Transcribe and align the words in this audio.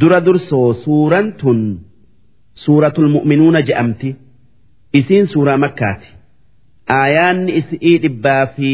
dura 0.00 0.18
dursoo 0.26 0.68
suuraan 0.84 1.28
tun 1.40 1.60
suuratul 2.62 3.08
mu'minuuna 3.14 3.60
je'amti 3.68 4.10
isiin 4.98 5.26
suuraa 5.32 5.56
makkaati. 5.64 6.08
Aayaanni 6.98 7.52
isi'ii 7.60 7.96
dhibbaa 8.02 8.44
fi 8.56 8.70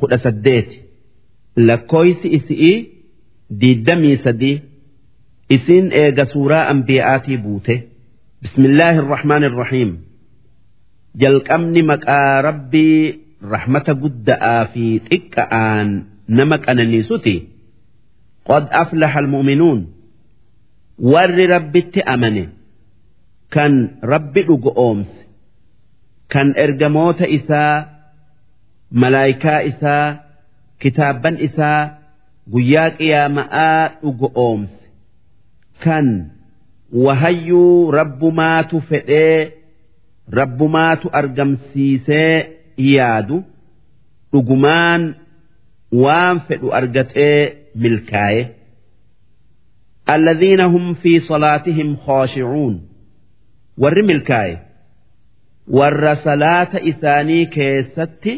kudha 0.00 0.18
saddeeti. 0.24 0.76
Lakkooysi 1.68 2.26
isi'ii 2.38 2.76
diiddamii 3.60 4.16
sadii. 4.24 4.56
Isiin 5.56 5.86
eega 6.00 6.24
suuraa 6.32 6.64
ambiyaatii 6.72 7.38
buute. 7.44 7.74
Bismillaahi 8.42 8.98
irrahmaan 9.02 9.44
irrahiim 9.48 9.90
jalqabni 11.22 11.82
maqaa 11.90 12.42
rabbii 12.48 13.00
rahmata 13.52 13.92
gudda'aa 14.02 14.62
fi 14.72 14.84
xiqqa'aan 15.08 15.88
nama 16.38 16.56
qananiisuti. 16.66 17.34
Qad 18.48 18.64
aflaha 18.82 19.18
almu'minuun 19.22 19.80
warri 20.98 21.46
rabbitti 21.46 22.00
amane 22.14 22.44
kan 23.54 23.72
rabbi 24.02 24.42
dhugo 24.48 24.72
oomse 24.84 25.20
kan 26.32 26.48
ergamoota 26.64 27.26
isaa 27.38 27.74
malaayikaa 29.00 29.60
isaa 29.70 30.06
kitaabban 30.82 31.36
isaa 31.48 31.80
guyyaa 32.52 32.90
qiyaama'aa 32.98 33.88
dhugo 34.02 34.28
oomse. 34.44 34.78
Kan 35.84 36.06
wahayyuu 37.04 37.90
rabbumaatu 37.98 38.80
fedhee 38.88 39.52
rabbumaatu 40.38 41.06
argamsiisee 41.20 42.34
yaadu 42.94 43.36
dhugumaan 44.32 45.02
waan 46.02 46.40
fedhu 46.48 46.68
argatee 46.78 47.40
milkaaye 47.82 48.42
الذين 50.09 50.61
هم 50.61 50.93
في 50.93 51.19
صلاتهم 51.19 51.95
خاشعون 51.95 52.89
ور 53.77 54.01
ملكاي 54.01 54.57
ور 55.67 56.13
صلاة 56.13 56.69
إساني 56.73 57.45
كيست 57.45 58.29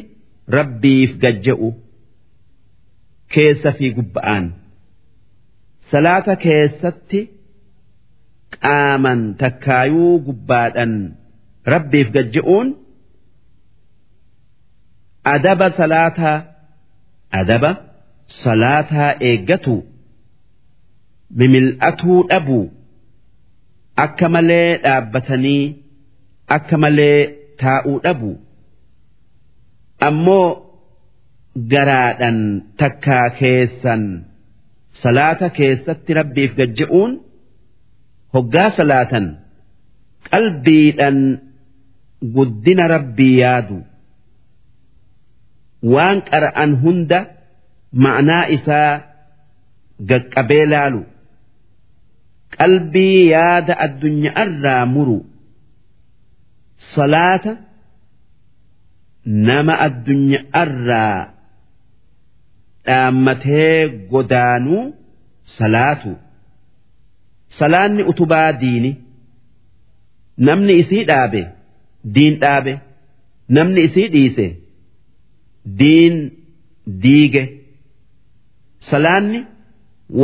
ربي 0.50 1.08
فججئوا 1.08 1.72
كيس 3.30 3.68
في 3.68 3.92
قبآن 3.92 4.52
صلاة 5.82 6.34
كيست 6.34 7.28
قاما 8.64 9.36
تكايو 9.40 10.18
قبادا 10.18 11.16
ربي 11.68 12.06
فججئون 12.06 12.76
أدب 15.26 15.72
صلاة 15.72 16.46
أدب 17.34 17.76
صلاة 18.28 18.94
إيجتو 19.22 19.82
mimil'atuu 21.39 22.21
dhabuu 22.31 22.65
akka 24.05 24.29
malee 24.35 24.69
dhaabbatanii 24.85 25.65
akka 26.57 26.77
malee 26.85 27.19
taa'uu 27.63 27.99
dhabuu 28.05 28.37
ammoo 30.09 30.47
garaadhan 31.73 32.39
takkaa 32.81 33.27
keessan 33.41 34.03
salaata 35.03 35.49
keessatti 35.59 36.11
rabbiif 36.21 36.53
gajja'uun 36.61 37.13
hoggaa 38.35 38.71
salaatan 38.79 39.27
qalbiidhan 40.31 41.19
guddina 42.35 42.85
rabbii 42.95 43.35
yaadu. 43.43 43.79
Waan 45.93 46.19
qara'an 46.31 46.71
hunda 46.83 47.19
ma'naa 48.05 48.45
isaa 48.57 48.93
gaqqabee 50.11 50.65
laalu. 50.73 51.03
Qalbii 52.61 53.21
yaada 53.35 53.75
addunyaarraa 53.87 54.85
muru. 54.95 55.19
Salaata 56.95 57.53
nama 59.49 59.75
addunyaarraa 59.87 61.19
dhaammatee 62.87 63.89
godaanuu 64.13 64.85
salaatu. 65.59 66.13
Salaanni 67.59 68.03
utubaa 68.13 68.53
diini. 68.63 68.93
Namni 70.47 70.73
isii 70.83 71.05
dhaabe 71.11 71.43
diin 72.15 72.35
dhaabe. 72.43 72.73
Namni 73.57 73.81
isii 73.89 74.09
dhiise 74.15 74.47
diin 75.83 76.17
diige. 77.05 77.45
Salaanni. 78.91 79.41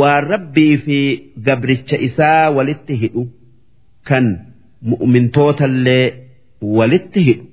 waan 0.00 0.24
rabbii 0.32 0.76
fi 0.84 0.98
gabricha 1.46 1.96
isaa 2.08 2.50
walitti 2.56 2.94
hidhu 3.02 3.22
kan 4.08 4.24
mu'mintootallee 4.82 6.06
walitti 6.62 7.20
hidhu 7.28 7.44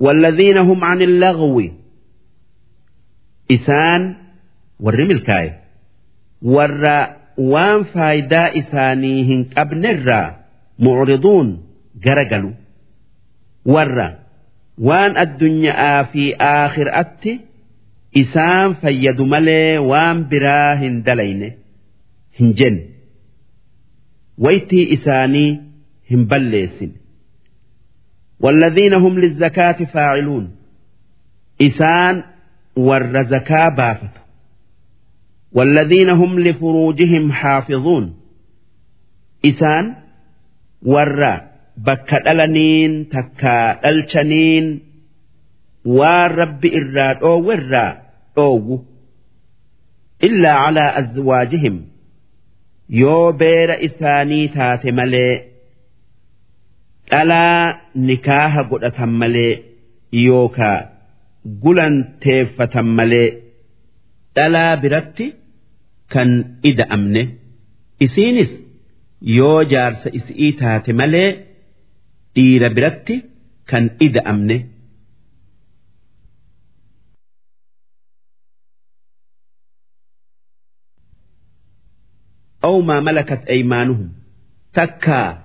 والذين 0.00 0.58
هم 0.58 0.84
عن 0.84 1.02
اللغو 1.02 1.62
إسان 3.50 4.14
ور 4.80 5.04
ملكاي 5.04 5.52
ور 6.42 7.06
وان 7.38 7.84
فايدا 7.84 8.58
إسانيهن 8.58 9.44
قبل 9.56 9.86
الرا 9.86 10.36
معرضون 10.78 11.62
جرجلوا 12.04 12.52
ور 13.64 14.14
وان 14.78 15.18
الدنيا 15.18 16.02
في 16.02 16.34
آخر 16.36 17.00
أتي 17.00 17.40
isaan 18.22 18.74
fayyadu 18.82 19.24
malee 19.32 19.78
waan 19.90 20.18
biraa 20.32 20.74
hin 20.82 20.94
dalayne 21.06 21.48
hin 22.40 22.50
jenne 22.60 22.82
waytii 24.44 24.84
isaanii 24.98 25.50
hin 26.10 26.22
balleessin 26.34 26.92
والذين 28.40 28.94
هم 28.94 29.18
للزكاة 29.18 29.84
فاعلون 29.84 30.56
إسان 31.62 32.22
ور 32.76 33.22
زكاة 33.22 33.68
بافت 33.68 34.14
والذين 35.52 36.10
هم 36.10 36.38
لفروجهم 36.40 37.32
حافظون 37.32 38.14
إسان 39.44 39.94
ور 40.82 41.40
بكتلنين 41.76 43.08
تكا 43.08 43.88
الشنين 43.90 44.80
waan 45.97 46.29
rabbi 46.41 46.67
irraa 46.79 47.13
dhoowwe 47.21 47.53
irraa 47.59 47.91
dhoowwu. 48.35 48.75
Illaa 50.27 50.57
calaa 50.65 50.91
azwaajihim. 51.01 51.77
Yoo 53.01 53.25
beera 53.41 53.75
isaanii 53.87 54.45
taate 54.55 54.91
malee 54.99 55.33
dhalaa 57.11 57.63
nikaaha 58.07 58.61
godhatan 58.71 59.11
malee 59.21 59.53
yookaa 60.25 60.77
gulanteeffatan 61.63 62.87
malee 62.97 63.27
dhalaa 64.35 64.73
biratti 64.83 65.25
kan 66.13 66.29
ida'amne. 66.69 67.23
Isiinis 68.05 68.51
yoo 69.37 69.59
jaarsa 69.71 70.07
isii 70.19 70.51
taate 70.61 70.91
malee 71.01 71.29
dhiira 72.35 72.69
biratti 72.77 73.15
kan 73.69 73.85
ida'amne. 74.07 74.57
أو 82.64 82.80
ما 82.80 83.00
ملكت 83.00 83.44
أيمانهم 83.48 84.12
تكا 84.74 85.44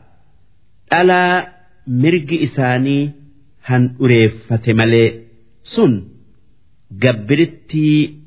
ألا 0.94 1.54
مرج 1.88 2.34
إساني 2.34 3.12
هن 3.66 3.96
أريفة 4.02 4.74
ملي 4.74 5.22
سن 5.64 6.08
جبرتي 6.92 8.20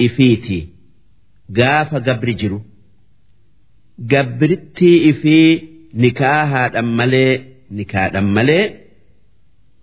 إفيتي 0.00 0.68
قاف 1.56 1.94
جبر 1.94 2.30
جرو 2.30 2.62
جبرتي 3.98 5.10
إفي 5.10 5.62
نكاها 5.94 6.78
أمالي 6.78 7.44
نكاها 7.70 8.18
أمالي 8.18 8.74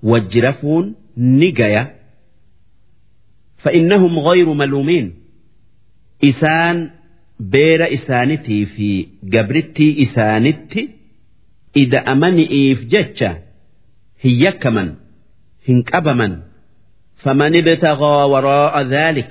وجرفون 0.03 0.95
نجايا 1.17 1.95
فإنهم 3.57 4.19
غير 4.19 4.53
ملومين 4.53 5.13
إسان 6.23 6.89
beera 7.40 7.86
isaanitii 7.96 8.64
fi 8.74 8.88
gabrittii 9.34 9.92
isaanitti 10.04 10.82
ida'amani'iif 11.82 12.80
jecha 12.92 13.30
hin 14.24 14.34
yakkaman 14.44 14.88
hin 15.68 15.78
qabaman. 15.90 16.34
Faman 17.22 17.54
ibtaghaa 17.60 18.26
waraa'a 18.32 18.82
dhaalik 18.92 19.30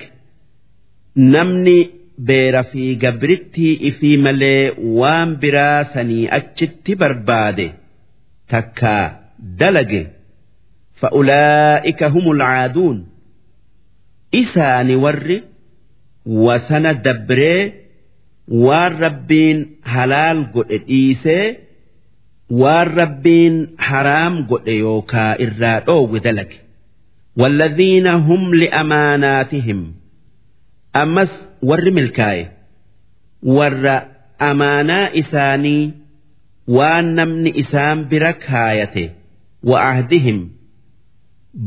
namni 1.34 1.78
beera 2.28 2.62
fi 2.72 2.84
gabrittii 3.04 3.72
ifii 3.90 4.16
malee 4.26 4.70
waan 5.00 5.30
biraa 5.42 5.84
sanii 5.94 6.28
achitti 6.38 6.92
barbaade 7.02 7.66
takkaa 8.50 9.04
dalage. 9.60 10.02
Fa'ulaa'ika 11.00 12.06
humul 12.14 12.38
caaduun 12.44 12.98
isaani 14.40 14.96
warri 15.04 15.38
wasana 16.46 16.92
dabree 17.04 17.60
waan 18.65 18.93
rabbiin 19.05 19.57
halaal 19.93 20.39
godhe 20.55 20.77
dhiisee 20.87 21.45
waan 22.61 22.87
rabbiin 23.01 23.55
haraam 23.89 24.35
godhe 24.51 24.73
yookaa 24.85 25.31
irraa 25.45 25.79
dhoowwe 25.87 26.19
dalage 26.27 26.57
والذين 27.41 28.07
هم 28.07 28.55
لأماناتهم 28.55 29.79
أمس 30.95 31.31
ور 31.63 31.91
ملكاي 31.91 32.47
ور 33.43 34.01
أمانا 34.41 34.99
إساني 35.19 35.91
وأن 36.67 37.05
نمن 37.15 37.45
إسان 37.59 37.97
بركايته 38.09 39.09
وعهدهم 39.63 40.49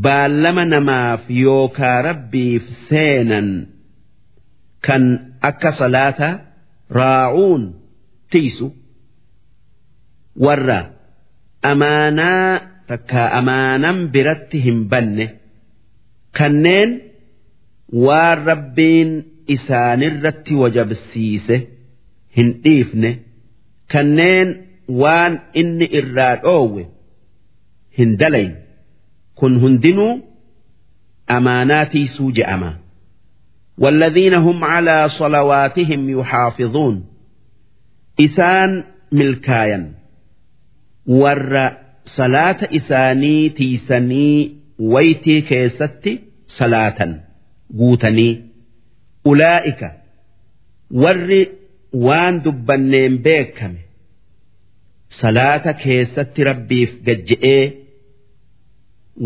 baallama 0.05 0.65
namaaf 0.73 1.23
yookaa 1.45 1.99
rabbiif 2.09 2.63
seenan 2.89 3.49
kan 4.87 5.03
akka 5.49 5.71
salaata 5.81 6.29
raa'uun 6.90 7.64
tiisu. 8.32 8.68
Warra 10.46 10.80
amaanaa 11.72 12.60
takka 12.88 13.22
amaanan 13.40 13.98
biratti 14.14 14.58
hin 14.66 14.80
banne. 14.92 15.26
Kanneen 16.38 16.92
waan 18.06 18.38
rabbiin 18.50 19.10
isaanirratti 19.56 20.54
wajabsiise 20.62 21.58
hin 22.38 22.50
dhiifne. 22.64 23.12
Kanneen 23.94 24.48
waan 25.02 25.34
inni 25.54 25.88
irraa 26.00 26.36
dhoowwe 26.44 26.84
hin 27.98 28.18
dalayn. 28.20 28.52
Kun 29.40 29.54
hundinuu 29.62 30.14
amaanaa 31.38 31.86
tiisuu 31.86 32.32
je'ama 32.38 32.70
والذين 33.79 34.35
هم 34.35 34.65
على 34.65 35.09
صلواتهم 35.09 36.11
يحافظون 36.21 37.05
إسان 38.21 38.85
ملكايا 39.13 39.93
ور 41.07 41.71
صلاة 42.05 42.59
إساني 42.77 43.49
تيسني 43.49 44.57
ويتي 44.79 45.41
كيستي 45.41 46.21
صلاة 46.49 47.21
قوتني 47.79 48.43
أولئك 49.27 49.93
ور 50.91 51.47
وان 51.93 52.43
دبنين 52.43 53.17
بيكم 53.19 53.75
صلاة 55.11 55.73
كيستي 55.73 56.43
ربي 56.43 56.87
في 56.87 56.97
قجئيه 57.13 57.83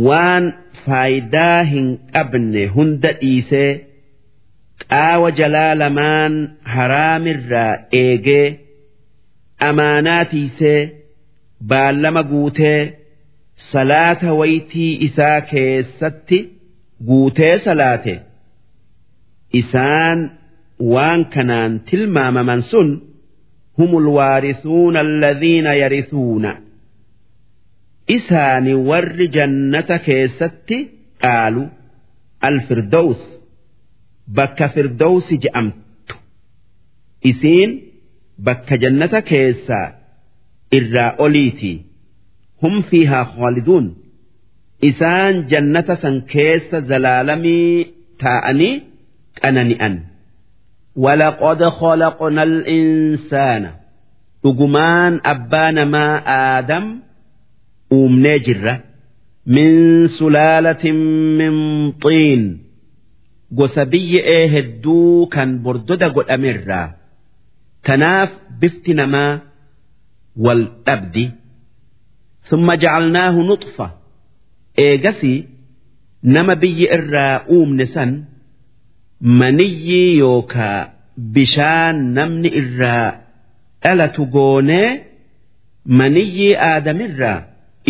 waan 0.07 0.45
faayidaa 0.85 1.63
hin 1.73 1.87
qabne 2.15 2.63
qaawa 4.92 5.30
jalaa 5.40 5.74
lamaan 5.82 6.34
haraamirraa 6.76 7.74
eegee 8.02 8.48
amaanaa 9.70 10.24
tiisee 10.32 10.80
baallama 11.74 12.24
guutee 12.32 12.80
salaata 13.72 14.30
waytii 14.40 14.92
isaa 15.08 15.42
keessatti 15.52 16.40
guutee 17.10 17.56
salaate. 17.66 18.16
Isaan 19.62 20.20
waan 20.94 21.22
kanaan 21.34 21.74
tilmaamaman 21.90 22.62
sun 22.72 22.90
humul 23.78 24.08
waarisuuna 24.18 25.00
alladhiina 25.06 25.72
yarithuuna 25.82 26.52
isaani 28.18 28.74
warri 28.90 29.28
jannata 29.36 29.98
keessatti 30.08 30.78
dhaalu 31.22 31.64
alfirdows 32.50 33.20
bakka 34.39 34.67
firdowsi 34.75 35.35
je'amtu 35.45 36.15
isiin 37.31 37.71
bakka 38.47 38.75
jannata 38.83 39.21
keessaa 39.31 39.87
irraa 40.79 41.11
oliiti 41.25 41.73
hum 42.63 42.75
fiihaa 42.91 43.25
khaaliduun 43.35 43.87
isaan 44.91 45.35
jannata 45.53 45.95
san 46.03 46.17
keessa 46.35 46.79
zalaalamii 46.91 47.71
taa'anii 48.25 48.75
qanani'an 49.41 49.95
ولقد 51.05 51.61
خلقنا 51.81 52.43
الإنسان 52.51 53.63
dhugumaan 54.45 55.15
abbaa 55.33 55.71
namaa 55.79 56.15
aadam 56.41 56.85
uumnee 57.97 58.39
jirra 58.47 58.75
min 59.57 59.73
sulaalatin 60.19 60.97
min 61.41 61.55
xiin 62.05 62.43
gosa 63.58 63.84
biyya'ee 63.92 64.44
hedduu 64.54 65.28
kan 65.34 65.50
bordoda 65.64 66.08
godhamerraa 66.16 66.88
tanaaf 67.86 68.32
bifti 68.60 68.94
namaa 69.00 69.32
wal 70.46 70.62
dhabdi. 70.86 71.26
Summa 72.50 72.74
jacalnaahu 72.84 73.40
nuxfa 73.50 73.88
eegasi 74.86 75.34
nama 76.34 76.54
biyya 76.62 76.88
irraa 76.98 77.36
uumne 77.56 77.86
san 77.94 78.12
maniyyii 79.40 80.18
yookaa 80.24 80.80
bishaan 81.34 81.98
namni 82.18 82.50
irraa 82.62 83.08
dhalatu 83.84 84.22
goonee 84.36 84.90
maniyyii 86.00 86.56
aadamirraa 86.70 87.40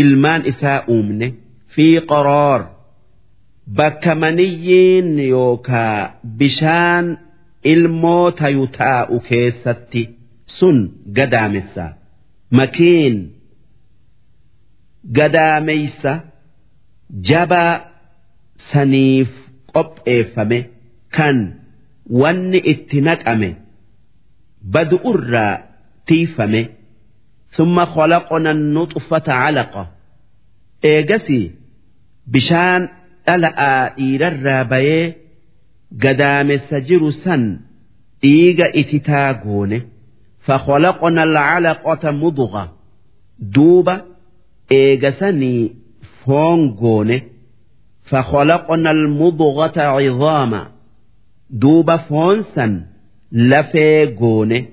ilmaan 0.02 0.42
isaa 0.52 0.80
uumne 0.94 1.28
fi 1.74 1.86
qoroor 2.12 2.62
bakka 3.79 4.13
maniyyiin 4.23 5.09
yookaa 5.35 5.99
bishaan 6.39 7.07
ilmoo 7.73 8.31
tayu 8.41 8.65
taa'u 8.79 9.17
keessatti 9.29 10.03
sun 10.59 10.77
gadaamessa 11.17 11.85
makiin 12.59 13.17
gadaameysa 15.19 16.13
jabaa 17.31 17.75
saniif 18.71 19.31
qopheeffame 19.75 20.59
kan 21.17 21.37
wanni 22.21 22.59
itti 22.73 22.99
naqame 23.09 23.51
badu'urraa 24.73 25.55
tiifame 26.07 26.63
ثم 27.57 27.85
خلقنا 27.85 28.51
النطفة 28.51 29.33
علقة 29.33 29.91
إيجسي 30.85 31.51
بشان 32.27 32.89
ألا 33.30 33.98
إير 33.98 34.28
الرابية 34.28 35.18
قدام 36.04 36.52
السجر 36.52 37.10
سن 37.10 37.60
إيجا 38.24 38.72
إتتاقونه 38.76 39.82
فخلقنا 40.42 41.24
العلقة 41.24 42.12
مضغة 42.12 42.74
دوبة 43.40 44.02
إيجسني 44.72 45.76
فونقونه 46.26 47.22
فخلقنا 48.04 48.92
المضغة 48.92 49.82
عظاما 49.82 50.72
دوبة 51.50 51.98
فونسا 51.98 52.86
لفيقونه 53.32 54.66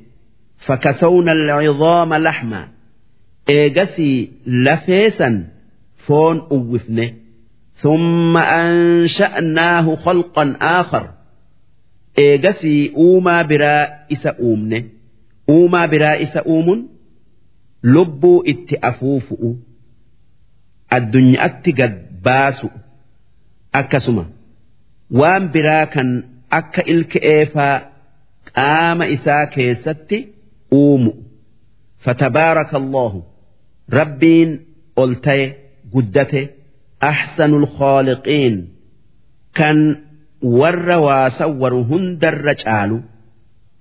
فكسونا 0.67 1.33
العظام 1.33 2.15
لحما 2.15 2.69
إيجسي 3.49 4.31
لفيسا 4.47 5.45
فون 6.07 6.39
أوفنه 6.39 7.13
ثم 7.78 8.38
أنشأناه 8.38 9.96
خلقا 9.96 10.56
آخر 10.62 11.10
إيجسي 12.18 12.94
أوما 12.96 13.42
براء 13.42 14.08
إسا 14.12 14.30
أومنه 14.40 14.84
أوما 15.50 15.86
براء 15.86 16.24
إسا 16.24 16.40
أومن 16.40 16.86
لبو 17.84 18.44
اتأفوفؤ 18.48 19.54
الدنيا 20.94 21.44
قد 21.44 22.22
باسؤ 22.24 22.70
أكسما 23.76 24.26
وان 25.12 25.52
براكا 25.52 26.24
أكا 26.52 26.82
إلك 26.82 27.18
إيفا 27.18 27.90
قام 28.56 29.02
إسا 29.02 29.44
كيستي 29.46 30.28
uumu 30.74 31.14
فتبارك 32.00 32.76
الله 32.76 33.24
ربين 33.94 34.66
قلتي 34.96 35.54
قدته 37.02 37.10
أحسن 37.10 37.54
الخالقين 37.54 38.68
كان 39.56 39.96
ور 40.42 40.90
واسور 40.90 41.74
هندر 41.74 42.42
رجال 42.42 43.02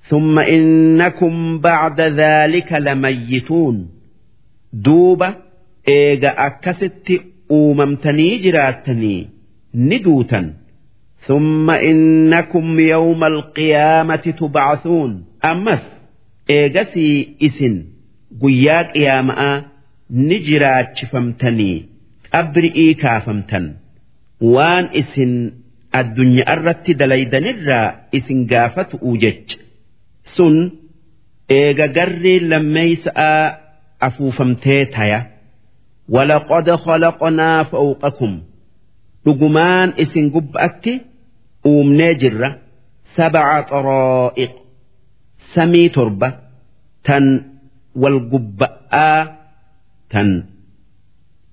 ثم 0.08 0.38
إنكم 0.38 1.58
بعد 1.58 2.00
ذلك 2.00 2.72
لميتون 2.72 3.88
دوبة 4.72 5.34
إيغا 5.88 6.28
أكست 6.46 7.12
أوممتني 7.50 8.38
جراتني 8.38 9.28
ندوتا 9.74 10.54
ثم 11.26 11.70
إنكم 11.70 12.80
يوم 12.80 13.24
القيامة 13.24 14.16
تبعثون 14.16 15.24
أمس 15.44 16.02
eegasii 16.48 17.36
isin 17.46 17.74
guyyaa 18.40 18.84
qiyaama'aa 18.84 19.62
ni 20.10 20.38
jiraachifamtanii 20.46 21.88
qabri'ii 22.33 22.93
kaafamtan. 23.03 23.65
Waan 24.53 24.85
isin 25.01 25.33
addunyaa 25.99 26.53
irratti 26.55 26.91
dalaydanirraa 26.99 27.87
isin 28.17 28.39
gaafatu'u 28.51 29.11
jecha. 29.23 29.57
Sun 30.35 30.55
eega 31.59 31.87
garri 31.97 32.35
lammeeysa'a 32.49 33.31
afuufamtee 34.07 34.83
taya. 34.95 35.19
Walaqad 36.15 36.67
khalaqnaa 36.85 37.59
fawqakum. 37.71 38.33
Dhugumaan 39.25 39.89
isin 40.03 40.25
gubba'atti 40.35 40.93
uumnee 41.69 42.13
jirra. 42.21 42.49
Sab'a 43.15 43.55
xaraa'iq. 43.69 44.53
Samii 45.53 45.89
torba. 45.95 46.29
Tan 47.05 47.25
wal 48.01 48.17
gubba'aa 48.31 49.19
tan 50.11 50.29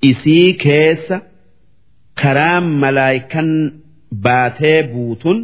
isii 0.09 0.49
keessa 0.63 1.17
karaan 2.21 2.65
malaayikan 2.81 3.49
baatee 4.25 4.79
buutun 4.93 5.37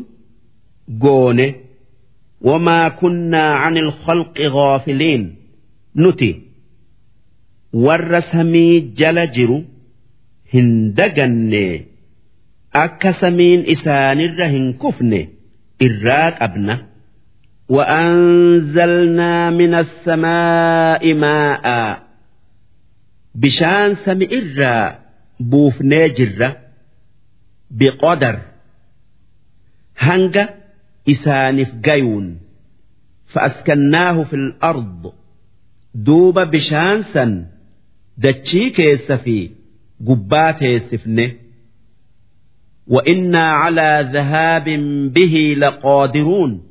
goone 1.04 1.48
wamaa 2.48 2.90
kunnaa 3.00 3.52
عن 3.64 3.78
الخلق 3.78 4.36
غافلين 4.58 5.24
nuti 6.04 6.32
warra 7.86 8.22
samii 8.32 8.74
jala 9.00 9.24
jiru 9.36 9.58
hin 10.54 10.70
daganne 10.98 11.66
akka 12.84 13.12
samiin 13.22 13.62
isaanirra 13.76 14.48
hin 14.56 14.68
kufne 14.82 15.22
irraa 15.88 16.30
qabna 16.40 16.76
وأنزلنا 17.76 19.50
من 19.50 19.74
السماء 19.74 21.14
ماء 21.14 21.66
بشان 23.36 23.96
سمئر 23.96 24.96
بوف 25.40 25.82
نجرة 25.82 26.58
بقدر 27.72 28.40
هنجا 29.98 30.50
إسانف 31.10 31.76
جيون 31.76 32.40
فأسكناه 33.28 34.24
في 34.24 34.34
الأرض 34.34 35.14
دوب 35.96 36.40
بشانسا 36.40 37.46
دتشي 38.18 38.70
كيس 38.70 39.12
في 39.12 39.52
قبات 40.08 40.62
يسفنه 40.62 41.32
وإنا 42.88 43.42
على 43.42 44.10
ذهاب 44.14 44.64
به 45.14 45.56
لقادرون 45.58 46.64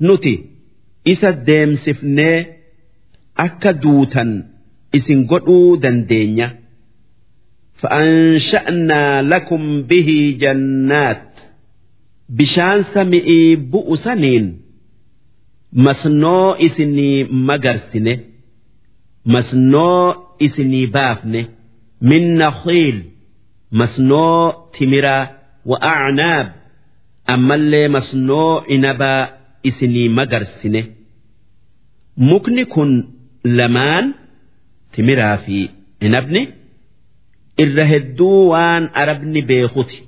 نتي 0.00 0.44
إسا 1.08 1.30
ديمسفنه 1.30 2.46
أكا 3.38 3.70
دوتا 3.70 4.48
isin 4.97 5.19
godhuu 5.29 5.77
dandeenya. 5.83 6.47
Fa'aansha'naa 7.81 9.21
lakum 9.31 9.63
bihii 9.89 10.27
jannaat. 10.41 11.27
Bishaan 12.37 12.81
sami'ii 12.93 13.55
bu'u 13.71 13.95
saniin. 14.03 14.45
Masnoo 15.85 16.55
isinii 16.67 17.23
magarsine. 17.47 18.13
Masnoo 19.33 20.05
isinii 20.45 20.87
baafne. 20.95 21.41
Min 22.09 22.23
naqiil 22.41 22.97
masnoo 23.79 24.69
timiraa 24.77 25.23
wa'acnaab 25.71 26.47
ammallee 27.33 27.87
masnoo 27.95 28.63
inabaa 28.75 29.21
isinii 29.69 30.09
magarsine. 30.17 30.81
Mukni 32.29 32.65
kun 32.73 32.91
lamaan 33.57 34.05
timiraa 34.96 35.36
fi 35.44 35.58
inabni 36.06 36.42
irra 37.64 37.84
hedduu 37.92 38.38
waan 38.52 38.84
arabni 39.02 39.40
beekuti 39.50 39.98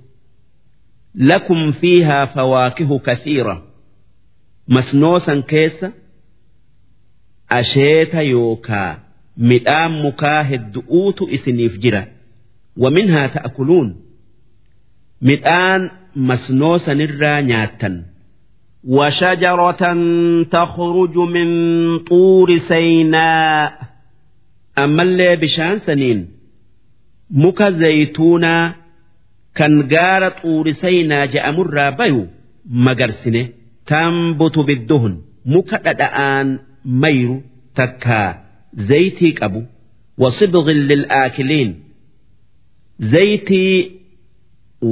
lakum 1.30 1.60
fiihaa 1.80 2.26
fawaakihu 2.34 2.96
kathiira 3.06 3.54
masnoo 4.76 5.18
san 5.26 5.40
keessa 5.52 5.88
asheeta 7.58 8.20
yookaa 8.32 8.90
midhaan 9.50 9.92
mukaa 10.04 10.42
heddu'uutu 10.50 11.22
isiniif 11.36 11.74
jira 11.82 12.02
waminhaa 12.82 13.28
ta'kuluun 13.36 13.88
midhaan 15.30 15.82
masnoo 16.30 16.76
sanirraa 16.86 17.40
nyaattan 17.50 17.96
وشجرة 18.96 19.82
تخرج 20.56 21.16
من 21.18 21.48
طور 21.98 22.58
سيناء 22.58 23.72
ammallee 24.81 25.35
bishaan 25.43 25.79
saniin 25.85 26.19
muka 27.43 27.67
zayituunaa 27.81 28.63
kan 29.57 29.73
gaara 29.93 30.29
xuurisaynaa 30.41 31.25
je'amurraa 31.33 31.91
bayu 31.99 32.21
magarsine 32.85 33.41
tambutu 33.91 34.59
bidduhun 34.69 35.15
muka 35.55 35.77
dhadha'aan 35.85 36.47
mayru 37.03 37.37
takkaa 37.79 38.29
zayitii 38.89 39.33
qabu 39.39 39.61
wasibgin 40.23 40.79
lil'aakiliin 40.89 41.71
zayitii 43.13 43.75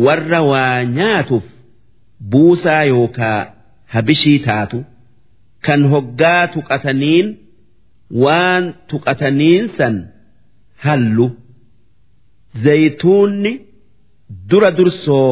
warra 0.06 0.42
waa 0.52 0.84
nyaatuuf 0.98 1.46
buusaa 2.32 2.84
yookaa 2.94 3.40
habishii 3.94 4.40
taatu 4.48 4.80
kan 5.66 5.82
hoggaa 5.94 6.44
tuqataniin 6.54 7.28
waan 8.24 8.64
tuqataniinsan 8.90 9.96
hallu 10.84 11.28
zaytuunni 12.64 13.52
dura 14.50 14.72
dursoo 14.78 15.30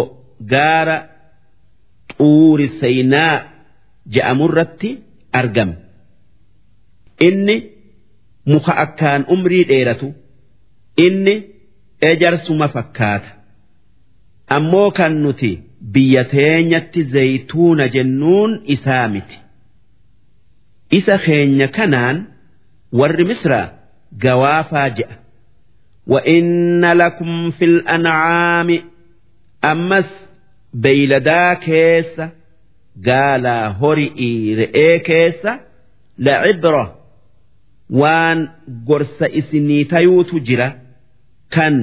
gaara 0.53 0.97
xuuri 2.17 2.67
saynaa 2.79 3.35
je'amurratti 4.13 4.89
argame 5.39 5.75
inni 7.27 7.55
muka 8.51 8.73
akkaan 8.85 9.21
umrii 9.33 9.63
dheeratu 9.71 10.07
inni 11.05 11.35
ejarsuma 12.11 12.67
fakkaata 12.75 13.29
ammoo 14.55 14.89
kan 14.97 15.13
nuti 15.23 15.51
biyya 15.93 16.23
teenyatti 16.33 17.01
zaytuuna 17.15 17.85
jennuun 17.95 18.51
isaa 18.75 19.07
miti 19.13 19.37
isa 20.97 21.15
keenya 21.25 21.67
kanaan. 21.77 22.17
warri 23.00 23.24
misraa 23.30 23.66
gawaafaa 24.24 24.88
je'a 24.98 25.14
وإن 26.06 26.84
لكم 26.84 27.50
في 27.50 27.64
الأنعام 27.64 28.68
أمس 29.64 30.10
beeyladaa 30.82 31.52
keessa 31.66 32.24
gaalaa 33.06 33.66
hori'ii 33.80 34.54
re'ee 34.60 34.98
keessa 35.08 35.52
lacibra 36.26 36.84
waan 38.00 38.38
gorsa 38.88 39.26
isinii 39.40 39.84
tayuutu 39.92 40.36
jira 40.48 40.68
kan 41.54 41.74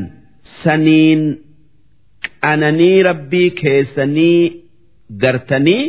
saniin 0.63 1.21
qananii 2.43 2.97
rabbii 3.09 3.49
keessanii 3.61 4.41
gartanii 5.23 5.83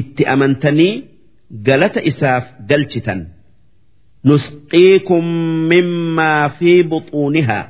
itti 0.00 0.22
amantanii 0.34 0.94
galata 1.68 2.00
isaaf 2.10 2.44
galchitan 4.16 4.30
nusqiikum 4.30 5.24
mimmaa 5.68 6.48
fi 6.58 6.82
buxuunihaa 6.82 7.64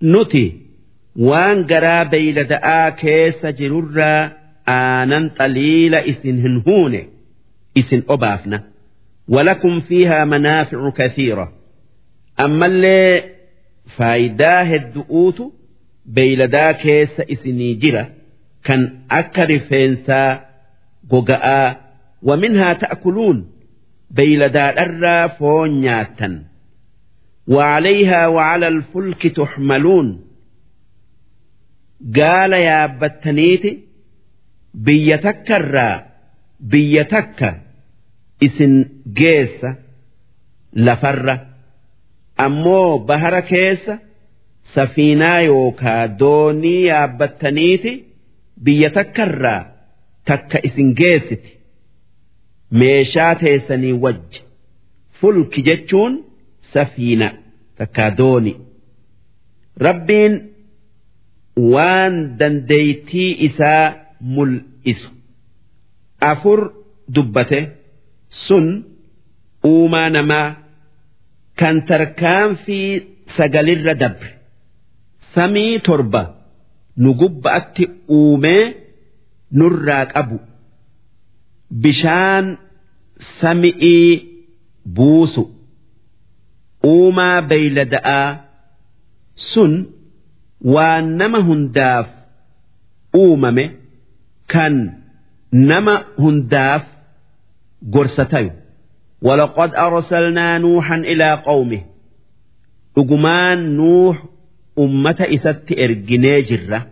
nuti 0.00 0.44
waan 1.28 1.58
garaa 1.70 2.04
beeylada'aa 2.04 2.90
keessa 2.90 3.52
jirurraa 3.52 4.30
aanan 4.66 5.30
xaliila 5.38 6.00
isin 6.12 6.36
hin 6.44 6.56
huune 6.66 7.00
isin 7.74 8.02
obaafna 8.14 8.58
walakum 9.28 9.80
fiihaa 9.88 10.26
manaaficu 10.26 10.92
kathiira 10.92 11.46
ammallee 12.36 13.24
faayidaa 13.96 14.64
heddu'uutu 14.64 15.44
beeyladaa 16.14 16.72
keessa 16.74 17.22
isinii 17.34 17.74
jira 17.74 18.04
kan 18.66 18.80
akka 19.08 19.44
rifeensaa 19.44 20.40
goga'aa 21.10 21.76
ومنها 22.22 22.72
تأكلون 22.72 23.46
beeyiladaadharraa 24.15 25.23
foon 25.39 25.69
nyaattan 25.85 26.33
waalayhaa 27.55 28.27
wacala 28.37 28.67
alfulki 28.73 29.29
tuxmaluun 29.37 30.07
gaala 32.17 32.57
yaabbattaniiti 32.69 33.71
biyya 34.85 35.17
takkarraa 35.25 35.95
biyya 36.71 37.03
takka 37.13 37.49
isin 38.47 38.73
geessa 39.19 39.69
lafarra 40.85 41.35
ammoo 42.45 42.99
bahara 43.07 43.41
keessa 43.51 43.93
safiinaa 44.75 45.39
yookaa 45.49 46.03
doonii 46.19 46.81
yaabbattaniiti 46.91 47.91
biyya 48.65 48.89
takkarraa 48.97 49.61
takka 50.29 50.57
isin 50.67 50.89
geessiti 50.99 51.49
meeshaa 52.79 53.33
teessanii 53.41 53.93
wajji. 54.03 54.39
Fulki 55.19 55.61
jechuun 55.67 56.13
safiina 56.73 57.27
takkaa 57.77 58.09
dooni 58.17 58.53
rabbiin 59.87 60.33
waan 61.73 62.15
dandeeytii 62.39 63.31
isaa 63.47 63.85
mul'isu. 64.35 65.09
Afur 66.31 66.59
dubbate. 67.15 67.59
Sun 68.45 68.65
uumaa 69.69 70.09
namaa 70.15 70.47
kan 71.59 71.75
tarkaanfii 71.89 72.89
sagalirra 73.37 73.93
dabre. 74.01 74.29
Samii 75.33 75.79
torba 75.85 76.21
nu 77.01 77.09
gubba'atti 77.21 77.83
uumee 78.17 78.63
nurraa 79.57 80.05
qabu. 80.13 80.37
Bishaan 81.83 82.45
sami'ii 83.40 84.10
buusu 84.96 85.42
uumaa 86.90 87.42
beeylada'aa 87.50 88.28
sun 89.34 89.72
waan 90.74 91.06
nama 91.20 91.38
hundaaf 91.48 92.06
uumame 93.20 93.64
kan 94.52 94.74
nama 95.70 95.94
hundaaf 96.22 96.84
gorsa 97.94 98.24
tayu 98.32 98.50
ولقد 99.22 99.74
أرسلنا 99.74 100.58
نوحا 100.58 100.96
إلى 100.96 101.34
قومه 101.46 101.80
أجمان 102.98 103.76
نوح 103.76 104.24
أمة 104.78 105.16
إست 105.34 105.66
إرجني 105.78 106.42
جرة 106.42 106.86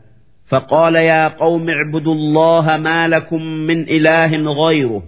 فقال 0.46 0.94
يا 0.94 1.28
قوم 1.28 1.68
اعبدوا 1.70 2.14
الله 2.14 2.76
ما 2.76 3.08
لكم 3.08 3.42
من 3.42 3.78
إله 3.88 4.30
غيره 4.62 5.02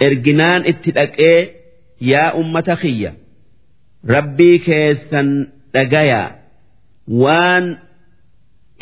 erginaan 0.00 0.62
itti 0.72 0.90
dhaqee 0.98 1.38
yaa 2.10 2.32
ummata 2.40 2.74
kiyya 2.82 3.12
rabbii 4.14 4.58
keessan 4.66 5.28
dhagayaa 5.74 6.28
waan 7.22 7.66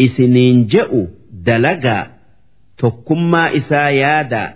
isiniin 0.07 0.59
je'u 0.75 1.03
dalagaa 1.47 2.05
tokkummaa 2.83 3.49
isaa 3.61 3.91
yaadaa 4.03 4.49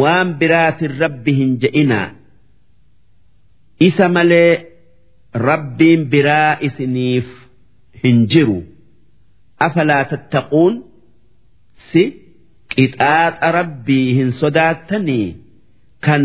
waan 0.00 0.28
biraatin 0.40 0.92
rabbi 1.02 1.32
hin 1.40 1.52
je'inaa 1.62 2.08
isa 3.88 4.06
malee 4.16 4.52
rabbiin 5.48 6.02
biraa 6.12 6.58
isiniif 6.68 7.28
hin 8.04 8.18
jiru. 8.32 8.58
Afalaa 9.66 10.04
tattaquun 10.10 10.74
si 11.90 12.02
qixaaxa 12.74 13.48
rabbii 13.58 14.08
hin 14.18 14.30
sodaattanii 14.40 15.26
kan 16.06 16.24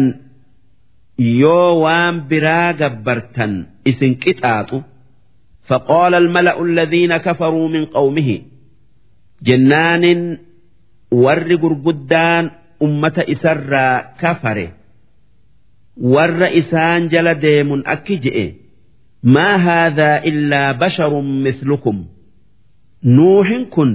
yoo 1.42 1.70
waan 1.84 2.16
biraa 2.30 2.70
gabbartan 2.82 3.54
isin 3.92 4.14
qixaaxu 4.24 4.78
faqaala 5.70 6.18
almala'u 6.24 6.62
alladhiina 6.68 7.18
kafaruu 7.26 7.68
min 7.76 7.84
qawmihi 7.96 8.38
jennaanin 9.48 10.22
warri 11.24 11.56
gurguddaan 11.64 12.46
ummata 12.88 13.24
isarraa 13.34 13.96
kafare 14.22 14.68
warra 16.14 16.48
isaan 16.62 17.02
jala 17.14 17.34
deemun 17.46 17.82
akki 17.94 18.16
je'e 18.26 18.46
maa 19.36 19.56
haadhaa 19.68 20.18
illaa 20.32 20.70
basharun 20.82 21.28
mislukum 21.46 21.98
nuuhin 23.16 23.64
kun 23.76 23.92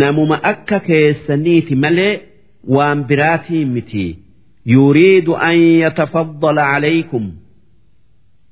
namuma 0.00 0.36
akka 0.52 0.78
keessaniiti 0.88 1.74
malee 1.84 2.14
waan 2.74 2.98
biraatii 3.08 3.64
mitii. 3.74 4.10
يريد 4.67 5.29
أن 5.29 5.55
يتفضل 5.55 6.59
عليكم 6.59 7.31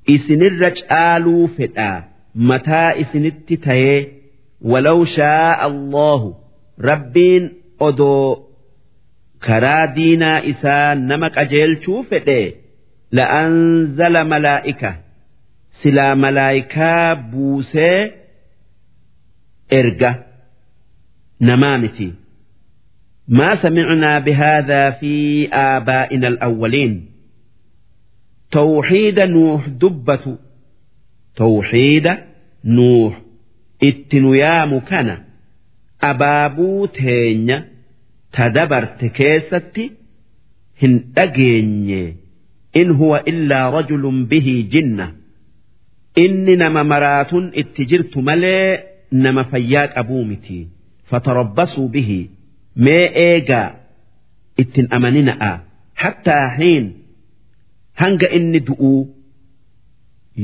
إسن 0.09 0.41
الرجال 0.41 1.47
فتا 1.57 2.03
متى 2.35 3.01
إسن 3.01 3.25
التتاي 3.25 4.11
ولو 4.61 5.05
شاء 5.05 5.67
الله 5.67 6.35
ربين 6.81 7.53
أدو 7.81 8.37
كرا 9.43 9.85
دينا 9.85 10.49
إسان 10.49 11.07
نمك 11.07 11.37
أجيل 11.37 11.83
شوفته 11.83 12.53
لأنزل 13.11 14.23
ملائكة 14.29 14.95
سلا 15.71 16.15
ملائكة 16.15 17.13
بوسي 17.13 18.11
إرجة 19.73 20.25
نمامتي 21.41 22.13
ما 23.27 23.55
سمعنا 23.55 24.19
بهذا 24.19 24.91
في 24.91 25.47
آبائنا 25.53 26.27
الأولين 26.27 27.05
توحيد 28.51 29.19
نوح 29.19 29.67
دبة 29.67 30.37
توحيد 31.35 32.17
نوح 32.65 33.21
اتنيا 33.83 34.65
مكان 34.65 35.17
أبابو 36.03 36.85
تينيا 36.85 37.67
تدبرت 38.33 39.05
كيستي 39.05 39.91
هن 40.83 41.03
أجيني 41.17 42.15
إن 42.75 42.91
هو 42.91 43.23
إلا 43.27 43.69
رجل 43.69 44.25
به 44.25 44.67
جنة 44.71 45.13
إني 46.17 46.55
نما 46.55 46.83
مرات 46.83 47.33
اتجرت 47.33 48.17
ملي 48.17 48.83
نما 49.11 49.43
فياك 49.43 49.97
أبومتي 49.97 50.67
فتربصوا 51.05 51.87
به 51.87 52.27
mee 52.84 53.04
eegaa 53.26 53.68
ittin 54.62 54.86
amanina'a. 54.96 55.52
Hattaa 56.02 56.46
hiin 56.58 56.86
hanga 58.00 58.28
inni 58.38 58.60
du'uu 58.68 59.00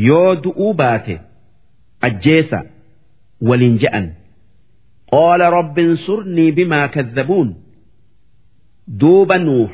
yoo 0.06 0.32
du'uu 0.44 0.72
baate 0.80 1.14
ajjeesa 2.08 2.58
waliin 3.48 3.76
je'an. 3.82 4.06
Qaala 5.12 5.46
rabbi 5.56 5.82
insurnii 5.90 6.50
bimaa 6.58 6.88
kadhabuun 6.94 7.50
duuba 9.00 9.36
nuux 9.46 9.70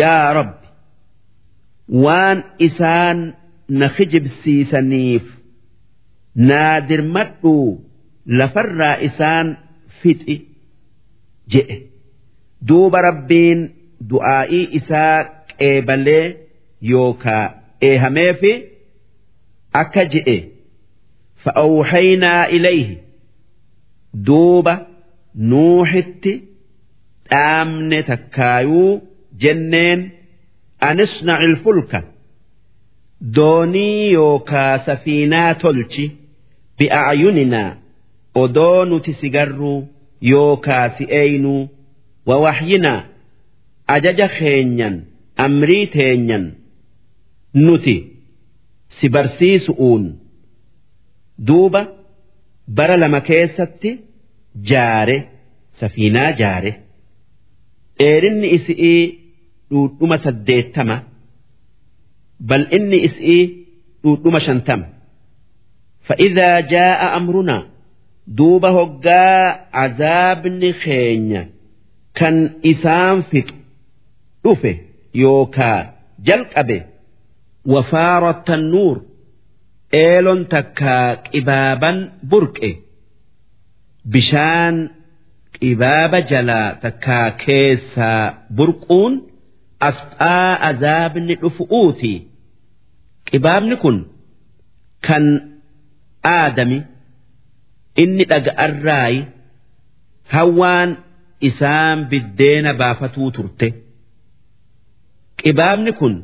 yaa 0.00 0.32
rabbi 0.38 0.66
waan 2.04 2.38
isaan 2.66 3.18
na 3.78 3.86
kijibsiisaniif 3.96 5.24
naa 6.48 6.76
dirmadhuu 6.88 7.66
lafarraa 8.38 8.96
isaan 9.08 9.46
fixi 10.02 10.36
je'e 11.52 11.76
duuba 12.68 12.98
rabbiin 13.08 13.60
du'aa'ii 14.10 14.64
isaa 14.78 15.16
qeebalee 15.58 16.24
yookaa 16.92 17.44
eehameefi 17.88 18.52
akka 19.82 20.02
je'e 20.12 20.36
fa'awhaynaa 21.44 22.44
ilayhi. 22.56 22.96
Duuba 24.26 24.74
nuuxitti 25.50 26.32
dhaamne 27.30 27.98
takkaayuu 28.10 28.92
jenneen. 29.42 30.00
Anisnaci 30.88 31.44
ilfulka 31.48 31.98
doonii 33.36 34.12
yookaa 34.12 34.78
safiinaa 34.86 35.54
tolchi. 35.62 36.04
Bi'acyuninaa 36.78 37.70
odoo 38.42 38.84
nuti 38.90 39.12
si 39.20 39.28
garruu 39.34 39.78
yookaa 40.30 40.86
si 40.96 41.04
eeynuu 41.20 41.62
wawaxyinaa 42.28 43.00
ajaja 43.94 44.26
keenyan 44.38 44.94
amrii 45.46 45.86
teenyan 45.94 46.44
nuti 47.64 47.96
si 48.96 49.06
barsiisu'uun 49.14 50.04
duuba 51.46 51.82
bara 52.76 52.96
lama 53.02 53.20
keessatti 53.28 53.90
jaare 54.70 55.16
safiinaa 55.80 56.30
jaare. 56.40 56.72
Dheerinni 57.98 58.48
isii 58.56 59.00
dhuudhuma 59.70 60.16
saddeettama. 60.24 60.96
Bal'inni 62.48 62.98
isi'ii 63.08 63.42
dhuudhuma 64.02 64.40
shantama. 64.46 64.86
Fa'idaa 66.06 66.56
jaa'a 66.72 67.06
amrunaa 67.18 67.62
duuba 68.38 68.68
hoggaa 68.78 69.44
azaabni 69.84 70.70
keenya 70.84 71.42
kan 72.18 72.36
isaan 72.72 73.18
fixu 73.30 73.56
dhufe 74.44 74.72
yookaa 75.22 75.80
jalqabe 76.28 76.78
wafaara 77.72 78.32
tannuur 78.46 78.96
eelon 80.04 80.40
takkaa 80.54 81.06
qibaaban 81.30 81.98
burqe 82.30 82.70
bishaan 84.12 84.76
qibaaba 85.58 86.18
jalaa 86.30 86.68
takkaa 86.84 87.26
keessaa 87.44 88.22
burquun 88.56 89.12
asxaa 89.88 90.50
azaabni 90.70 91.34
dhufu'uuti 91.42 92.12
qibaabni 93.30 93.76
kun 93.82 93.98
kan 95.06 95.24
aadami 96.36 96.78
inni 98.02 98.24
dhaga'arraayi 98.30 99.20
hawwaan 100.34 100.90
isaan 101.48 101.98
biddeena 102.10 102.72
baafatuu 102.80 103.30
turte. 103.36 103.68
Qibaabni 105.42 105.92
kun 105.98 106.14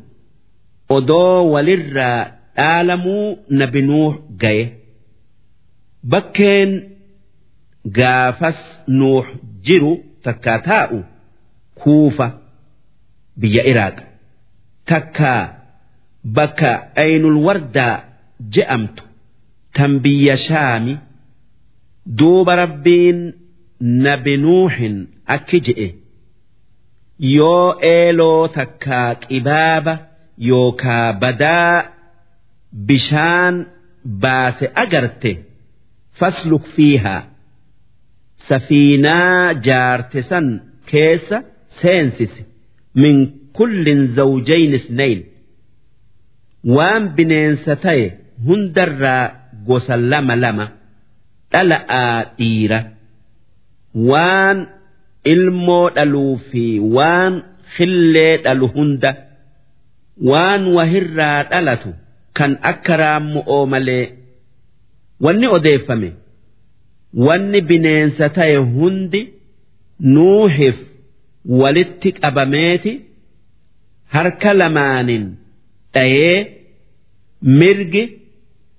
odoo 0.96 1.38
walirraa 1.52 2.20
dhaalamuu 2.56 3.26
nabi 3.60 3.80
nuux 3.88 4.14
gaye. 4.42 4.64
Bakkeen 6.12 6.70
gaafas 7.98 8.58
nuux 8.98 9.26
jiru 9.66 9.92
takkaa 10.24 10.58
taa'u 10.68 10.98
kuufa 11.82 12.26
biyya 13.40 13.62
iraaq 13.72 13.96
takkaa 14.90 15.42
bakka 16.36 16.70
aynul 17.04 17.38
wardaa 17.46 17.94
je'amtu 18.54 19.02
tan 19.76 19.92
biyya 20.04 20.36
shaami 20.46 20.94
duuba 22.18 22.52
rabbiin 22.62 23.18
nabi 24.04 24.34
nuuhin 24.44 24.96
akki 25.34 25.58
je'e. 25.66 25.88
Yoo 27.36 27.68
eeloo 27.92 28.48
takkaa 28.56 29.10
qibaaba 29.22 29.94
yookaa 30.48 31.12
badaa 31.22 31.74
bishaan 32.88 33.56
baase 34.22 34.66
agarte 34.82 35.32
fasluk 36.18 36.64
fiihaa. 36.74 37.22
Safiinaa 38.48 39.54
jaarte 39.66 40.20
san 40.30 40.46
keessa 40.90 41.38
seensisi 41.80 42.42
min 43.02 43.16
kullin 43.56 44.02
zawjayn 44.16 44.72
isnayn 44.78 45.20
waan 46.76 47.04
bineensa 47.16 47.72
ta'e 47.84 48.04
hundarraa 48.46 49.24
gosa 49.68 49.94
lama 50.10 50.34
lama 50.44 50.66
dhala'aa 51.52 52.16
dhiira. 52.38 52.80
Waan 54.10 54.58
ilmoo 55.32 55.84
dhaluu 55.96 56.34
fi 56.50 56.64
waan 56.96 57.34
khillee 57.76 58.34
dhalu 58.44 58.66
hunda 58.74 59.10
waan 60.30 60.62
wahirraa 60.76 61.40
dhalatu 61.50 61.90
kan 62.36 62.52
akka 62.70 62.94
raammu'oo 63.02 63.62
malee 63.72 64.04
wanni 65.24 65.46
odeeffame 65.56 66.10
wanni 67.26 67.60
bineensa 67.70 68.26
ta'e 68.36 68.56
hundi 68.76 69.20
nuuhif 70.14 70.76
walitti 71.60 72.10
qabameeti 72.20 72.92
harka 74.14 74.50
lamaanin 74.60 75.24
dhayee 75.94 76.38
mirgi 77.60 78.02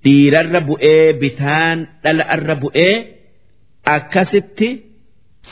dhiirarra 0.07 0.61
bu'ee 0.69 1.05
bitaan 1.21 1.77
dhala'arra 2.03 2.55
bu'ee 2.63 2.95
akkasitti 3.95 4.69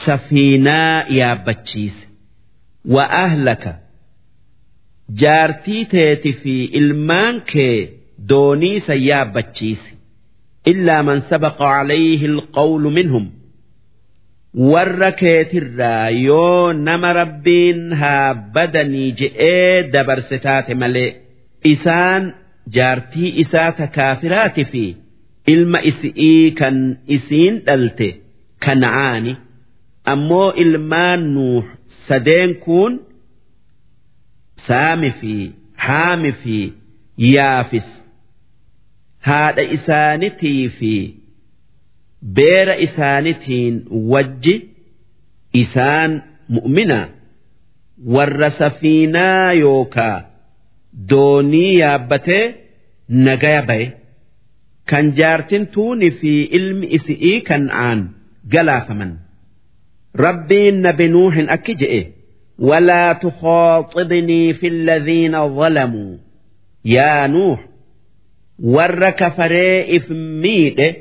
safiinaa 0.05 0.97
yaabbachiise. 1.19 2.03
Wa 2.93 3.03
ahlaka 3.25 3.71
jaartii 5.21 5.83
teeti 5.93 6.31
fi 6.41 6.55
ilmaan 6.79 7.35
kee 7.51 7.77
doonii 8.29 8.79
san 8.87 8.99
yaabbachiise. 9.09 9.89
Illaa 10.71 11.01
man 11.07 11.19
sabaqa 11.29 11.65
calayhi 11.73 12.27
alqawlu 12.33 12.89
minhum. 12.97 13.25
Warra 14.71 15.11
keetirraa 15.21 16.09
yoo 16.27 16.73
nama 16.87 17.09
rabbiin 17.19 17.81
haa 18.01 18.33
badanii 18.55 19.09
je'ee 19.19 19.75
dabarse 19.93 20.37
taate 20.45 20.73
malee 20.81 21.09
isaan 21.73 22.23
jaartii 22.75 23.29
isaa 23.43 23.71
takaafiraati 23.79 24.65
fi 24.71 24.83
ilma 25.53 25.79
isi'ii 25.91 26.51
kan 26.59 26.77
isiin 27.17 27.55
dhalte 27.65 28.07
kana'aani 28.65 29.33
ammoo 30.13 30.49
ilmaan 30.63 31.21
nuuh 31.35 31.65
sadeen 32.07 32.51
kun 32.65 32.93
saami 34.67 35.11
fi 35.19 35.35
haami 35.85 36.31
fi 36.43 36.57
yaafis. 37.17 37.89
Haadha 39.27 39.63
isaanitii 39.77 40.69
fi 40.79 40.93
beera 42.37 42.75
isaanitiin 42.87 43.75
wajji 44.11 44.55
isaan 45.61 46.11
mu'mina 46.55 46.99
warra 48.15 48.49
safiinaa 48.59 49.51
yookaa 49.63 50.17
doonii 51.10 51.72
yaabbatee 51.82 52.44
nagaya 53.26 53.62
baye 53.68 53.86
kan 54.90 55.06
jaartin 55.18 55.64
tuuni 55.74 56.08
fi 56.20 56.32
ilmi 56.58 56.86
isi'ii 56.96 57.40
kan'aan 57.48 58.00
galaafaman 58.52 59.12
rabbiin 60.24 60.76
nabi 60.86 61.06
nuuhin 61.16 61.48
akki 61.56 61.74
je'e 61.82 62.02
ولا 62.70 63.12
تخاطبني 63.12 64.54
في 64.54 64.66
الذين 64.68 65.48
ظلموا 65.56 66.16
يا 66.84 67.26
نوح 67.26 67.60
ور 68.58 69.10
كفري 69.10 69.96
إفميد 69.96 70.94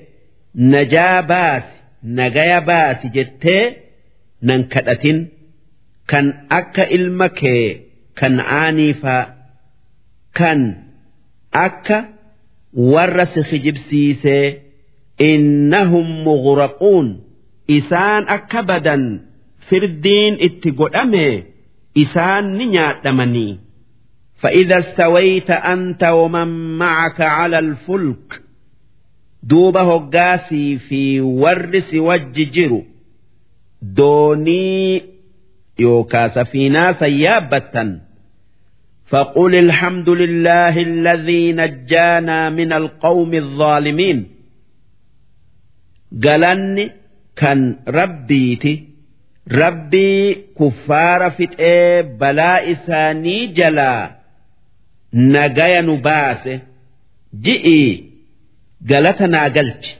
نجا 0.55 1.21
باس 1.21 1.63
نجايا 2.03 2.60
باس 2.60 3.05
جتة 3.05 3.75
ننكدة 4.43 5.25
كان 6.08 6.34
أكا 6.51 6.91
إلمك 6.91 7.39
كان 8.15 8.39
آنيفا 10.34 10.34
كان 10.34 10.75
أكا 11.53 12.10
ورس 12.73 13.39
خجبسيسي 13.39 14.58
إنهم 15.21 16.25
مغرقون 16.25 17.21
إسان 17.69 18.23
أكبدا 18.27 19.19
firdiin 19.69 20.41
itti 20.41 20.71
godhame 20.71 21.45
isaan 21.95 22.58
ni 22.58 22.65
nyaadhamanii 22.65 23.58
فإذا 24.41 24.77
استويت 24.79 25.51
أنت 25.51 26.03
ومن 26.03 26.77
معك 26.77 27.21
على 27.21 27.60
الفلك 27.60 28.41
دوب 29.43 29.77
هقاسي 29.77 30.77
في 30.77 31.21
ورس 31.21 31.93
وججر 31.93 32.82
دوني 33.82 35.01
يوكا 35.79 36.27
سفينة 36.27 36.91
سيابة 36.91 37.99
فقل 39.12 39.55
الحمد 39.55 40.10
لله 40.10 40.82
الذي 40.82 41.53
نجانا 41.53 42.49
من 42.49 42.73
القوم 42.73 43.34
الظالمين 43.34 44.27
قالني 46.23 46.91
كان 47.36 47.75
ربيتي 47.88 48.89
rabbii 49.49 50.36
kuffaara 50.58 51.32
fixee 51.38 52.03
balaa 52.19 52.62
isaanii 52.73 53.47
jalaa 53.58 54.10
nagaya 55.13 55.82
nu 55.82 55.95
baase 56.08 56.53
ji'ii 57.45 58.03
galata 58.89 59.27
naa 59.34 59.49
galchi 59.55 59.93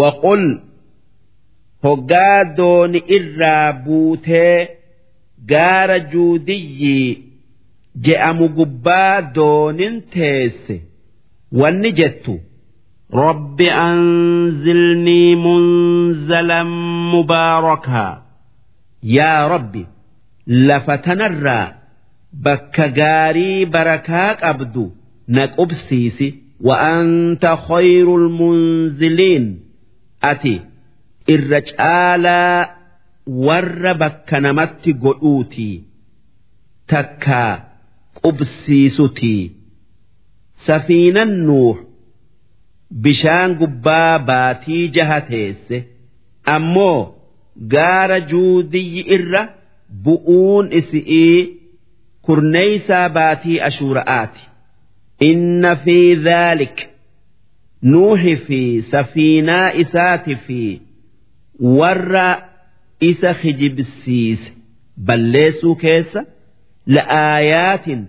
waqul 0.00 0.44
hoggaa 1.86 2.44
dooni 2.58 3.00
irraa 3.16 3.72
buutee 3.84 4.68
gaara 5.52 5.98
juudiyyii 6.12 7.25
je'amu 8.04 8.48
gubbaa 8.56 9.20
doonin 9.34 9.94
teesse 10.12 10.76
wanni 11.60 11.92
jettu 12.00 12.34
رب 13.14 13.60
أنزلني 13.60 15.34
منزلا 15.36 16.62
مباركا 17.12 18.22
يا 19.02 19.46
ربي 19.48 19.86
لفتنرى 20.46 21.74
بك 22.32 22.80
جاري 22.80 23.64
بركاك 23.64 24.42
أبدو 24.44 24.90
نكبسيسي 25.28 26.34
وأنت 26.60 27.56
خير 27.68 28.16
المنزلين 28.16 29.60
أتي 30.24 30.60
الرجال 31.28 32.26
ور 33.26 33.92
بك 33.92 34.34
نمت 34.34 34.88
قلوتي 35.02 35.82
تكا 36.88 37.62
qubsiisuti 38.23 39.35
safiinan 40.67 41.31
nuux 41.47 41.77
bishaan 43.03 43.51
gubbaa 43.61 44.19
baatii 44.29 44.83
jaha 44.97 45.19
teesse 45.29 45.77
ammoo 46.55 46.99
gaara 47.73 48.19
juudiyyi 48.31 49.01
irra 49.17 49.41
bu'uun 50.05 50.65
isi'ii 50.79 51.39
kurneeysaa 52.25 53.07
baatii 53.17 53.57
ashuura'aati 53.69 54.43
inna 55.29 55.71
fi 55.83 55.97
dhaalik 56.27 56.77
nuuhi 57.91 58.35
fi 58.47 58.61
safiinaa 58.91 59.67
isaati 59.83 60.35
fi 60.47 60.61
warra 61.79 62.27
isa 63.09 63.31
hijibsiise 63.43 64.47
balleessuu 65.07 65.75
keessa. 65.83 66.21
la'aayaatin 66.86 68.00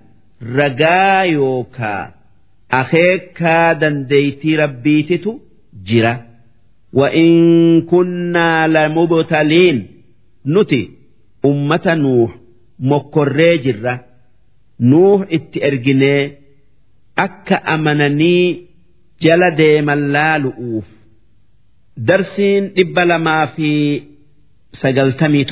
ragaa 0.57 1.23
yookaa 1.37 2.03
akeekaa 2.79 3.73
dandeeytii 3.81 4.55
rabbiititu 4.63 5.31
jira 5.89 6.13
وإن 6.93 7.81
كنا 7.81 8.67
لمبتلين 8.67 9.87
نتي 10.45 10.89
أمة 11.45 11.85
نوح 11.93 12.31
مكري 12.79 13.57
جرة 13.57 14.05
نوح 14.79 15.21
اتئرجني 15.31 16.31
أكا 17.17 17.55
أمنني 17.55 18.61
جل 19.21 19.55
ديما 19.55 19.95
لا 19.95 20.37
لؤوف 20.37 20.85
درسين 21.97 22.73
إبلا 22.77 23.17
ما 23.17 23.45
في 23.45 24.01
سجلتمي 24.71 25.45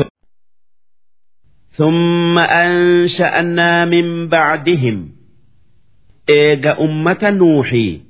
ثم 1.77 2.39
أنشأنا 2.39 3.85
من 3.85 4.29
بعدهم. 4.29 5.13
إيجا 6.31 6.81
أمة 6.81 7.31
نوحي. 7.31 8.01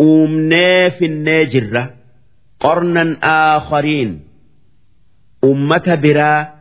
أمنا 0.00 0.88
في 0.88 1.06
الناجرة 1.06 1.94
قرنا 2.60 3.16
آخرين. 3.22 4.20
أمة 5.44 5.94
برا. 6.02 6.54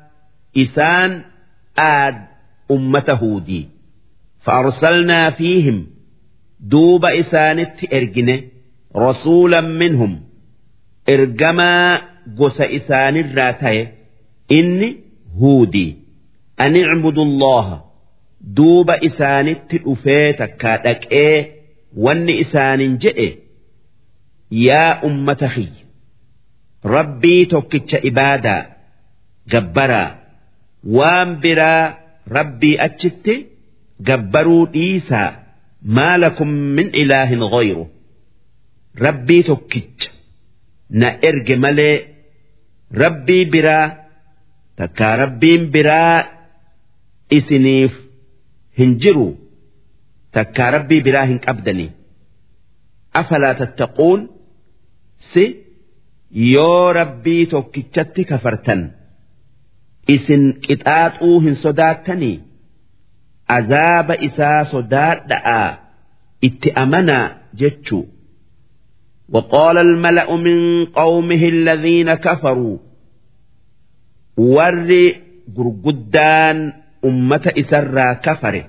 إسان 0.57 1.21
آد. 1.79 2.15
أمة 2.71 3.05
هودي. 3.09 3.67
فأرسلنا 4.39 5.29
فيهم. 5.29 5.87
دوب 6.59 7.05
إسانت 7.05 7.93
إرجنة. 7.93 8.41
رسولا 8.95 9.61
منهم. 9.61 10.23
إرجما 11.09 12.01
قس 12.39 12.61
إسان 12.61 13.17
الراتي 13.17 13.87
إني 14.51 15.08
huudi. 15.39 15.85
Ani 16.63 16.81
cbudullaha 16.89 17.75
duuba 18.55 18.95
isaanitti 19.09 19.77
dhufee 19.85 20.33
takkaa 20.39 20.77
dhaqee 20.85 21.35
wanni 22.05 22.33
isaanin 22.43 22.93
jedhe 23.03 23.27
yaa 24.65 24.91
ummata 25.09 25.47
kiyya 25.53 25.83
rabbii 26.95 27.45
tokkicha 27.53 27.97
ibaadaa 28.09 28.61
gabbaraa 29.51 30.09
waan 30.97 31.29
biraa 31.43 31.83
rabbii 32.37 32.75
achitti 32.87 33.35
gabbaruu 34.09 34.65
dhiisaa 34.73 35.29
maalakum 35.97 36.51
min 36.77 36.87
ilaahin 37.01 37.43
ghayru. 37.53 37.85
Rabbii 39.05 39.43
tokkicha 39.49 40.09
na 40.99 41.07
erge 41.29 41.55
malee 41.63 41.95
rabbii 43.03 43.43
biraa 43.53 43.85
takkaa 44.78 45.14
rabbiin 45.22 45.62
biraa 45.74 46.16
isiniif 47.38 47.92
hin 48.78 48.90
jiru 49.04 49.26
takkaa 50.38 50.70
rabbii 50.76 51.00
biraa 51.06 51.26
hin 51.30 51.38
qabdani 51.46 51.86
afalaa 53.20 53.54
tattaquun 53.60 54.20
si 55.32 55.44
yoo 56.54 56.92
rabbii 56.98 57.42
tokkichatti 57.52 58.22
kafartan 58.30 58.80
isin 60.16 60.42
qixaaxuu 60.66 61.36
hin 61.44 61.56
sodaattanii 61.64 62.36
azaaba 63.58 64.14
isaa 64.28 64.60
sodaadha'aa 64.74 65.70
itti 66.50 66.68
amanaa 66.84 67.26
jechuu 67.62 68.04
وقال 69.34 69.76
الملأ 69.78 70.28
من 70.46 70.58
قومه 71.00 71.42
الذين 71.54 72.14
كفروا 72.14 72.78
warri 74.55 75.05
gurguddaan 75.55 76.57
ummata 77.03 77.51
isarraa 77.61 78.15
kafare 78.15 78.63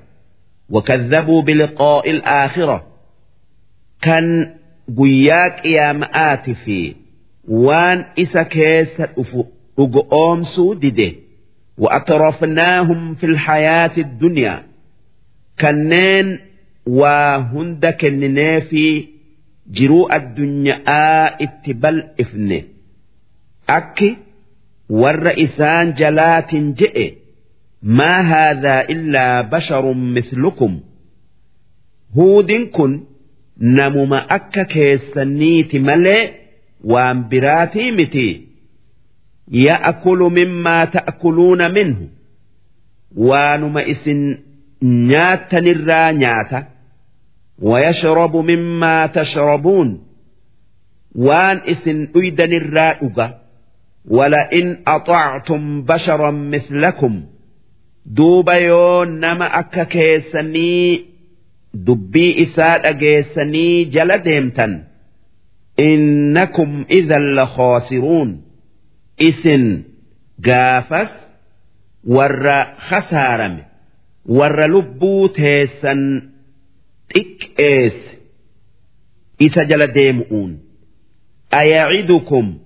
وكذبوا 0.70 1.42
بلقاء 1.42 2.10
الآخرة 2.10 2.86
كان 4.02 4.54
قياك 4.98 5.66
يا 5.66 5.92
مآت 5.92 6.50
في 6.50 6.94
وان 7.48 8.04
إسا 8.18 8.42
كيس 8.42 9.00
أقوم 9.78 10.42
سودده 10.42 11.12
وأطرفناهم 11.78 13.14
في 13.14 13.26
الحياة 13.26 13.90
الدنيا 13.98 14.62
كنين 15.60 16.38
وهند 16.86 17.86
كننا 17.86 18.60
في 18.60 19.08
جروء 19.70 20.16
الدنيا 20.16 20.76
اتبل 21.44 22.04
إفنه 22.20 22.62
أكي 23.68 24.16
warra 25.02 25.32
isaan 25.44 25.92
jalaatin 25.98 26.66
je'e 26.78 27.06
maa 27.98 28.22
haadhaa 28.30 28.82
illaa 28.94 29.42
basharun 29.50 30.00
mislukum? 30.14 30.72
Huudin 32.16 32.64
kun 32.76 32.92
namuma 33.76 34.18
akka 34.36 34.64
keessanniiti 34.64 35.78
malee 35.88 36.22
waan 36.92 37.18
biraatii 37.30 37.90
miti. 37.98 38.28
Ya'kulu 39.66 40.30
mimmaa 40.30 40.86
ta'kuluuna 40.94 41.68
minhu. 41.76 42.04
Waanuma 43.28 43.82
isin 43.92 44.20
nyaattanirraa 45.10 46.12
nyaata. 46.12 46.60
Wayashrabu 47.68 48.42
mimmaa 48.42 49.08
tashrabuun. 49.08 49.88
Waan 51.26 51.58
isin 51.72 51.98
dhuydanirraa 52.12 52.92
dhuga. 53.00 53.26
ولئن 54.08 54.78
أطعتم 54.86 55.82
بشرا 55.82 56.30
مثلكم 56.30 57.24
دوب 58.06 58.48
يون 58.48 59.20
نما 59.20 59.58
أكا 59.58 59.84
كيسني 59.84 61.04
دبي 61.74 62.42
إساد 62.42 62.86
أجيسني 62.86 63.84
جلدهمتا 63.84 64.84
إنكم 65.80 66.86
إذا 66.90 67.18
لخاسرون. 67.18 68.42
إسن 69.22 69.82
قافس 70.46 71.12
ور 72.04 72.64
خسارم 72.64 73.62
ور 74.26 74.66
لبو 74.66 75.26
تيسن 75.26 76.22
تك 77.08 77.50
إيس. 77.60 78.16
إسا 79.42 79.62
جلدهمؤون 79.62 80.60
أيعدكم؟ 81.54 82.58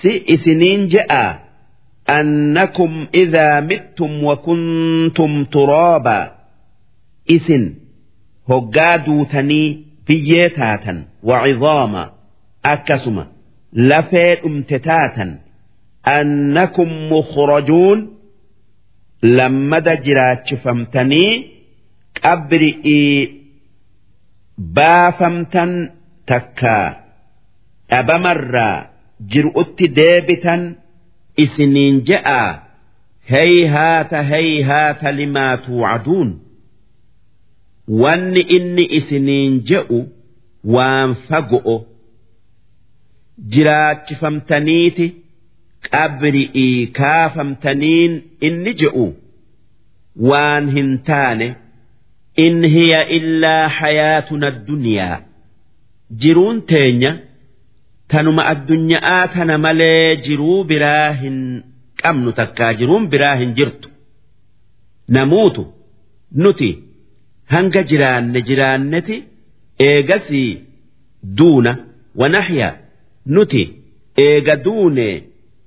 Si 0.00 0.12
isiniin 0.34 0.82
je'a 0.92 1.24
annakum 2.18 2.92
idhaa 3.22 3.60
mittum 3.70 4.12
wa 4.28 4.36
kuntum 4.46 5.32
turaaba 5.54 6.18
isin 7.36 7.64
hoggaa 8.50 8.96
duutanii 9.06 9.68
biyyee 10.06 10.48
taatan 10.58 10.98
wa 11.28 11.36
cizaama 11.44 12.02
akkasuma 12.72 13.24
lafee 13.90 14.32
dhumte 14.42 14.78
taatan. 14.88 15.30
Annakum 16.18 16.90
mukhrajuun 17.12 17.98
lammada 19.36 19.94
jiraachifamtanii 20.04 21.32
qabri'ii 22.20 23.14
baafamtan 24.76 25.70
takkaa 26.30 26.86
dhabamarraa 27.90 28.76
jir'utti 29.34 29.86
deebitan 29.98 30.62
isiniin 31.44 31.96
je'a 32.10 32.42
hayhaata 33.32 34.22
hayhaata 34.32 35.12
limaa 35.18 35.56
tuucaduun 35.66 36.30
wanni 38.02 38.40
inni 38.56 38.84
isiniin 38.98 39.52
je'u 39.70 40.00
waan 40.74 41.10
fago'o 41.28 41.76
jiraachifamtaniiti 43.52 45.06
qabri'ii 45.90 46.86
kaafamtaniin 46.98 48.12
inni 48.48 48.72
je'u 48.82 49.06
waan 50.30 50.64
hin 50.76 50.90
taane 51.08 51.48
in 52.46 52.58
hiya 52.74 53.00
illaa 53.18 53.68
hayaatuna 53.78 54.46
addunyaa 54.52 55.16
jiruun 56.24 56.58
teenya 56.72 57.12
tanuma 58.10 58.42
addunyaa 58.52 59.22
tana 59.34 59.56
malee 59.64 60.16
jiruu 60.26 60.64
biraa 60.70 61.10
hin 61.22 61.38
qabnu 62.02 62.30
takkaa 62.40 62.72
jiruun 62.80 63.04
biraa 63.12 63.34
hin 63.42 63.52
jirtu. 63.58 63.88
Namuutu 65.08 65.62
nuti 66.42 66.70
hanga 67.52 67.82
jiraanne 67.92 68.40
jiraanneti 68.48 69.16
eegasii 69.88 70.50
duuna 71.38 71.72
wanahya 72.20 72.68
nuti 73.34 73.62
eega 74.26 74.56
duune 74.64 75.08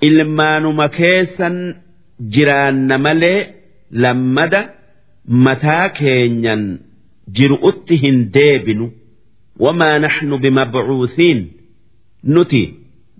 ilmaanuma 0.07 0.85
keessan 0.97 1.57
jiraanna 2.35 2.97
malee 3.05 3.39
lammada 4.03 4.61
mataa 5.45 5.89
keenyan 5.99 6.63
jiru'utti 7.39 7.95
hin 8.03 8.17
deebinu. 8.37 8.85
Wamaa 9.63 9.99
naxnu 10.05 10.35
bimabcuusiin 10.43 11.39
nuti 12.23 12.61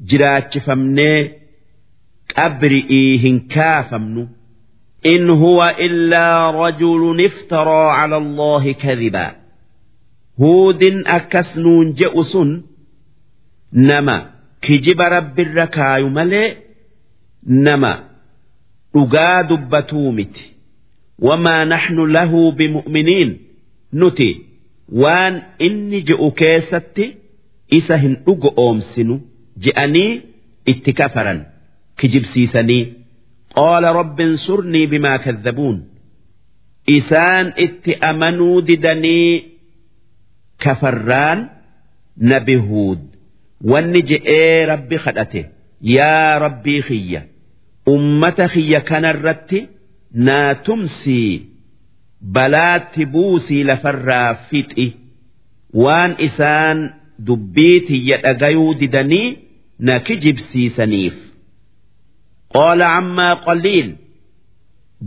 jiraachifamnee 0.09 1.19
qabri'ii 2.35 3.17
hin 3.23 3.37
kaafamnu. 3.55 4.23
In 5.03 5.29
huwa 5.29 5.67
illaa 5.85 6.51
rajulun 6.51 7.19
iftaraa 7.19 7.95
cala 7.97 8.15
allaahi 8.23 8.73
kadibaa 8.83 9.31
huudin 10.39 11.03
akkas 11.17 11.55
nuun 11.55 11.87
je'u 11.99 12.23
sun 12.31 12.51
nama 13.71 14.15
kijiba 14.61 15.09
rabbirra 15.09 15.67
kaayu 15.67 16.09
malee 16.09 16.57
nama 17.43 17.91
dhugaa 18.93 19.43
dubbatuu 19.49 20.11
miti. 20.11 20.43
Wamaa 21.19 21.65
naxnu 21.65 22.05
lahu 22.15 22.51
bimu'miniin 22.51 23.31
nuti 23.99 24.29
waan 25.01 25.35
inni 25.67 25.99
je'u 26.07 26.31
keessatti 26.31 27.05
isa 27.79 27.95
hin 28.03 28.13
dhugo 28.25 28.49
oomsinu 28.65 29.15
je'anii 29.65 30.11
itti 30.73 30.91
kafaran 30.99 31.39
kijibsiisanii 32.01 32.83
qaala 33.55 33.89
rabbin 33.99 34.31
surnii 34.45 34.85
bimaa 34.93 35.17
kadhabuun 35.25 35.77
isaan 36.97 37.47
itti 37.65 37.91
amanuu 38.09 38.57
didanii 38.69 39.31
kafarraan 40.63 41.39
nabi 42.31 42.55
huud 42.67 43.01
wanni 43.71 44.01
je'ee 44.09 44.65
rabbi 44.71 44.97
kadhate 45.05 45.41
yaa 45.95 46.39
rabbii 46.45 46.81
kiyya 46.89 47.21
ummata 47.95 48.45
kiyya 48.53 48.79
kanarratti 48.89 49.59
naa 50.27 50.51
tumsii 50.65 51.31
balaatti 52.35 53.03
buusii 53.13 53.63
lafarraa 53.69 54.33
fixi. 54.49 54.87
Waan 55.83 56.11
isaan 56.27 56.79
dubbii 57.27 57.79
tiyya 57.87 58.17
dhagayuu 58.23 58.73
didanii 58.79 59.29
na 59.79 59.99
kijibsiisaniif 60.05 61.15
qaala 62.53 62.85
cammaa 62.95 63.35
qaliil 63.45 63.89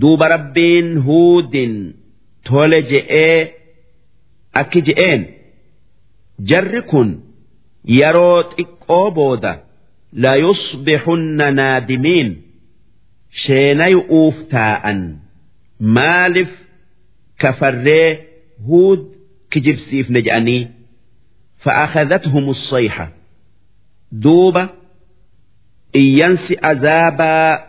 duuba 0.00 0.28
rabbiin 0.34 0.88
huudin 1.06 1.74
tole 2.46 2.78
je'ee 2.90 3.38
akki 4.60 4.80
je'een. 4.88 5.22
Jarri 6.48 6.80
kun 6.90 7.10
yeroo 7.98 8.42
xiqqoo 8.56 9.10
booda 9.16 9.52
la 10.22 10.32
yusbixunna 10.44 11.46
naadimiin 11.58 12.28
sheenayu'uuf 13.42 14.36
taa'an. 14.52 15.00
Maaliif 15.96 16.52
kafarree 17.42 18.08
huud 18.68 19.00
kijibsiifne 19.52 20.20
je'anii 20.26 20.62
فأخذتهم 21.66 22.48
الصيحة. 22.48 23.12
دوبة 24.12 24.68
إيانس 25.94 26.52
أذابا 26.52 27.66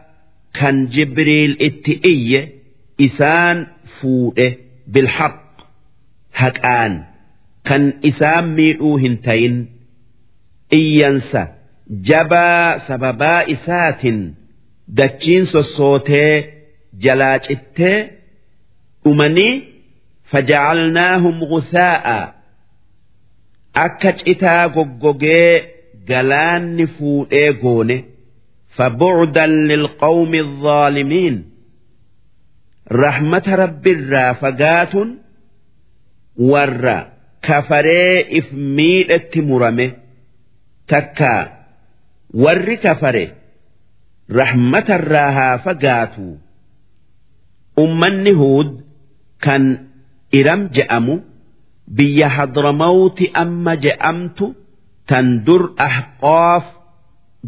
كان 0.53 0.87
جبريل 0.87 1.57
اتئية 1.61 2.53
إسان 3.01 3.67
فوئه 4.01 4.55
بالحق. 4.87 5.47
هكآن 6.35 7.03
كان 7.65 7.93
إسان 8.05 8.55
ميئو 8.55 8.97
هنتين. 8.97 9.69
إيانس 10.73 11.37
جبا 11.89 12.77
سببا 12.77 13.51
إسات 13.53 14.01
دتشين 14.87 15.45
سوسوتي 15.45 16.43
جلاج 16.93 17.41
التي 17.49 18.11
أمني 19.07 19.63
فجعلناهم 20.23 21.43
غثاء. 21.43 22.36
akka 23.76 24.12
citaa 24.12 24.68
goggogee 24.68 25.52
galaanni 26.08 26.86
fuudhee 26.86 27.52
goone 27.62 27.98
فبعدا 28.76 29.46
للقوم 29.46 30.34
الظالمين 30.34 31.44
رحمة 32.92 33.42
رب 33.48 33.86
الرا 33.86 34.32
فقات 34.32 34.94
ور 36.36 37.06
كفري 37.42 38.38
إفميد 38.38 39.12
مرمه 39.36 39.92
تكا 40.88 41.64
ور 42.34 42.74
كفري 42.74 43.32
رحمة 44.30 44.86
الراها 44.88 45.56
فقاتوا 45.56 46.34
أمني 47.78 48.32
هود 48.32 48.84
كان 49.40 49.86
إرم 50.34 50.66
جأمو 50.66 51.20
biyya 51.95 52.27
hadramawti 52.35 53.25
amma 53.43 53.73
je'amtu 53.83 54.45
tan 55.09 55.27
dur 55.45 55.63
ahqaaf 55.87 56.65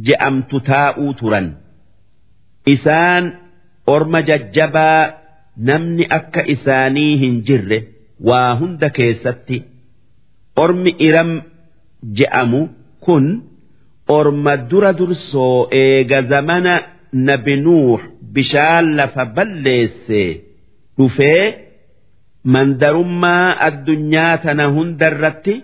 je'amtu 0.08 0.58
taa'uu 0.70 1.12
turan. 1.20 1.48
Isaan 2.74 3.26
orma 3.96 4.20
jajjabaa 4.30 5.02
namni 5.68 6.06
akka 6.18 6.42
isaanii 6.54 7.14
hin 7.22 7.36
jirre 7.48 7.80
waa 8.28 8.52
hunda 8.60 8.90
keessatti 8.98 9.58
ormi 10.64 10.92
iram 11.08 11.32
je'amu 12.18 12.62
kun 13.06 13.26
orma 14.18 14.54
dura 14.70 14.92
dursoo 15.00 15.68
eega 15.82 16.20
zamana 16.32 16.74
nabi 17.28 17.56
nuux 17.66 18.00
bishaan 18.34 18.86
lafa 18.98 19.24
balleesse 19.36 20.22
dhufee 20.98 21.44
mandarummaa 22.55 23.49
addunyaa 23.69 24.37
tana 24.45 24.65
hundarratti 24.77 25.55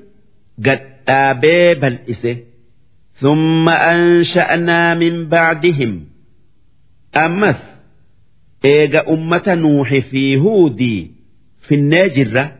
gadhaabee 0.66 1.74
bal'ise 1.82 2.34
ثم 3.20 3.68
أنشأنا 3.68 4.94
من 4.94 5.28
بعدهم 5.28 6.04
أمس 7.16 7.60
إيجا 8.64 9.00
أمة 9.12 9.54
نوح 9.54 9.94
في 10.10 10.36
هودي 10.36 11.10
في 11.68 11.74
الناجرة 11.74 12.52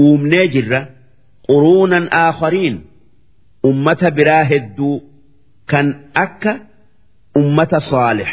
أم 0.00 0.26
ناجرة 0.26 0.88
قرونا 1.48 2.08
آخرين 2.28 2.80
أمة 3.64 4.08
براهد 4.16 5.00
كان 5.68 6.00
أكا 6.16 6.60
أمة 7.36 7.78
صالح 7.78 8.30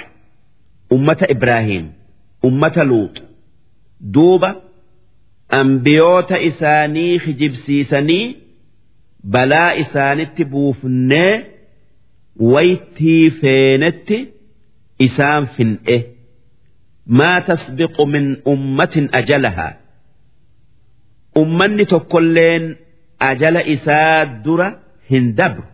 أمة 0.91 1.17
إبراهيم 1.21 1.91
أمة 2.45 2.83
لوط 2.83 3.23
دوبة 4.01 4.55
ambiyoota 5.48 6.38
isaanii 6.40 7.18
kijibsiisanii 7.24 8.36
balaa 9.32 9.74
isaanitti 9.74 10.44
buufnee 10.44 11.46
waytii 12.40 13.30
feenetti 13.30 14.18
isaan 14.98 15.46
fin'e. 15.56 15.98
Maa 17.06 17.40
tasbiqu 17.40 18.06
min 18.06 18.26
ummatin 18.52 19.08
ajalahaa 19.12 19.72
ummanni 21.42 21.84
tokkolleen 21.86 22.64
ajala 23.18 23.62
isaa 23.74 24.26
dura 24.44 24.68
hin 25.10 25.26
dabru. 25.36 25.64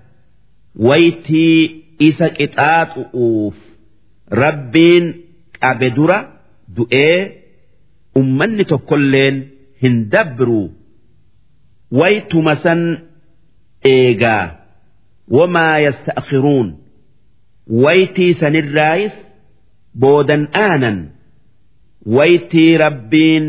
Waytii 0.89 1.85
isa 2.09 2.29
qixaaxu'uuf 2.37 3.57
rabbiin 4.43 5.05
qabe 5.61 5.89
dura 5.97 6.19
du'ee 6.77 7.19
ummanni 8.21 8.65
tokkolleen 8.73 9.37
hin 9.83 9.97
dabru 10.13 10.61
waytuma 12.01 12.55
san 12.63 12.83
eegaa 13.95 14.45
wamaa 15.39 15.79
yasta'khiruun 15.87 16.69
waytii 17.85 18.35
sanirraayis 18.41 19.13
boodan 20.01 20.45
aanan. 20.67 20.99
Waytii 22.17 22.77
rabbiin 22.79 23.45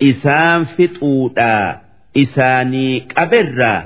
isaan 0.00 0.66
fixuudhaa. 0.76 1.80
Isaanii 2.22 3.00
qaberraa. 3.14 3.80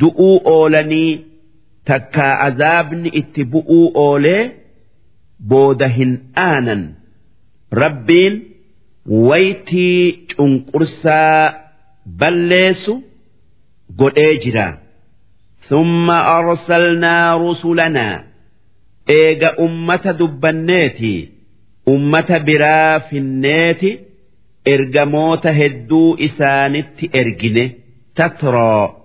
Du'uu 0.00 0.36
oolanii 0.54 1.24
takkaa 1.84 2.34
azaabni 2.46 3.08
itti 3.20 3.44
bu'uu 3.52 3.86
oolee 4.04 4.42
booda 5.52 5.88
hin 5.96 6.12
aanan. 6.46 6.82
Rabbiin 7.82 8.34
waytii 9.27 10.27
cunqursaa 10.35 11.53
balleessu 12.19 13.03
godhee 13.99 14.37
jira. 14.43 14.67
ثم 15.69 16.11
أرسلنا 16.11 17.37
رسلنا 17.37 18.23
إيجا 19.09 19.55
أمة 19.59 20.11
دبنيتي 20.19 21.29
أمة 21.87 22.37
برا 22.37 22.97
في 22.97 23.17
النيت 23.17 23.99
إرجموت 24.67 25.47
هدو 25.47 26.15
إسانت 26.15 27.15
إرجنه 27.15 27.69
تترى 28.15 28.97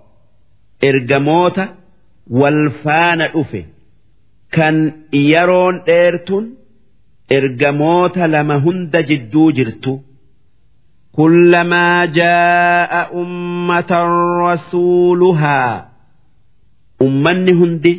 إرجموت 0.83 1.61
والفان 2.29 3.21
أفه 3.21 3.65
كان 4.51 4.91
يرون 5.13 5.81
إيرتون 5.87 6.55
إرجموت 7.31 8.17
لما 8.17 8.55
هند 8.55 8.97
جدو 8.97 9.51
جرتو 9.51 9.99
كلما 11.11 12.05
جاء 12.05 13.21
أمة 13.21 13.91
رسولها 14.47 15.91
ummanni 17.01 17.53
hundi 17.59 17.93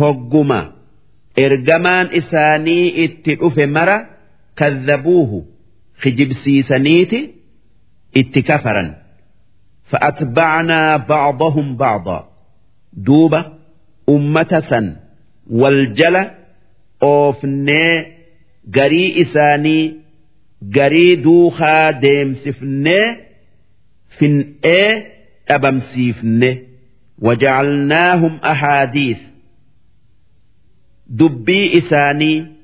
hogguma 0.00 0.58
ergamaan 1.44 2.08
isaanii 2.20 2.88
itti 3.04 3.32
dhufe 3.40 3.66
mara 3.76 3.96
kadhabuuhu 4.60 5.38
kijibsiisaniiti 6.02 7.20
itti 8.20 8.42
kafaran 8.42 8.88
فأتبعنا 9.90 10.96
بعضهم 10.96 11.76
بعضا 11.76 12.28
دوبة 12.92 13.44
أمة 14.08 14.62
سن 14.70 14.96
والجل 15.50 16.16
أوفني 17.02 18.06
قري 18.74 19.22
إساني 19.22 19.94
قري 20.74 21.16
دوخا 21.16 21.90
ديمسفني 21.90 23.16
فن 24.18 24.54
إيه 24.64 25.06
أبمسيفني 25.48 26.62
وجعلناهم 27.22 28.36
أحاديث 28.44 29.18
دبي 31.08 31.78
إساني 31.78 32.56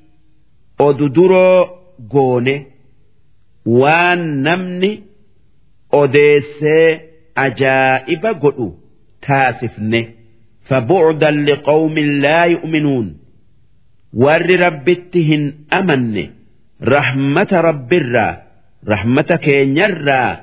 odu 0.79 1.07
duroo 1.15 1.67
goone 2.13 2.55
waan 3.65 4.21
namni 4.45 4.91
odeessee 5.91 7.01
ajaa'iba 7.45 8.33
godhu 8.33 8.67
taasifne 9.27 10.01
فبعدا 10.63 11.31
لقوم 11.31 11.99
لا 11.99 12.43
يؤمنون 12.43 13.17
ور 14.13 14.59
ربته 14.59 15.35
هن 15.35 15.53
أمن 15.79 16.29
رحمة 16.83 17.47
رب 17.51 17.93
الرا 17.93 18.41
رحمة 18.87 19.21
كينيرا 19.21 20.39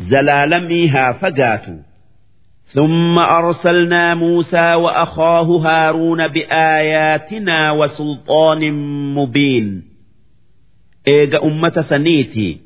زلالميها 0.00 1.12
فقاتوا 1.12 1.78
ثم 2.72 3.18
أرسلنا 3.18 4.14
موسى 4.14 4.74
وأخاه 4.74 5.44
هارون 5.44 6.28
بآياتنا 6.28 7.70
وسلطان 7.72 8.72
مبين 9.14 9.82
إيجا 11.08 11.42
أمة 11.42 11.84
سنيتي 11.88 12.60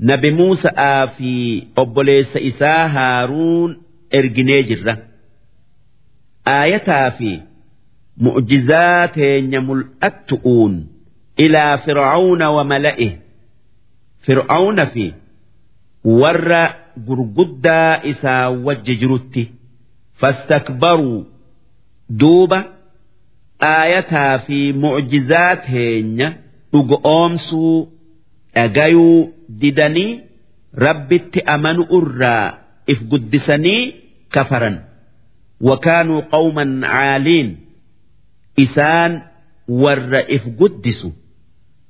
نبي 0.00 0.30
موسى 0.30 0.68
في 1.18 1.62
أبوليس 1.78 2.36
إساء 2.36 2.86
هارون 2.86 3.82
إرجنيجرة 4.14 4.98
آيتا 6.48 7.10
في 7.10 7.40
معجزات 8.18 9.16
يمل 9.18 9.84
التؤون 10.04 10.86
إلى 11.40 11.78
فرعون 11.86 12.42
وملئه 12.42 13.12
فرعون 14.26 14.84
في 14.84 15.12
ور 16.04 16.68
gurguddaa 17.06 18.00
isaa 18.04 18.50
wajji 18.50 18.96
jirutti 18.96 19.42
fastakbaruu 20.20 21.26
duuba 22.20 22.58
aayataa 23.60 24.38
fi 24.38 24.72
mucjizaa 24.72 25.56
teenya 25.56 26.28
dhugo 26.72 27.00
oomsuu 27.04 27.88
dhagayuu 28.54 29.32
didanii 29.60 30.20
rabbitti 30.86 31.40
amanu 31.54 31.82
irraa 31.98 32.58
if 32.86 33.02
guddisanii 33.10 33.94
kafaran 34.34 34.76
wakaanuu 35.60 36.22
qawman 36.34 36.80
caaliin 36.80 37.56
isaan 38.64 39.12
warra 39.68 40.20
if 40.36 40.44
guddisu 40.58 41.08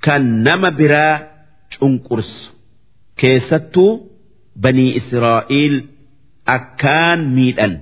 kan 0.04 0.22
nama 0.46 0.70
biraa 0.70 1.14
cunqursu 1.72 2.50
keessattuu 3.20 4.14
بني 4.56 4.96
إسرائيل 4.96 5.86
أكان 6.48 7.34
ميدان 7.34 7.80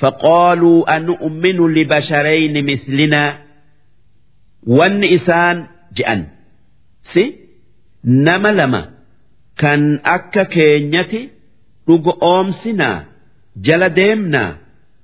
فقالوا 0.00 0.96
أنؤمن 0.96 1.58
لبشرين 1.74 2.54
مثلنا 2.72 3.38
والنئسان 4.66 5.66
جأن 5.96 6.26
سي 7.02 7.34
نما 8.04 8.48
لما 8.48 8.90
كان 9.56 10.00
أكا 10.04 10.42
كينيتي 10.42 11.28
رق 11.90 12.24
أومسنا 12.24 13.04
جل 13.56 13.88
ديمنا 13.88 14.56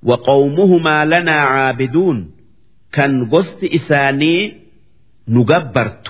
وقومهما 0.02 1.04
لنا 1.04 1.32
عابدون 1.32 2.30
كان 2.92 3.30
قست 3.30 3.64
إساني 3.64 4.56
نجبرت 5.28 6.08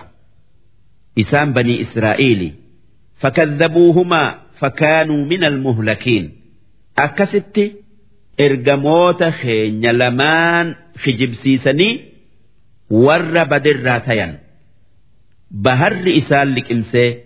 إسان 1.18 1.52
بني 1.52 1.80
إسرائيل 1.82 2.54
فكذبوهما 3.16 4.38
فكانوا 4.58 5.24
من 5.26 5.44
المهلكين 5.44 6.32
أكست 6.98 7.72
إرجموت 8.40 9.24
خين 9.24 9.86
لمان 9.90 10.74
خجبسيسني 10.98 12.04
ور 12.90 13.44
بدر 13.44 13.82
راتيا 13.82 14.38
بهر 15.50 16.04
إسال 16.18 16.54
لك 16.54 16.72
إمسي 16.72 17.18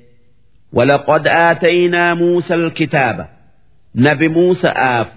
ولقد 0.72 1.28
آتينا 1.28 2.14
موسى 2.14 2.54
الكتاب 2.54 3.28
نبي 3.94 4.28
موسى 4.28 4.68
آف 4.68 5.12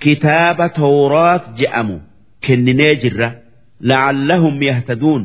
كتاب 0.00 0.72
توراة 0.72 1.54
جأمو 1.56 2.00
كنني 2.46 2.88
جرة 3.02 3.40
la'allahum 3.81 4.61
yahtaduun 4.69 5.23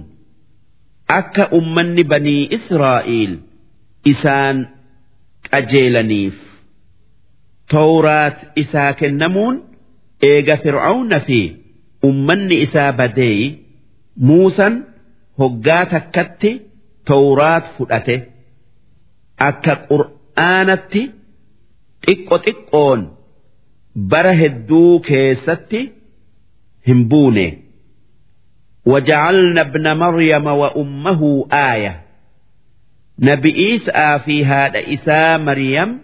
akka 1.18 1.48
ummanni 1.58 2.04
banii 2.12 2.48
Israa'iil 2.58 3.32
isaan 4.12 4.56
qajeelaniif 5.50 6.36
tawraat 7.74 8.38
isaa 8.62 8.92
kennamuun 9.00 9.56
eega 10.30 10.56
fir'aawna 10.64 11.18
fi 11.26 11.40
ummanni 12.08 12.56
isaa 12.66 12.92
badee 13.00 13.40
muusan 14.28 14.74
hoggaa 15.38 15.84
takkatti 15.92 16.52
tawraat 17.10 17.64
fudhate 17.76 18.16
akka 19.48 19.74
qur'aanatti 19.90 21.02
xiqqo 22.06 22.36
xiqqoon 22.46 23.00
bara 24.10 24.32
hedduu 24.42 25.00
keessatti 25.08 25.80
hin 26.86 27.00
buune. 27.10 27.63
وجعلنا 28.85 29.61
ابن 29.61 29.97
مريم 29.97 30.47
وأمه 30.47 31.47
آية 31.53 32.01
nabi 33.19 33.49
Iisaa 33.51 34.19
fi 34.19 34.43
haadha 34.43 34.79
isaa 34.95 35.37
Mariyam 35.37 35.99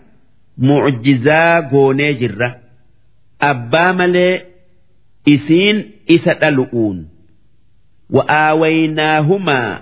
mucjizaa 0.57 1.61
goonee 1.71 2.13
jirra. 2.13 2.49
Abbaa 3.39 3.93
malee 3.93 4.45
isiin 5.25 5.77
isa 6.15 6.33
dhalu'uun. 6.41 6.97
Wa'aawayinaahumaa 8.15 9.81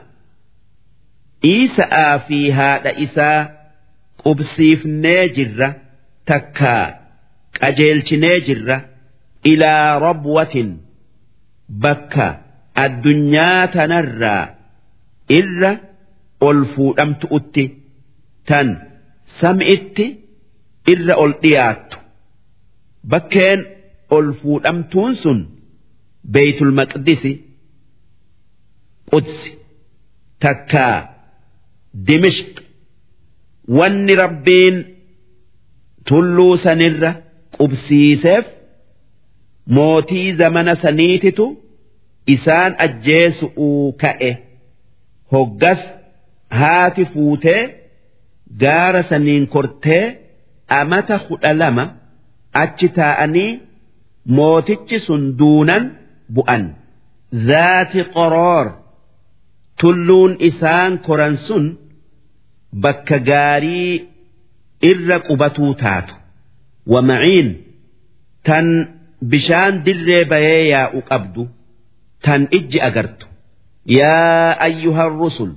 Iisaa 1.46 2.20
fi 2.28 2.39
haadha 2.58 2.91
isaa 3.06 3.39
qubsiifnee 4.24 5.24
jirra 5.36 5.70
takkaa 6.30 6.86
qajeelchinee 7.60 8.38
jirra 8.48 8.78
ilaa 9.52 10.00
rabwatin 10.06 10.70
bakka 11.84 12.28
addunyaa 12.85 13.62
tanarraa 13.74 14.45
irra. 15.39 15.72
ol 16.49 16.59
fuudhamtu'utti 16.74 17.64
tan 18.49 18.68
sam'itti 19.41 20.05
irra 20.93 21.14
ol 21.22 21.33
dhiyaattu 21.43 21.97
bakkeen 23.12 23.61
ol 24.16 24.26
fuudhamtuun 24.41 25.12
sun 25.22 25.39
beeytul 26.35 26.72
maqdisi 26.79 27.33
qudsi 29.11 29.51
takkaa 30.45 30.97
dimishq 32.07 32.53
wanni 33.79 34.14
rabbiin 34.22 34.76
tulluu 36.09 36.55
sanirra 36.64 37.11
qubsiiseef 37.57 38.45
mootii 39.76 40.29
zamana 40.41 40.74
saniititu 40.85 41.47
isaan 42.35 42.72
ajjeesu'uu 42.85 43.93
ka'e. 44.03 44.31
Hoggas 45.33 45.81
haati 46.61 47.05
fuutee 47.12 47.62
gaara 48.62 49.03
saniin 49.11 49.45
kortee 49.55 50.05
amata 50.81 51.16
kudha 51.26 51.53
lama 51.61 51.85
achi 52.62 52.89
taa'anii 52.99 53.51
mootichi 54.37 54.99
sun 55.07 55.22
duunan 55.39 55.85
bu'an. 56.35 56.64
Zaati 57.49 58.01
qoroor 58.14 58.66
tulluun 59.81 60.33
isaan 60.49 60.93
koran 61.07 61.37
sun 61.47 61.64
bakka 62.83 63.18
gaarii 63.29 63.93
irra 64.91 65.18
qubatuu 65.29 65.72
taatu. 65.83 66.14
Wamaciin 66.93 67.49
tan 68.47 68.66
bishaan 69.31 69.74
dirree 69.85 70.24
bayee 70.33 70.62
yaa'u 70.72 70.99
qabdu 71.11 71.43
tan 72.25 72.43
ijji 72.59 72.79
agartu. 72.89 73.27
Yaa 73.99 74.51
ayyuhan 74.66 75.12
rusul 75.23 75.53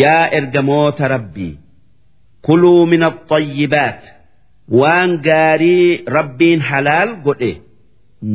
yaa 0.00 0.24
ergamoota 0.38 1.04
rabbii 1.14 1.54
kuluu 2.46 2.86
min 2.92 3.02
axayyibaat 3.10 4.02
waan 4.80 5.10
gaarii 5.26 5.88
rabbiin 6.16 6.60
halaal 6.70 7.10
godhe 7.26 7.52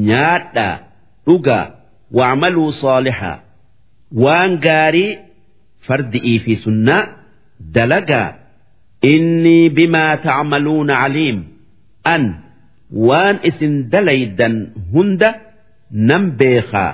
nyaadhaa 0.10 0.76
dhugaa 1.28 1.66
wacmaluu 2.18 2.72
saalixaa 2.82 3.38
waan 4.24 4.52
gaarii 4.66 5.12
fardi'ii 5.88 6.38
fi 6.46 6.54
sunnaa 6.64 7.04
dalagaa 7.76 8.30
innii 9.14 9.70
bimaa 9.78 10.14
tacmaluuna 10.26 10.96
caliim 11.02 11.40
an 12.14 12.24
waan 13.08 13.36
isin 13.50 13.74
dalaydan 13.94 14.56
hunda 14.94 15.30
nan 16.10 16.24
beekaa 16.40 16.92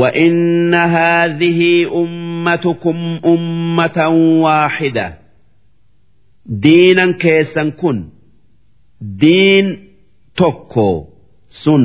وإن 0.00 0.74
هذه 0.74 1.60
أمتكم 2.02 2.96
أمة 3.24 3.98
واحدة 4.44 5.18
دينا 6.46 7.12
كيسا 7.12 7.64
كن 7.80 7.98
دين 9.00 9.66
tokko 10.40 10.88
sun 11.62 11.84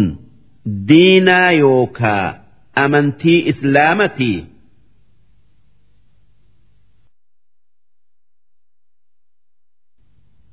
diinaa 0.88 1.52
yookaa 1.62 2.28
amantii 2.84 3.40
islaamati 3.52 4.34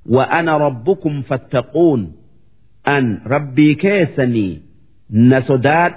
وأنا 0.07 0.57
ربكم 0.57 1.23
فاتقون 1.23 2.13
أن 2.89 3.21
ربي 3.27 3.75
كيسني 3.75 4.63
نسداد 5.11 5.95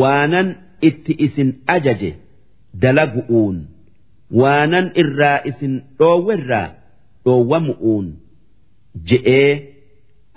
waanan 0.00 0.48
itti 0.88 1.12
isin 1.26 1.50
ajaje 1.74 2.10
dalagu'uun 2.82 3.56
waanan 4.40 4.86
irraa 5.02 5.38
isin 5.50 5.74
dhoowwerraa 5.98 6.68
dhoowwamu'uun 7.24 8.06
je'ee 9.10 9.50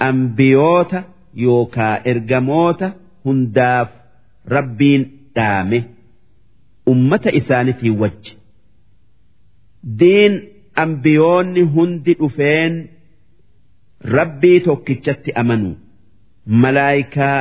ambiyoota 0.10 1.00
yookaa 1.46 1.96
ergamoota 2.12 2.88
hundaaf 3.26 3.90
rabbiin 4.56 5.04
dhaame 5.36 5.80
ummata 6.92 7.30
isaanitii 7.40 7.94
wajji. 8.02 8.32
Diin 10.00 10.34
ambiyoonni 10.84 11.62
hundi 11.76 12.14
dhufeen 12.20 12.74
rabbii 14.16 14.60
tokkichatti 14.68 15.32
amanu 15.42 15.72
malaayikaa 16.64 17.38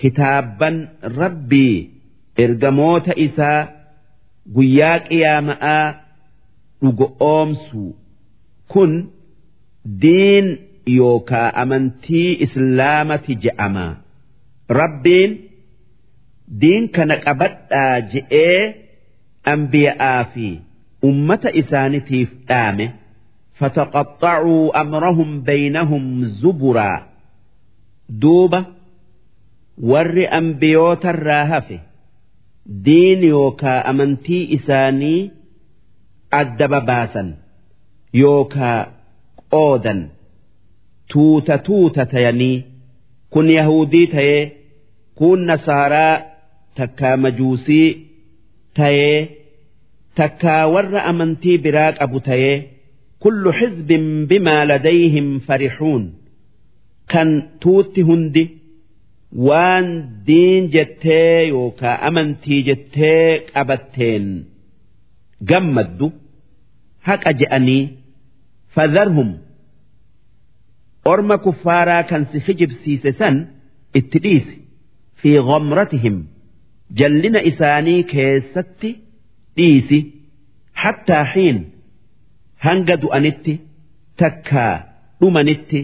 kitaabban 0.00 0.76
rabbii 1.20 1.76
ergamoota 2.44 3.12
isaa 3.26 3.60
guyyaa 4.54 4.98
qiyaama'aa 5.08 5.84
dhugo 6.82 7.06
oomsu. 7.32 7.84
Kun 8.72 8.92
diin 10.02 10.46
yookaa 10.96 11.48
amantii 11.62 12.30
islaamati 12.46 13.32
je'ama. 13.44 13.86
Rabbiin 14.80 15.30
diin 16.60 16.84
kana 16.94 17.16
qabadhaa 17.26 17.96
je'ee 18.12 18.60
anbiya'aa 19.52 20.22
fi 20.34 20.48
ummata 21.08 21.48
isaanitiif 21.60 22.30
dhaame 22.48 22.86
fataqaxxacuu 23.58 24.62
amrahum 24.82 25.30
baynahum 25.48 26.04
zuburaa 26.40 26.98
duuba 28.22 28.60
warri 29.92 30.26
ambiyoota 30.40 31.10
irraa 31.16 31.44
hafe 31.52 31.78
diin 32.84 33.24
yookaa 33.28 33.78
amantii 33.92 34.42
isaanii 34.56 35.30
adda 36.40 36.68
babaasan 36.74 37.28
yookaa 38.22 38.78
qoodan 39.54 40.00
tuuta 41.12 41.58
tuuta 41.58 42.06
tayanii 42.12 42.64
kun 43.32 43.50
yahudii 43.50 44.06
ta'ee 44.14 44.42
kun 45.18 45.46
nasaaraa 45.50 46.14
takkaa 46.76 47.16
majuusii 47.16 47.88
ta'ee 48.76 49.18
takkaa 50.20 50.62
warra 50.74 51.00
amantii 51.12 51.58
biraa 51.64 51.92
qabu 51.98 52.20
ta'ee 52.28 52.54
kullu 53.22 53.50
xizbin 53.58 54.06
bimaa 54.30 54.62
ladayhim 54.70 55.28
farixuun 55.46 56.04
kan 57.12 57.28
tuutti 57.62 58.00
hundi 58.08 58.44
waan 59.48 59.86
diin 60.26 60.64
jettee 60.74 61.48
yookaa 61.48 61.96
amantii 62.08 62.60
jettee 62.68 63.28
qabatteen 63.52 64.26
gammaddu 65.50 66.06
haqa 67.08 67.30
je'anii 67.40 67.82
fadharhum. 68.74 69.30
Orma 71.12 71.36
kuffaaraa 71.44 72.02
kan 72.10 72.22
si 72.32 72.38
hijibsiise 72.46 73.10
san 73.18 73.36
itti 73.98 74.18
dhiisi. 74.24 74.56
Fi 75.20 75.30
ghamratihim. 75.48 76.16
Jallina 76.98 77.40
isaanii 77.50 78.02
keessatti 78.12 78.90
dhiisi. 79.56 79.98
Hattaa 80.82 81.24
xiin 81.32 81.58
hanga 82.64 82.94
du'anitti 83.02 83.54
takkaa 84.20 84.74
dhumanitti 85.20 85.80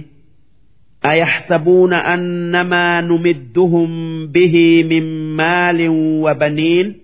أيحسبون 1.06 1.94
أنما 1.94 3.02
نمدهم 3.02 3.90
به 4.28 4.84
من 4.84 5.36
مال 5.36 5.90
وبنين 6.24 6.96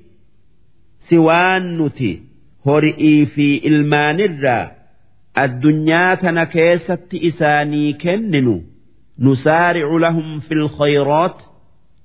سوان 1.10 1.78
نتي 1.82 2.22
هرئي 2.66 3.26
في 3.26 3.68
إلمان 3.68 4.20
الرا 4.20 4.72
الدنيا 5.38 6.16
تنكيست 6.16 7.16
إساني 7.16 7.94
كننو 7.94 8.62
نسارع 9.20 9.98
لهم 9.98 10.40
في 10.40 10.54
الخيرات 10.54 11.42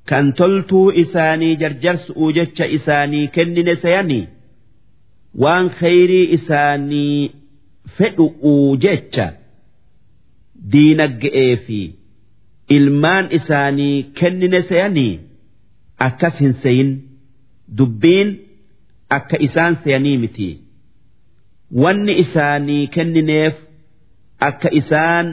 كان 0.06 0.34
تلتو 0.34 0.90
إساني 0.90 1.54
جرجرس 1.54 2.10
أوجتش 2.10 2.60
إساني 2.62 3.26
كنن 3.26 3.74
سياني 3.74 4.28
وان 5.34 5.68
خيري 5.68 6.34
إساني 6.34 7.30
فئو 7.96 8.32
أوجتش 8.42 9.20
diinagga'ee 10.73 11.55
fi 11.65 11.79
ilmaan 12.77 13.25
isaanii 13.37 13.95
kennine 14.19 14.61
se'anii 14.69 15.13
akkas 16.07 16.35
hin 16.43 16.53
seyin. 16.63 16.91
Dubbiin 17.77 18.29
akka 19.17 19.37
isaan 19.47 19.73
se'anii 19.83 20.17
miti. 20.23 20.49
Wanni 21.81 22.13
isaanii 22.23 22.87
kennineef 22.95 23.55
akka 24.49 24.69
isaan 24.79 25.27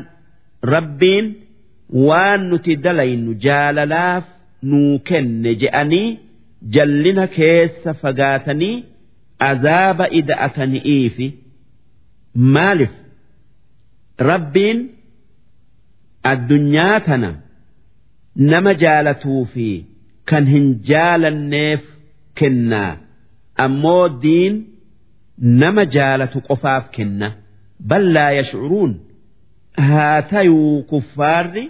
rabbiin 0.73 1.27
waan 2.09 2.41
nuti 2.51 2.73
dalaynu 2.85 3.33
jaalalaaf 3.45 4.25
nuu 4.71 4.99
kenne 5.09 5.51
je'anii 5.63 6.09
jallina 6.77 7.25
keessa 7.37 7.91
fagaatanii 8.03 8.77
azaaba 9.51 10.07
ida'atani'iifi 10.21 11.27
maaliif 12.55 12.95
rabbiin 14.31 14.79
addunyaa 16.33 17.01
tana 17.07 17.31
nama 18.51 18.73
jaalatuu 18.83 19.45
fi 19.53 19.69
kan 20.33 20.47
hin 20.55 20.67
jaalanneef 20.91 21.83
kennaa 22.41 22.97
ammoo 23.65 24.09
diin 24.23 24.55
nama 25.63 25.85
jaalatu 25.97 26.39
qofaaf 26.49 26.85
kenna. 26.97 27.29
Ballaa 27.89 28.31
yashcuruun. 28.39 28.93
Haa 29.89 30.23
tayuu 30.31 30.83
kuffaarri 30.91 31.65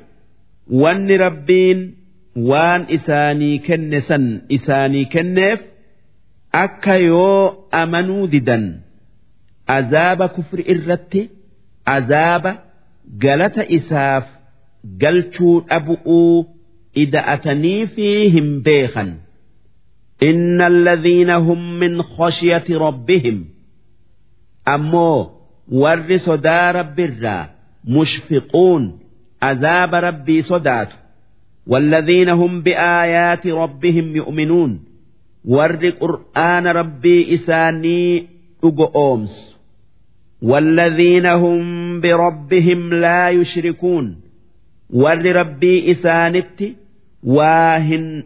wanni 0.83 1.17
rabbiin 1.25 1.81
waan 2.51 2.83
isaanii 2.97 3.59
kenne 3.67 4.01
san 4.09 4.25
isaanii 4.57 5.05
kenneef 5.15 5.61
akka 6.63 6.97
yoo 6.97 7.67
amanuu 7.81 8.27
didan 8.35 8.65
azaaba 9.77 10.29
kufri 10.37 10.63
irratti 10.75 11.23
azaaba 11.97 12.53
galata 13.25 13.63
isaaf 13.79 14.25
galchuu 15.04 15.60
dhabu'uu 15.70 16.46
ida'atanii 17.04 17.86
fi 17.96 18.10
hin 18.38 18.50
beekan 18.66 19.14
إن 20.24 20.62
الذين 20.62 21.30
هم 21.30 21.80
من 21.80 22.02
خشية 22.02 22.64
ربهم 22.72 23.46
أمو 24.68 25.32
ور 25.72 26.18
صدا 26.18 26.72
رب 26.72 27.00
الرا 27.00 27.50
مشفقون 27.88 29.00
عذاب 29.42 29.96
ربي 29.96 30.42
صدات 30.42 30.94
والذين 31.68 32.30
هم 32.30 32.62
بآيات 32.62 33.48
ربهم 33.48 34.16
يؤمنون 34.16 34.80
ور 35.46 35.90
قرآن 35.90 36.68
ربي 36.68 37.34
إساني 37.36 38.28
أومس 38.64 39.58
والذين 40.42 41.26
هم 41.26 42.02
بربهم 42.02 42.94
لا 42.94 43.30
يشركون 43.30 44.16
ور 44.90 45.26
ربي 45.26 45.92
إسانت 45.92 46.64
واهن 47.24 48.24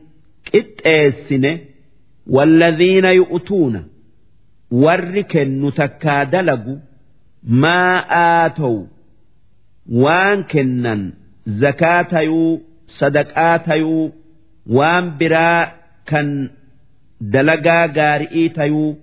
قطيسنه 0.53 1.59
والذين 2.27 3.05
يؤتون 3.05 3.87
ور 4.71 5.21
تكادلقوا 5.69 6.77
ما 7.43 7.99
آتوا 8.45 8.85
وان 9.91 10.43
كنن 10.43 11.13
زكاة 11.47 12.19
يو 12.19 12.61
صدقات 12.87 13.67
يو 13.67 14.11
وان 14.67 15.17
براء 15.17 15.75
كان 16.05 16.49
دلقا 17.21 17.87
قارئي 17.87 18.53
يو 18.57 18.97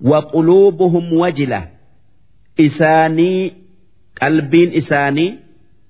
وقلوبهم 0.00 1.12
وجلة 1.12 1.68
إساني 2.60 3.52
قلبين 4.22 4.76
إساني 4.76 5.38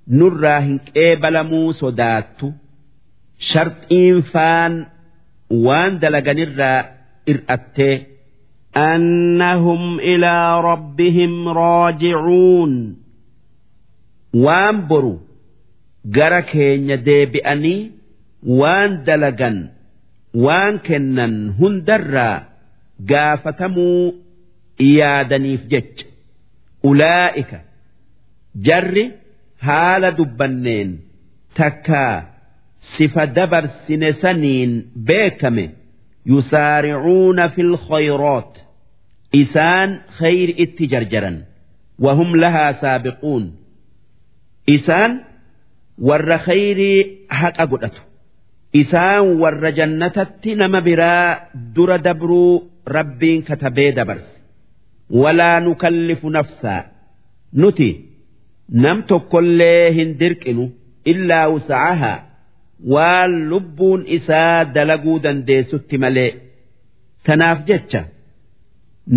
نراهن 0.08 0.78
كيبلمو 0.94 1.72
صداتو 1.72 2.50
شرطين 3.38 4.20
فان 4.22 4.86
waan 5.66 5.92
dalaganirraa 6.02 6.80
ir'attee 7.32 7.96
annahum 8.90 9.82
ilaa 10.12 10.62
rabbihim 10.70 11.32
raajicuun 11.58 12.72
waan 14.44 14.76
boru 14.90 15.14
gara 16.16 16.40
keenya 16.52 16.96
deebi'anii 17.08 17.80
waan 18.60 18.90
dalagan 19.08 19.58
waan 20.44 20.74
kennan 20.86 21.34
hundarraa 21.58 22.36
gaafatamuu 23.10 24.04
yaadaniif 24.98 25.62
jecha 25.72 26.04
ulaa'ika 26.90 27.58
jarri 28.68 29.04
haala 29.67 30.11
dubbanneen 30.17 30.89
takkaa 31.57 32.23
sifa 32.97 33.25
dabarsine 33.27 34.13
saniin 34.21 34.71
beekame 35.07 35.65
yusaaricuuna 36.25 37.49
fil 37.49 37.77
khayroot. 37.87 38.53
Isaan 39.33 39.89
khayri 40.17 40.53
itti 40.63 40.87
jarjaran 40.87 41.37
wahum 41.99 42.29
lahaa 42.41 42.73
saabiquun. 42.81 43.43
Isaan 44.75 45.11
warra 46.07 46.37
khayrii 46.45 46.99
haqa 47.39 47.65
godhatu. 47.71 48.01
Isaan 48.81 49.39
warra 49.41 49.71
jannatatti 49.71 50.55
nama 50.55 50.81
biraa 50.81 51.29
dura 51.75 51.97
dabruu 51.97 52.71
rabbiin 52.95 53.43
katabee 53.47 53.91
dabarse. 53.91 54.31
Walaa 55.21 55.59
nukallifu 55.59 56.29
nafsaa. 56.29 56.83
Nuti 57.53 57.89
nam 58.83 59.03
tokkollee 59.09 59.91
hin 59.97 60.09
dirqinu 60.19 60.65
illaa 61.13 61.47
wusa'ahaa 61.53 62.17
waan 62.93 63.33
lubbuun 63.51 64.01
isaa 64.17 64.65
dalaguu 64.75 65.19
dandeessutti 65.23 65.97
malee. 66.03 66.31
Tanaaf 67.25 67.59
jecha 67.67 68.01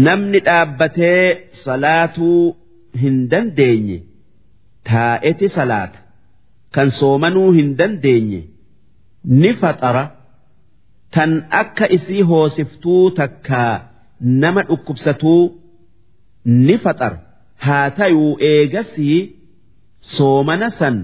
namni 0.06 0.40
dhaabbatee 0.46 1.22
salaatuu 1.64 2.56
hin 3.02 3.16
dandeenye 3.30 3.98
taa'eti 4.90 5.48
salaata. 5.56 5.98
Kan 6.74 6.90
soomanuu 6.98 7.50
hin 7.58 7.70
dandeenye 7.78 8.40
ni 9.40 9.50
faxara. 9.60 10.04
Tan 11.14 11.32
akka 11.60 11.86
isii 11.96 12.22
hoosiftuu 12.30 13.10
takkaa 13.20 13.74
nama 14.20 14.62
dhukkubsatuu 14.68 15.42
ni 16.66 16.78
faxara. 16.84 17.18
Haa 17.66 17.90
tayuu 17.90 18.36
eegasii 18.50 19.18
soomana 20.00 20.70
san 20.78 20.96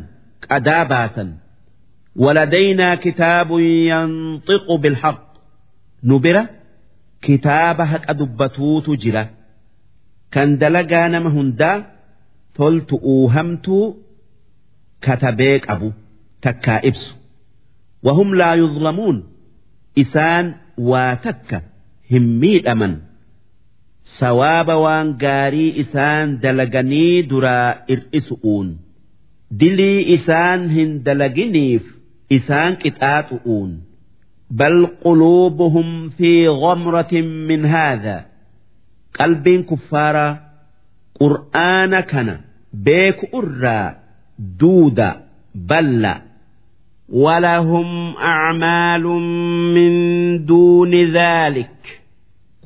qadaa 0.49 0.85
baasan 0.93 1.31
waladaynaa 2.25 2.97
kitaabun 3.05 3.65
yanxiqu 3.93 4.75
bilhaq 4.83 5.19
nu 6.09 6.15
bira 6.25 6.43
kitaaba 7.27 7.85
haqa 7.93 8.13
dubbatuutu 8.21 8.91
jira 9.03 9.25
kan 10.35 10.49
dalagaa 10.61 11.09
nama 11.15 11.31
hundaa 11.37 11.77
toltu 12.57 12.95
uuhamtuu 13.15 13.87
katabee 15.07 15.57
qabu 15.67 15.89
takkaa 16.47 16.81
ibsu 16.91 17.11
wahum 18.07 18.29
laa 18.41 18.55
yuzlamuun 18.63 19.19
isaan 20.03 20.47
waa 20.91 21.17
takka 21.27 21.59
hin 22.13 22.25
miidhaman 22.45 22.95
sawaaba 24.19 24.75
waan 24.85 25.09
gaarii 25.25 25.71
isaan 25.83 26.27
dalaganii 26.43 27.23
duraa 27.31 27.69
ir'isu'uun. 27.95 28.69
إرئسؤون 29.54 29.60
دلي 29.60 30.16
إسان 30.16 30.70
هندلقنيف 30.70 31.98
إسان 32.32 32.76
كتاتؤون 32.76 33.82
بل 34.52 34.88
قلوبهم 35.04 36.10
في 36.10 36.48
غمرة 36.48 37.14
من 37.22 37.66
هذا 37.66 38.26
قلب 39.20 39.50
كفارا 39.50 40.40
قرآن 41.20 42.00
كان 42.00 42.38
بيك 42.74 43.34
أرى 43.34 43.96
دودا 44.40 45.22
بل 45.56 46.14
ولهم 47.10 48.16
أعمال 48.18 49.04
من 49.74 50.46
دون 50.46 50.92
ذلك 51.14 52.02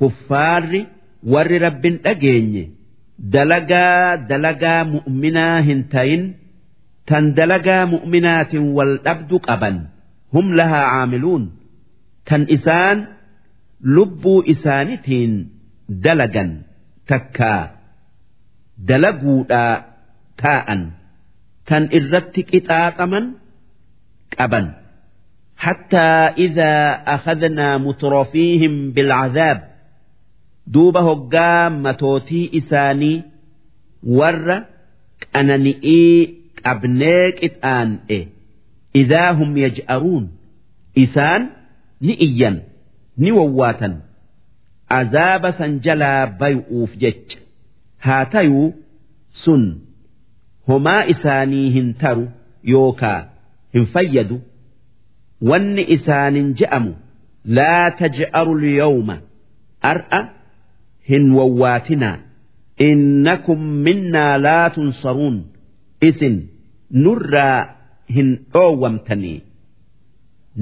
كفار 0.02 0.86
ور 1.24 1.62
رب 1.62 2.00
أجيني 2.06 2.72
دلقا 3.20 4.16
دلقا 4.16 4.84
مؤمنا 4.84 5.60
هنتين 5.60 6.34
tan 7.10 7.26
dalagaa 7.38 7.84
mu'minaatiin 7.94 8.66
wal 8.78 8.94
dhabdu 9.06 9.36
qaban 9.48 9.76
hum 10.34 10.46
lahaa 10.60 10.86
caamiluun 10.94 11.44
tan 12.30 12.42
isaan 12.58 12.98
lubbuu 13.96 14.40
isaanitiin 14.54 15.32
dalagan 16.06 16.52
takkaa 17.12 17.62
dalaguudhaa 18.90 19.74
taa'an 20.44 20.82
tan 21.70 21.84
irratti 21.98 22.42
qixaaxaman 22.52 23.26
qaban 24.38 24.68
حتى 25.64 26.10
إذا 26.46 26.74
أخذنا 27.16 27.78
مترفيهم 27.78 28.92
بالعذاب 28.92 29.60
دوب 30.68 30.98
هقام 30.98 31.84
متوتي 31.84 32.52
إساني 32.58 33.24
ور 34.04 34.64
أننئي 35.36 36.34
qabnee 36.65 37.25
qixaan'e 37.39 38.19
idaa 39.01 39.31
hum 39.39 39.51
yaj'aruun 39.65 40.25
isaan 41.05 41.43
ni 42.07 42.13
iyyan 42.27 42.57
ni 43.21 43.29
wawwaatan. 43.39 43.95
Azaaba 44.99 45.51
san 45.59 45.73
jalaa 45.85 46.27
bay'uuf 46.41 46.93
jecha. 47.03 47.39
Haa 48.05 48.25
tayuu 48.33 48.69
sun 49.43 49.65
homaa 50.69 51.03
isaanii 51.15 51.67
hin 51.77 51.89
taru 52.03 52.25
yookaa 52.73 53.21
hin 53.75 53.87
fayyadu. 53.97 54.37
Wanni 55.51 55.83
isaanin 55.97 56.49
je'amu 56.61 56.93
laa 57.59 57.91
taj'aru 58.01 58.55
lyawma 58.65 59.17
ar'a 59.93 60.21
hin 61.11 61.25
wawwaatinaa. 61.39 62.17
Innakum 62.89 63.61
minnaa 63.87 64.35
laa 64.47 64.67
tunsaruun 64.75 65.37
isin 66.09 66.37
nurraa 67.05 67.59
hin 68.17 68.29
dhoowwamtanii. 68.53 69.41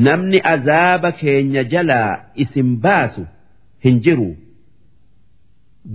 Namni 0.06 0.38
azaaba 0.54 1.10
keenya 1.20 1.62
jalaa 1.72 2.10
isin 2.44 2.76
baasu 2.84 3.22
hin 3.84 4.00
jiru. 4.06 4.30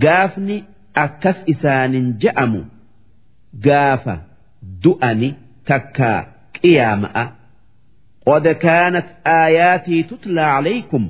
Gaafni 0.02 0.56
akkas 1.04 1.38
isaanin 1.52 2.06
je'amu 2.22 2.62
gaafa 3.66 4.14
du'ani 4.82 5.30
takkaa 5.68 6.18
qiyaama'a. 6.58 7.24
Qod 8.26 8.44
kaanat 8.64 9.08
aayaatii 9.36 10.02
tutlaa 10.10 10.50
calaykum 10.56 11.04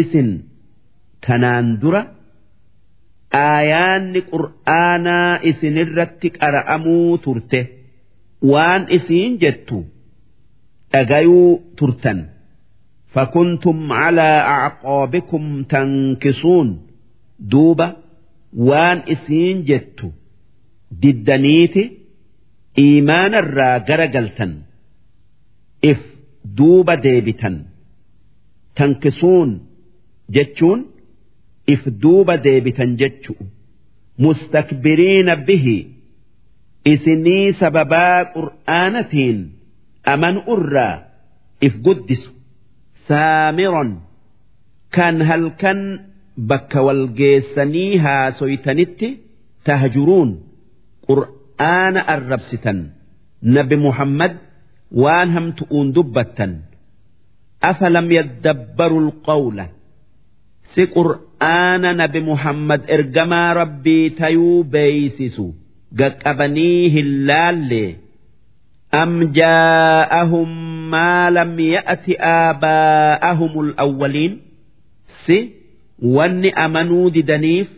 isin 0.00 0.30
tanaan 1.26 1.66
dura 1.80 2.02
aayaanni 3.32 4.20
qur'aanaa 4.32 5.32
isin 5.50 5.76
irratti 5.84 6.28
qara'amuu 6.38 7.18
turte. 7.24 7.60
Waan 8.52 8.82
isiin 8.96 9.32
jettu 9.42 9.78
dhagayuu 10.92 11.50
turtan. 11.78 12.18
Fakuntum 13.14 13.78
calaa 13.88 14.40
acqoobikum 14.66 15.44
tankisuun. 15.72 16.68
Duuba 17.50 17.88
waan 18.68 18.98
isiin 19.14 19.58
jettu 19.68 20.06
diddaniiti 21.02 21.82
iimaanarraa 22.84 23.76
gara 23.88 24.06
galtan 24.14 24.52
if 25.90 26.00
duuba 26.58 26.94
deebitan. 27.04 27.56
Tankisuun 28.76 29.50
jechuun. 30.34 30.80
If 31.74 31.82
duuba 32.02 32.34
deebitan 32.46 32.90
jechu'u 33.00 33.44
mustakbiriina 34.24 35.34
bihi 35.48 35.78
isinii 36.92 37.46
sababaa 37.60 38.18
qur'aanatiin 38.36 39.38
amanu 40.12 40.40
irraa 40.54 40.94
if 41.66 41.74
guddisu. 41.86 42.30
Saamiron 43.08 43.90
kan 44.96 45.16
halkan 45.28 45.80
bakka 46.50 46.80
walgeessanii 46.86 47.92
haasoytanitti 48.04 49.08
tahjuruun 49.66 50.30
qur'aana 51.08 52.00
arrabsitan. 52.14 52.78
Nabi 53.56 53.76
muhammad 53.86 54.32
waan 55.02 55.28
hamtu'uun 55.36 55.88
dubbattan. 55.96 56.52
Afalam 57.70 58.06
yaddabbaru 58.18 58.98
lqawla 59.08 59.66
si 60.74 60.82
qur'aana 60.96 61.27
nabi 61.40 62.20
muhammad 62.20 62.82
ergamaa 62.88 63.54
rabbii 63.54 64.10
tayuu 64.10 64.64
beeysisu. 64.64 65.54
Gaqqabanii 65.94 66.88
hin 66.94 67.26
laalle. 67.26 67.96
Am 68.92 69.32
jaa'ahum 69.32 70.50
maa 70.90 71.30
lam 71.30 71.58
ya'ti 71.58 72.16
aabaa'ahum 72.18 73.52
alawwaliin 73.64 74.38
si 75.26 75.38
wanni 76.16 76.50
amanuu 76.64 77.10
didaniif 77.10 77.68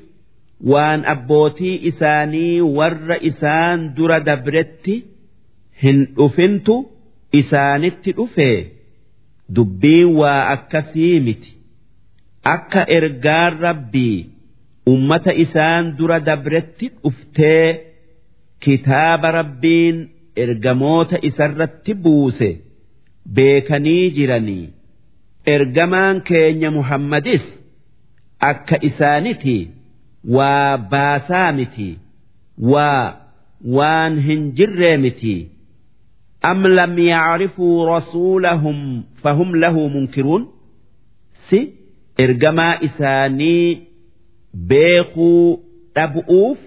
waan 0.72 1.04
abbootii 1.14 1.76
isaanii 1.90 2.60
warra 2.60 3.16
isaan 3.30 3.94
dura 3.96 4.20
dabretti 4.20 4.94
hin 5.82 5.98
dhufintu 6.16 6.76
isaanitti 7.40 8.12
dhufee 8.18 8.58
dubbiin 9.56 10.14
waa 10.20 10.40
akkasii 10.54 11.20
miti 11.26 11.50
akka 12.44 12.82
ergaan 12.96 13.58
rabbii 13.66 14.18
ummata 14.92 15.32
isaan 15.44 15.84
dura 15.98 16.18
dabretti 16.28 16.86
dhuftee 17.02 17.66
kitaaba 18.64 19.28
rabbiin 19.38 19.96
ergamoota 20.44 21.16
isarratti 21.28 21.94
buuse 21.94 22.50
beekanii 23.34 24.10
jiranii. 24.16 24.66
Ergamaan 25.54 26.20
keenya 26.28 26.70
muhammadis 26.70 27.44
akka 28.50 28.76
isaaniti 28.88 29.56
waa 30.36 30.76
baasaa 30.92 31.52
miti 31.58 31.88
waa 32.72 33.04
waan 33.76 34.18
hin 34.26 34.42
jirree 34.56 34.96
miti. 34.96 35.36
Am 36.50 36.62
lam 36.76 36.98
yacrifuu 36.98 37.86
rasuulahum 37.92 38.78
fahum 39.22 39.50
lahu 39.62 39.88
munkiruun? 39.94 40.42
Si 41.48 41.60
ergamaa 42.18 42.74
isaanii 42.88 43.86
beekuu 44.70 45.62
dhabu'uuf 45.94 46.58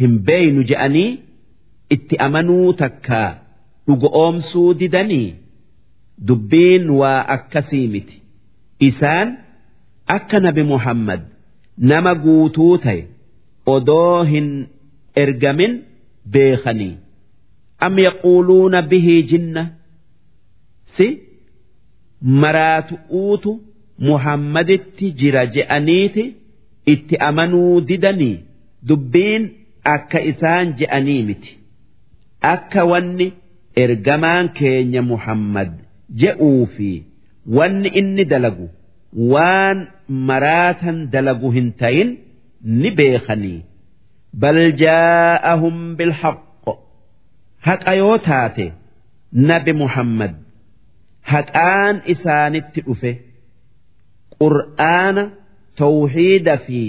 hin 0.00 0.18
beeynu 0.30 0.62
je'anii 0.70 1.10
itti 1.96 2.16
amanuu 2.26 2.72
takka. 2.72 3.20
Dhugoomsuu 3.88 4.74
didanii? 4.80 5.34
Dubbiin 6.28 6.90
waa 7.00 7.20
akkasii 7.34 7.86
miti. 7.88 8.16
Isaan 8.88 9.28
akka 10.16 10.40
nabi 10.40 10.62
muhammad 10.72 11.20
nama 11.78 12.12
guutuu 12.24 12.78
ta'e 12.84 13.00
odoo 13.74 14.24
hin 14.24 14.48
ergamin 15.22 15.72
beekanii. 16.32 16.94
Am 17.86 17.98
yaquuluuna 17.98 18.82
bihii 18.82 19.22
jinna? 19.30 19.62
Si 20.96 21.06
maraatu'uutu 22.42 23.52
muhammaditti 24.06 25.06
jira 25.20 25.42
je'aniiti 25.54 26.24
itti 26.92 27.16
amanuu 27.28 27.80
didanii 27.88 28.36
dubbiin 28.88 29.44
akka 29.94 30.20
isaan 30.30 30.66
je'anii 30.78 31.22
miti. 31.28 31.52
Akka 32.54 32.82
wanni 32.90 33.26
ergamaan 33.82 34.46
keenya 34.58 35.02
muhammad 35.10 35.70
je'uu 36.20 36.66
fi 36.76 36.90
wanni 37.56 37.88
inni 38.00 38.24
dalagu 38.32 38.66
waan 39.32 39.78
maraatan 40.28 40.96
dalagu 41.12 41.48
hin 41.56 41.68
ta'in 41.80 42.08
ni 42.80 42.90
beekanii. 42.98 43.60
Bal 44.40 44.58
jaa'ahum 44.82 45.76
bilhaqq. 45.98 46.66
Haqa 47.66 47.92
yoo 48.00 48.18
taate 48.28 48.66
nabi 49.50 49.72
muhammad 49.82 50.34
haqaan 51.32 51.96
isaanitti 52.14 52.80
dhufe 52.86 53.12
qur'aana 54.42 55.24
tawxiida 55.80 56.54
fi 56.66 56.82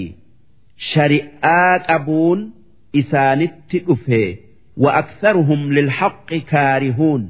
shari'aa 0.92 1.74
qabuun 1.90 2.40
isaanitti 3.02 3.78
dhufe. 3.88 4.24
Wa 4.84 4.90
aktharuhum 5.02 5.62
lilhaqqi 5.78 6.38
kaarihuun. 6.52 7.24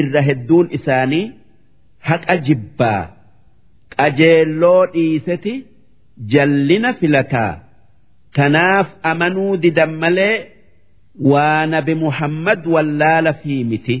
Irra 0.00 0.20
hedduun 0.28 0.66
isaanii 0.78 1.24
haqa 2.08 2.34
jibbaa. 2.48 3.02
Qajeelloo 3.96 4.82
dhiiseti 4.94 5.54
jallina 6.32 6.90
filataa. 7.00 7.52
Tanaaf 8.36 8.88
amanuu 9.10 9.52
didan 9.62 9.92
malee 10.02 10.36
waa 11.30 11.66
nabi 11.74 11.94
muhammad 12.04 12.60
wallaala 12.74 13.32
fi 13.42 13.54
miti. 13.70 13.96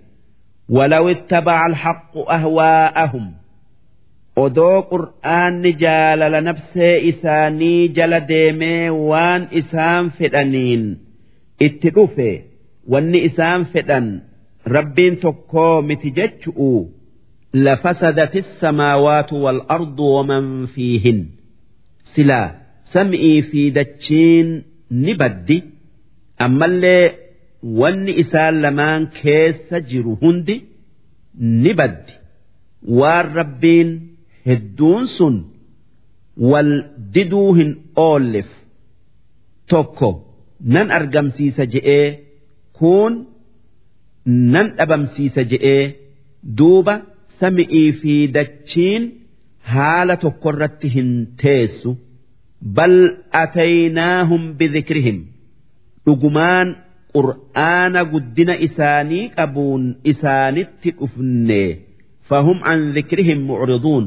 ولو 0.68 1.08
اتبع 1.08 1.66
الحق 1.66 2.18
أهواءهم 2.18 3.32
odoo 4.46 4.82
qur'aanni 4.92 5.72
jaalala 5.80 6.40
nafsee 6.40 7.00
isaanii 7.10 7.88
jala 7.88 8.20
deemee 8.20 8.90
waan 8.90 9.48
isaan 9.50 10.10
fedhaniin 10.18 10.96
itti 11.60 11.90
dhufe 11.94 12.44
wanni 12.92 13.18
isaan 13.28 13.64
fedhan 13.72 14.06
rabbiin 14.66 15.16
tokkoo 15.16 15.82
miti 15.82 16.10
jechu'u 16.10 16.90
لفسدت 17.54 18.36
السماوات 18.36 19.32
والأرض 19.32 20.00
ومن 20.00 20.66
فيهن 20.66 21.26
سلا 22.14 22.59
sam'ii 22.93 23.37
fi 23.49 23.61
dachiin 23.77 24.49
ni 25.03 25.13
baddi 25.21 25.57
ammallee 26.45 27.05
wanni 27.79 28.13
isaan 28.23 28.55
lamaan 28.63 29.01
keessa 29.19 29.77
jiru 29.89 30.13
hundi 30.21 30.55
ni 31.63 31.71
baddi 31.79 32.13
waan 32.99 33.27
rabbiin 33.39 33.89
hedduun 34.47 35.03
sun 35.17 35.35
wal 36.51 36.71
diduu 37.13 37.49
hin 37.59 37.71
oollef 38.07 38.49
tokko 39.71 40.09
nan 40.73 40.87
argamsiisa 40.97 41.63
je'ee 41.73 42.05
kuun 42.77 43.13
nan 44.53 44.67
dhabamsiisa 44.77 45.41
je'ee 45.51 45.83
duuba 46.57 46.95
sami'ii 47.39 47.89
fi 48.01 48.13
dachiin 48.37 49.03
haala 49.73 50.15
tokkorratti 50.23 50.87
hin 50.95 51.09
teessu. 51.41 51.91
Bal 52.61 52.95
ataynaahum 53.43 54.43
bidhikrihim 54.59 55.17
dhugumaan 56.05 56.67
qur'aana 57.15 58.01
guddina 58.13 58.55
isaanii 58.67 59.23
qabuun 59.37 59.83
isaanitti 60.11 60.89
dhufne 60.99 61.63
fahum 62.29 62.59
an 62.71 62.79
dhikrihim 62.95 63.39
mucriduun. 63.49 64.05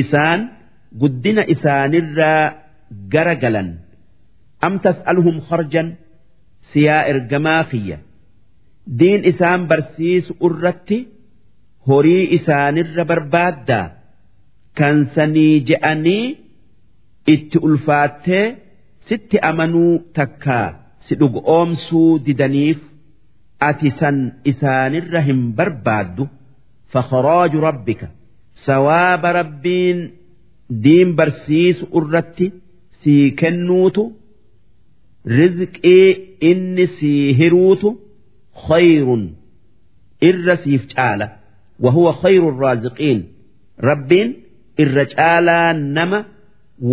Isaan 0.00 0.40
guddina 1.00 1.42
isaanirraa 1.54 2.44
gara 3.12 3.34
galan. 3.42 3.68
Am 4.66 4.74
tas'aluhum 4.84 5.36
kharjan? 5.48 5.88
Siyaa 6.70 7.02
ergamaa 7.12 7.62
kiyya 7.70 7.98
diin 8.98 9.22
isaan 9.30 9.60
barsiisu 9.70 10.32
irratti 10.46 10.98
horii 11.88 12.24
isaanirra 12.38 13.04
barbaaddaa. 13.10 13.86
Kan 14.78 14.96
sanii 15.14 15.54
je'anii 15.68 16.24
itti 17.32 17.56
ulfaattee 17.66 18.44
sitti 19.08 19.36
amanuu 19.50 19.92
takkaa 20.18 20.68
si 21.06 21.12
dhugu 21.20 21.40
oomsuu 21.56 22.10
didaniif 22.26 22.78
ati 23.68 23.88
san 24.00 24.16
isaanirra 24.50 25.20
hin 25.28 25.40
barbaaddu. 25.58 26.24
Fakoroaju 26.92 27.58
rabbika 27.68 28.06
sawaaba 28.66 29.28
rabbiin 29.40 29.98
diin 30.84 31.10
barsiisu 31.18 31.84
irratti 31.98 32.46
sii 33.02 33.24
kennuutu 33.40 34.02
rizqii 35.38 36.06
inni 36.50 36.86
sii 36.96 37.32
hiruutu 37.40 37.88
khayrun 38.66 39.22
irra 40.28 40.56
siif 40.62 40.82
caala. 40.94 41.26
Wahuwa 41.84 42.12
khayru 42.22 42.48
raaziqiin 42.62 43.20
rabbiin 43.88 44.30
irra 44.82 45.04
caalaa 45.14 45.72
nama 45.96 46.18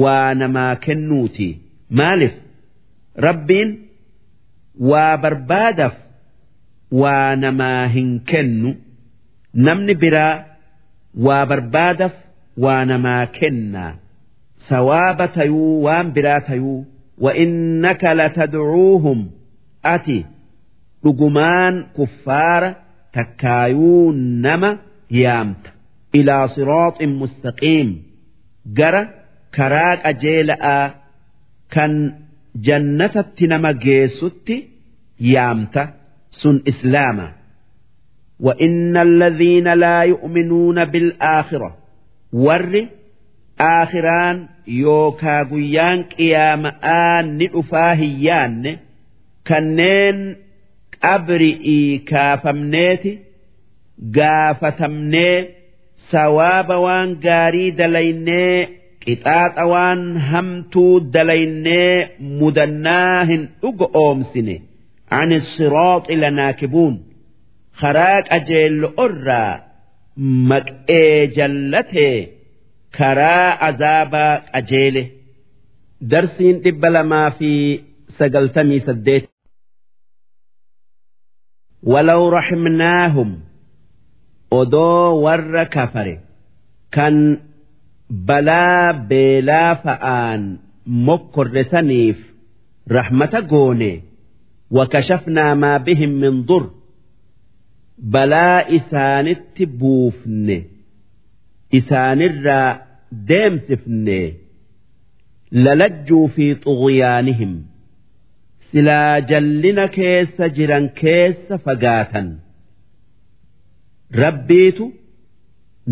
waa 0.03 0.33
namaa 0.33 0.75
kennuuti 0.75 1.47
maaliif 1.99 2.33
rabbiin 3.27 3.69
waa 4.91 5.17
barbaadaf 5.23 5.93
waa 7.01 7.35
namaa 7.35 7.87
hin 7.95 8.09
kennu 8.31 8.71
namni 9.53 9.95
biraa 10.03 10.35
waa 11.27 11.45
barbaadaf 11.51 12.13
waa 12.65 12.85
namaa 12.91 13.25
kennaa 13.39 13.93
sawaaba 14.69 15.27
tayuu 15.37 15.83
waan 15.83 16.07
biraa 16.17 16.41
tayuu 16.49 16.79
wa'innaka 17.25 18.13
latadcuuhum 18.19 19.19
ati 19.93 20.17
dhugumaan 21.03 21.75
kuffaara 21.95 22.69
takkaayuu 23.11 24.11
nama 24.45 24.69
yaamta 25.21 25.69
ilaa 26.19 26.47
siraaxin 26.55 27.11
mustaqiim 27.21 27.89
gara 28.79 29.01
كراك 29.54 30.06
أجيلا 30.06 30.94
كان 31.70 32.14
جنة 32.56 33.24
نما 33.42 33.72
جيست 33.72 34.52
يامت 35.20 35.88
سن 36.30 36.62
إسلاما 36.68 37.32
وإن 38.40 38.96
الذين 38.96 39.68
لا 39.74 40.02
يؤمنون 40.02 40.84
بالآخرة 40.84 41.76
ور 42.32 42.86
آخران 43.60 44.46
يوكا 44.68 45.42
قيان 45.42 46.02
قيامآن 46.02 47.38
نؤفاهيان 47.38 48.76
كنين 49.46 50.36
أبرئي 51.02 51.98
كافمنيتي 51.98 53.18
قافتمني 54.16 55.48
سواب 55.96 56.70
وان 56.70 57.20
قاري 57.20 57.70
دليني 57.70 58.68
qixaaxa 59.06 59.64
waan 59.72 60.02
hamtuu 60.30 60.94
dalaynee 61.14 61.96
mudannaa 62.40 63.24
hin 63.30 63.42
dhugo 63.62 63.86
oomsine 64.04 64.56
عن 65.12 65.32
الصراط 65.32 66.10
لناكبون 66.10 66.94
خراك 67.72 68.28
أجيل 68.32 68.84
أرى 68.98 69.60
مكئي 70.50 71.26
جلته 71.26 72.26
كرا 72.98 73.36
عذاب 73.64 74.14
أجيله 74.54 75.06
درسين 76.00 76.62
تبلا 76.62 77.02
ما 77.02 77.30
في 77.30 77.80
سقلتمي 78.18 78.80
سديت 78.80 79.28
ولو 81.82 82.28
رحمناهم 82.28 83.40
odoo 84.60 85.22
warra 85.24 85.64
kafare 85.74 86.14
kan 86.94 87.14
balaa 88.09 88.93
beelaa 89.09 89.75
fa'aan 89.83 90.43
mokkorre 90.85 91.63
saniif 91.71 92.17
rahmata 92.97 93.41
goone 93.41 93.91
wakashafnaa 94.77 95.55
maa 95.55 95.79
bihim 95.79 96.13
min 96.21 96.35
dur 96.47 96.65
balaa 98.13 98.59
isaanitti 98.79 99.65
buufne 99.79 100.57
isaanirraa 101.79 102.79
deemsifne 103.29 104.19
lalajjuu 105.63 106.27
fi 106.35 106.45
xughyaanihim 106.63 107.53
silaa 108.71 109.19
jallina 109.19 109.87
keessa 109.87 110.49
jiran 110.55 110.89
keessa 111.01 111.57
fagaatan. 111.65 112.27
Rabbiitu 114.21 114.85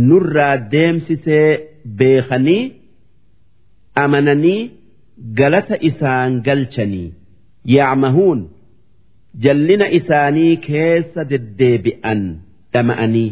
nurraa 0.08 0.56
deemsisee 0.72 1.75
beekanii 1.99 2.73
amananii 4.05 4.71
galata 5.39 5.77
isaan 5.91 6.41
galchanii 6.47 7.09
yaamahuun 7.75 8.41
jallina 9.45 9.87
isaanii 9.99 10.57
keessa 10.69 11.25
deddeebi'an 11.31 12.21
dhama'anii 12.73 13.31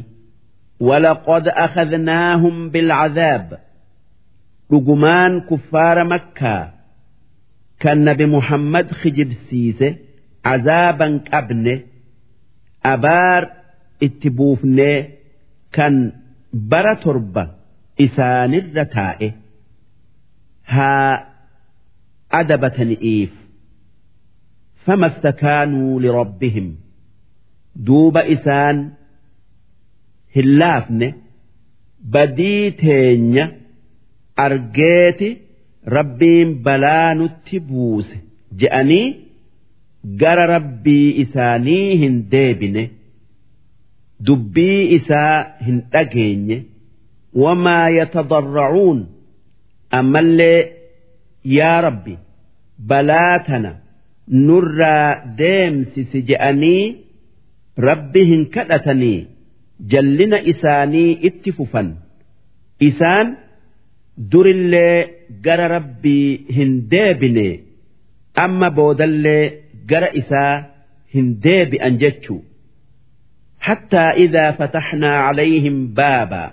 ولقد 0.81 1.49
أخذناهم 1.49 2.69
بالعذاب 2.71 3.59
رجمان 4.73 5.41
كفار 5.41 6.05
مكة 6.05 6.71
كان 7.81 8.05
نبي 8.05 8.27
محمد 8.27 8.93
خجب 8.93 9.33
سيسه 9.51 9.97
عذابا 10.45 11.17
كابنه 11.19 11.81
أبار 12.85 13.59
itti 14.07 14.31
buufnee 14.31 15.19
kan 15.75 15.95
bara 16.53 16.95
torba 17.03 17.45
isaanirra 18.06 18.86
taa'e 18.96 19.30
haa 20.76 21.14
adabatani'iif 22.40 23.32
fama 24.86 25.10
stakaanuu 25.18 26.00
lirabbihim 26.06 26.68
duuba 27.90 28.22
isaan 28.36 28.78
hin 30.38 30.50
laafne 30.64 31.08
badii 32.16 32.72
teenya 32.82 33.46
argeeti 34.46 35.30
rabbiin 35.98 36.50
balaa 36.66 37.14
nutti 37.22 37.60
buuse 37.70 38.18
je'anii 38.64 39.06
gara 40.22 40.46
rabbii 40.56 41.10
isaanii 41.24 41.96
hin 42.04 42.16
deebine. 42.32 42.84
dubbii 44.28 44.82
isaa 44.98 45.38
hin 45.66 45.78
dhageenye 45.94 46.58
wamaa 47.42 47.90
yatadarracuun 48.00 49.00
ammallee 50.00 50.60
yaa 51.58 51.82
rabbi 51.88 52.14
balaa 52.90 53.40
tana 53.48 53.72
nurraa 54.48 55.10
deemsisi 55.40 56.20
je'anii 56.30 56.84
rabbi 57.88 58.22
hin 58.32 58.44
kadhatanii 58.56 59.20
jallina 59.94 60.38
isaanii 60.54 61.12
itti 61.30 61.52
fufan 61.58 61.90
isaan 62.90 63.28
durillee 64.32 64.98
gara 65.46 65.68
rabbii 65.76 66.28
hin 66.58 66.72
deebine 66.96 67.48
amma 68.46 68.70
boodallee 68.80 69.44
gara 69.92 70.10
isaa 70.22 70.54
hin 71.14 71.28
deebi'an 71.46 71.98
jechuu 72.04 72.42
hattaa 73.68 74.10
idaa 74.26 74.52
fataxnaa 74.60 75.18
calayhim 75.26 75.78
baabaa 76.00 76.50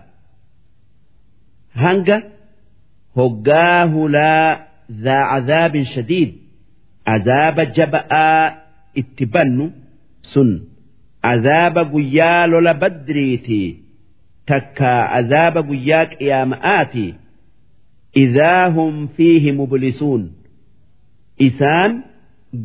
هنجا 1.76 2.24
هجاه 3.18 4.08
لا 4.10 4.66
ذا 4.92 5.16
عذاب 5.16 5.84
شديد 5.84 6.36
عذاب 7.08 7.60
جبأ 7.60 8.08
اتبن 8.98 9.72
سن 10.22 10.62
عذاب 11.24 11.78
قيال 11.96 12.52
لبدريتي 12.52 13.78
تكا 14.48 15.02
عذاب 15.02 15.70
قياك 15.72 16.22
يا 16.22 16.46
مآتي 16.46 17.14
إذا 18.18 18.68
هم 18.68 19.08
فيه 19.08 19.52
مبلسون 19.52 20.32
إسان 21.42 22.02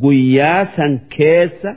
قياسا 0.02 0.98
كيسا 1.10 1.76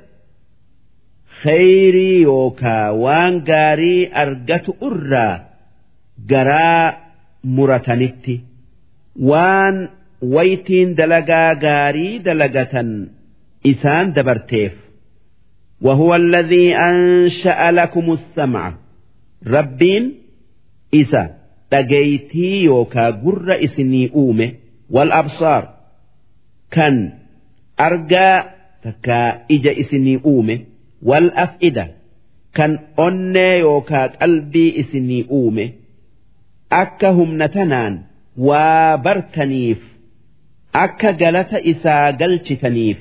khayrii 1.44 2.22
yookaa 2.24 2.92
waan 3.04 3.40
gaarii 3.50 4.10
argatu 4.24 4.76
irraa 4.90 5.34
garaa 6.32 6.84
muratanitti 7.44 8.36
waan 9.30 9.76
waytiin 10.36 10.90
dalagaa 11.00 11.56
gaarii 11.66 12.20
dalagatan 12.26 12.90
isaan 13.72 14.14
dabarteef 14.16 14.74
وهو 15.84 16.16
الذي 16.16 16.76
أنشأ 16.76 17.72
لكم 17.72 18.12
السمع 18.12 18.74
ربين 19.48 20.14
إسا 20.94 21.24
دقيتي 21.72 22.64
يوكا 22.64 23.10
قر 23.10 23.64
إسني 23.64 24.12
أومه 24.16 24.52
والأبصار 24.90 25.64
كان 26.72 27.14
أرجى 27.80 28.44
تكا 28.84 29.42
إجا 29.52 29.80
إسني 29.80 30.20
أومه 30.26 30.60
والأفئدة 31.04 31.88
كان 32.54 32.80
أني 33.00 33.60
يوكا 33.60 34.06
قلبي 36.72 36.88
إسني 36.92 37.04
أومه 37.04 37.18
أكهم 37.18 37.44
نتنان 37.44 38.02
وبرتنيف 38.38 39.94
أكا 40.76 41.12
جلت 41.12 41.54
إسا 41.54 42.12
قلتنيف 42.12 42.98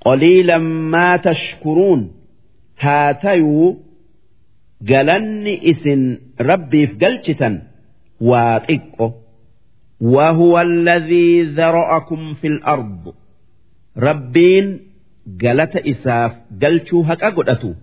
قليلا 0.00 0.58
ما 0.58 1.16
تشكرون 1.16 2.12
هاتيو 2.78 3.78
قلني 4.88 5.70
إسن 5.70 6.18
ربي 6.40 6.86
في 6.86 7.06
قلتن 7.06 7.62
واتقه 8.20 9.14
وهو 10.00 10.60
الذي 10.60 11.42
ذرأكم 11.42 12.34
في 12.34 12.46
الأرض 12.46 13.14
ربين 13.98 14.86
galata 15.26 15.80
isaaf 15.84 16.32
galchuu 16.58 17.02
haqa 17.02 17.30
godhatu 17.30 17.74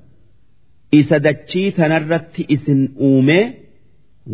isa 0.91 1.19
dachii 1.19 1.71
tanarratti 1.71 2.45
isin 2.47 2.95
uumee 2.99 3.53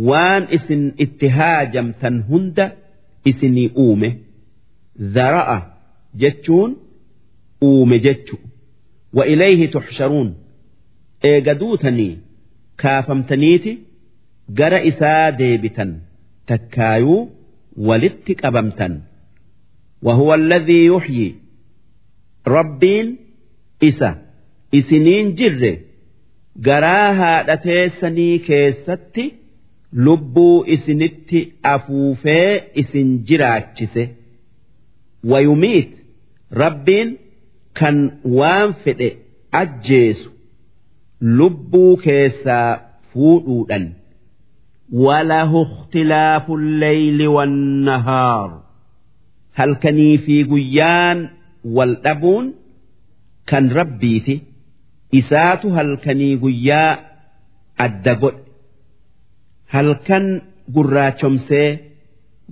waan 0.09 0.43
isin 0.57 0.83
itti 1.05 1.27
haajamtan 1.37 2.15
hunda 2.29 2.65
isinii 3.31 3.67
uume 3.85 4.09
zara'a 5.15 5.57
jechuun 6.21 6.71
uume 7.69 7.97
jechu 8.05 8.35
wa 9.17 9.23
ilayhi 9.33 9.67
tuxsharuun 9.75 10.29
eega 11.31 11.53
duutanii 11.61 12.13
kaafamtaniiti 12.83 13.73
gara 14.59 14.79
isaa 14.91 15.31
deebitan 15.41 15.91
takkaayuu 16.51 17.21
walitti 17.89 18.33
qabamtan 18.41 18.93
وهو 20.03 20.33
الذي 20.35 20.85
يحيي 20.85 21.35
rabbiin 22.55 23.07
isa 23.89 24.09
isiniin 24.79 25.27
jirre 25.39 25.71
garaa 26.67 27.09
haadha 27.19 27.55
teessanii 27.65 28.35
keessatti 28.47 29.23
lubbuu 29.94 30.64
isinitti 30.66 31.40
afuufee 31.62 32.62
isin 32.74 33.24
jiraachise. 33.26 34.04
Wayumiit? 35.30 35.92
Rabbiin 36.50 37.18
kan 37.78 37.96
waan 38.38 38.74
fedhe 38.84 39.08
ajjeesu 39.60 40.30
lubbuu 41.20 41.96
keessaa 41.96 42.78
fuudhuudhan. 43.12 43.86
Walahu 45.04 45.60
ikhtilaafu 45.66 46.56
lleyli 46.80 47.26
wannahaar 47.36 48.50
halkanii 49.58 50.18
fi 50.18 50.44
guyyaan 50.44 51.18
wal 51.76 51.94
dhabuun 52.04 52.52
kan 53.50 53.70
rabbiiti. 53.78 54.36
Isaatu 55.20 55.70
halkanii 55.70 56.36
guyyaa 56.36 56.98
adda 57.84 58.14
godha 58.14 58.43
halkan 59.72 60.26
gurraachomsee 60.74 61.68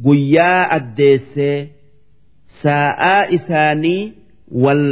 guyyaa 0.04 0.60
addeessee 0.76 1.56
saa'aa 2.62 3.22
isaanii 3.36 4.12
wal 4.64 4.84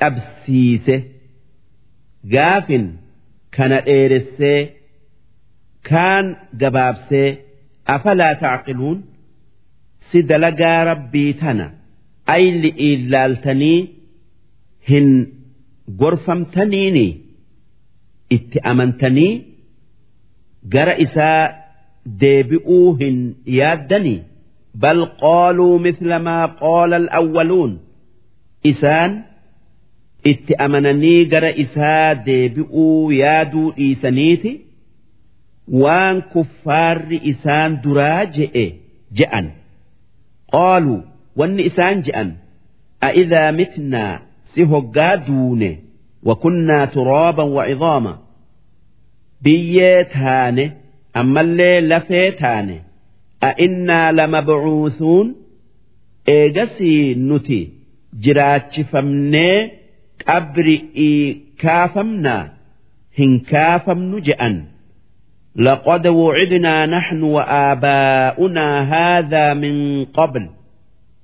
dhabsiise 0.00 0.96
gaafin 2.34 2.86
kana 3.56 3.78
dheeressee 3.88 4.60
kaan 5.88 6.26
gabaabsee 6.60 7.28
afalaa 7.94 8.34
tacqiluun 8.44 8.98
si 10.08 10.18
dalagaa 10.30 10.80
rabbii 10.90 11.32
tana 11.42 11.66
ayli 12.36 12.70
illaaltanii 12.90 13.80
hin 14.90 15.08
gorfamtaniini 16.00 17.06
itti 18.36 18.58
amantanii. 18.70 19.55
gara 20.74 20.94
isaa 21.04 21.42
deebi'uu 22.22 22.88
hin 23.00 23.16
yaaddanii 23.58 24.18
bal 24.82 25.00
qaaluu 25.22 25.78
misla 25.86 26.18
maa 26.28 26.46
qaala 26.62 26.96
al-awwaluun. 27.02 27.72
Isaan 28.70 29.12
itti 30.30 30.52
amananii 30.66 31.24
gara 31.32 31.50
isaa 31.64 32.14
deebi'uu 32.28 33.12
yaaduu 33.22 33.68
dhiisaniiti? 33.76 34.52
Waan 35.82 36.16
kuffaarri 36.32 37.18
isaan 37.32 37.70
duraa 37.84 38.24
je'e 38.36 38.66
je'an. 39.20 39.46
Qaaluu 40.54 41.00
wanni 41.38 41.62
isaan 41.70 41.96
je'an 42.06 42.28
a'idhaa 43.08 43.50
mitnaa 43.60 44.14
si 44.54 44.62
hoggaa 44.72 45.16
duune 45.26 45.70
wa 46.26 46.34
kunnaa 46.44 46.86
turooban 46.94 47.48
wa 47.56 47.62
cidoomaa 47.70 48.16
وعظاما 49.35 49.41
بيتانه 49.41 50.71
أما 51.15 51.41
اللي 51.41 51.81
لفيتانه 51.81 52.81
أئنا 53.43 54.11
لمبعوثون 54.11 55.35
إيجسي 56.29 57.15
نتي 57.15 57.69
جراتش 58.21 58.79
فمني 58.79 59.71
قبرئي 60.27 61.41
كافمنا 61.59 62.51
هن 63.19 63.39
كافم 63.39 64.15
نجأن 64.17 64.65
لقد 65.55 66.07
وعدنا 66.07 66.85
نحن 66.85 67.23
وآباؤنا 67.23 68.81
هذا 68.93 69.53
من 69.53 70.05
قبل 70.05 70.49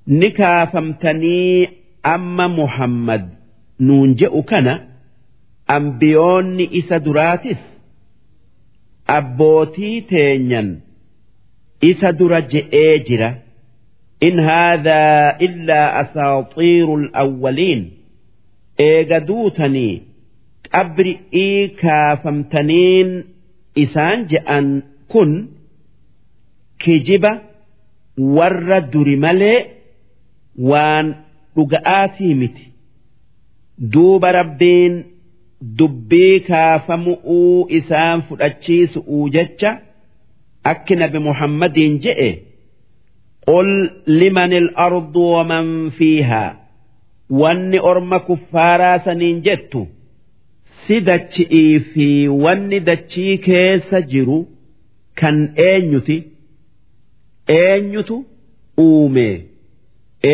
نكافمتني 0.08 1.68
أما 2.06 2.48
محمد 2.48 3.28
نونجئ 3.80 4.40
كنا 4.42 4.88
abbootii 9.07 10.01
teenyan 10.09 10.69
isa 11.89 12.11
dura 12.19 12.39
je'ee 12.51 12.99
jira 13.07 13.29
in 14.27 14.39
haadhaa 14.47 15.35
illaa 15.47 15.87
asaaxiirul 16.01 17.05
awwaliin 17.23 17.81
eega 18.89 19.19
duutanii 19.27 19.93
qabri'ii 20.73 21.67
kaafamtaniin 21.81 23.09
isaan 23.83 24.19
je'an 24.31 24.67
kun 25.11 25.31
kijiba 26.83 27.31
warra 28.37 28.79
duri 28.93 29.15
malee 29.25 29.59
waan 30.69 31.07
dhuga'aatii 31.55 32.33
miti 32.41 32.65
duuba 33.93 34.31
rabbiin. 34.39 34.93
Dubbii 35.79 36.39
kaafamu'uu 36.49 37.67
isaan 37.79 38.21
fudhachiisu'uu 38.29 39.29
jecha 39.35 39.71
akki 40.71 40.95
nabi 41.01 41.19
muhammadiin 41.27 41.95
je'e 42.05 42.29
qul 43.47 43.69
liman 44.19 44.51
al-ardu 44.61 45.23
waman 45.33 45.69
fiihaa 45.97 46.51
wanni 47.41 47.79
orma 47.91 48.19
kuffaaraa 48.29 48.97
saniin 49.05 49.37
jettu 49.47 49.81
si 50.85 50.95
dachi'ii 51.09 51.79
fi 51.91 52.07
wanni 52.43 52.79
dachii 52.89 53.37
keessa 53.47 54.01
jiru 54.13 54.39
kan 55.19 55.37
eenyuti? 55.69 56.17
Eenyutu 57.47 58.15
uumee 58.85 59.35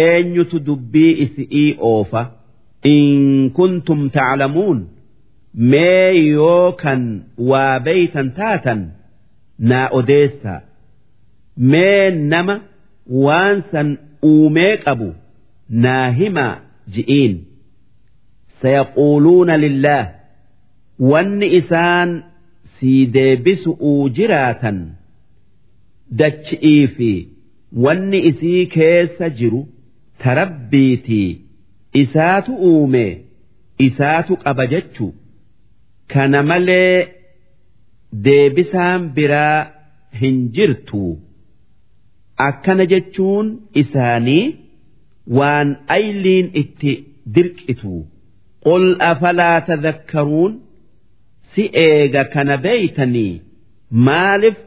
eenyutu 0.01 0.59
dubbii 0.67 1.11
isi'ii 1.23 1.75
oofa? 1.91 2.21
In 2.93 3.49
kuntum 3.57 4.09
taclamuun 4.15 4.79
mee 5.53 6.13
yoo 6.31 6.71
kan 6.81 7.01
waa 7.49 7.79
beeytan 7.85 8.31
taatan 8.39 8.81
naa 9.69 9.87
odeessaa 9.99 10.61
mee 11.71 12.11
nama 12.33 12.55
waan 13.25 13.57
san 13.71 13.89
uumee 14.31 14.73
qabu 14.85 15.09
naa 15.83 16.05
himaa 16.19 16.55
ji'iin. 16.93 17.35
Sayaquuluuna 18.61 19.57
lillaah 19.63 20.07
wanni 21.11 21.47
isaan 21.59 22.09
sii 22.79 23.05
deebisu'uu 23.15 24.09
jiraatan. 24.17 24.79
Dachi'ii 26.19 26.87
fi 26.95 27.11
wanni 27.85 28.19
isii 28.29 28.65
keessa 28.75 29.29
jiru 29.39 29.61
tarabbiitii. 30.23 31.29
Isaatu 32.03 32.51
uume 32.69 33.05
isaatu 33.87 34.33
qaba 34.43 34.65
jechu 34.73 35.13
kana 36.13 36.39
malee 36.49 36.95
deebisaan 38.25 39.01
biraa 39.15 39.57
hin 40.21 40.37
jirtu. 40.55 41.03
Akkana 42.47 42.85
jechuun 42.91 43.47
isaanii 43.81 44.45
waan 45.37 45.69
ayliin 45.95 46.47
itti 46.61 46.91
dirqitu. 47.35 47.93
Qul 48.65 48.85
afalaa 49.11 49.57
tadhakkaruun? 49.67 50.53
Si 51.51 51.63
eega 51.87 52.23
kana 52.33 52.55
beeytanii 52.65 53.33
maaliif 54.07 54.57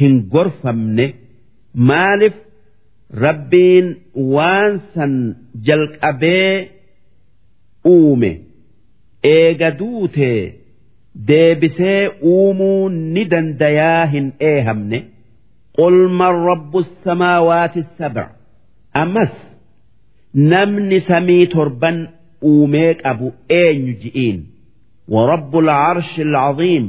hin 0.00 0.14
gorfamne? 0.32 1.06
Maalif 1.88 2.36
rabbiin 3.24 3.86
waan 4.34 4.72
san 4.94 5.12
jalqabee 5.66 6.52
uume 7.92 8.30
eega 9.34 9.70
duute 9.78 10.30
deebisee 11.28 12.00
uumuu 12.32 12.88
ni 13.14 13.22
dandayaa 13.32 14.04
hin 14.12 14.26
eehamne. 14.50 14.98
Qul 15.78 15.96
man 16.20 16.34
rabbu 16.50 16.78
samaawaati 17.04 17.82
sab'a. 17.98 18.26
Ammas 19.02 19.34
namni 20.52 20.98
samii 21.08 21.44
torban 21.54 21.98
uumee 22.52 22.92
qabu 23.02 23.26
eenyu 23.60 23.92
ji'iin? 24.02 24.38
Warabbu 25.14 25.58
alcarshi 25.60 26.22
alcaziim 26.28 26.86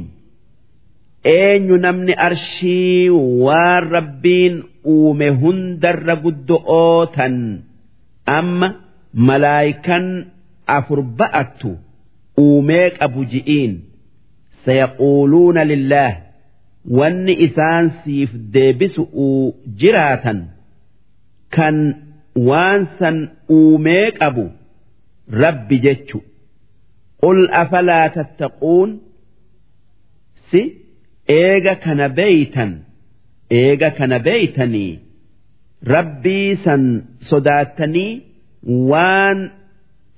eenyu 1.24 1.76
namni 1.84 2.12
arshii 2.26 3.08
waan 3.44 3.84
rabbiin 3.94 4.54
uume 4.94 5.28
hundarra 5.42 6.14
guddo'oo 6.24 7.06
tan 7.16 7.36
amma 8.38 8.68
malaayikan 9.28 10.06
afur 10.76 11.00
ba'attu 11.18 11.70
uumee 12.44 12.86
qabu 12.98 13.20
ji'iin 13.32 13.72
sayaquuluuna 14.64 15.62
lillaah 15.72 16.14
wanni 16.98 17.34
isaan 17.46 17.86
siif 18.02 18.30
deebisu'uu 18.54 19.42
jiraatan. 19.80 20.38
Kan 21.56 21.76
waan 22.48 22.80
san 22.98 23.16
uumee 23.58 24.06
qabu 24.20 24.44
rabbi 25.42 25.76
jechu. 25.86 26.18
Qul 27.22 27.40
afalaa 27.62 28.06
tattaquun? 28.16 28.90
Si 30.50 30.60
eega 31.40 31.74
kana 31.84 32.06
beeytan 32.18 32.70
eega 33.60 33.88
kana 33.98 34.18
beeytanii 34.26 34.92
rabbii 35.94 36.50
san 36.64 36.82
sodaattanii 37.30 38.12
waan 38.90 39.38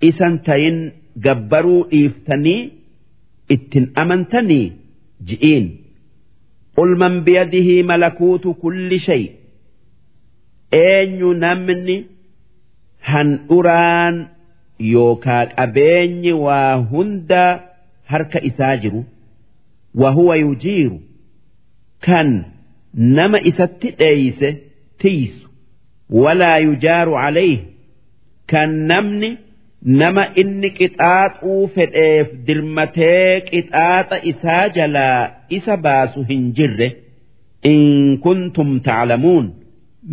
isan 0.09 0.35
tayin 0.47 0.79
gabbaruu 1.27 1.83
dhiiftanii 1.91 2.61
ittin 3.55 3.91
amantanii 4.03 4.73
ji'iin. 5.29 5.67
Ulman 6.83 7.21
biyadihii 7.25 7.83
malakuutu 7.83 8.55
kulli 8.55 8.99
shay. 9.07 9.25
Eenyu 10.73 11.35
namni 11.35 11.97
handhuraan 13.11 14.17
yookaa 14.93 15.47
qabeenyi 15.57 16.33
waa 16.45 16.75
hunda 16.93 17.43
harka 18.05 18.39
isaa 18.51 18.77
jiru 18.77 19.05
wahuwa 19.95 20.37
yujiiru 20.37 21.01
kan 22.07 22.45
nama 22.95 23.39
isatti 23.51 23.91
dheeyse 24.01 24.49
tiisu 24.99 25.49
walaa 26.11 26.59
yujaaru 26.59 27.13
calayhi 27.23 27.59
kan 28.53 28.71
namni 28.93 29.31
nama 29.85 30.25
inni 30.41 30.71
qixaaxuu 30.79 31.63
fedheef 31.75 32.27
dirmatee 32.47 33.41
qixaaxa 33.49 34.17
isaa 34.33 34.69
jalaa 34.77 35.31
isa 35.57 35.77
baasu 35.77 36.21
hin 36.29 36.45
jirre. 36.57 36.89
In 37.73 38.19
kuntum 38.25 38.71
taclamuun 38.87 39.47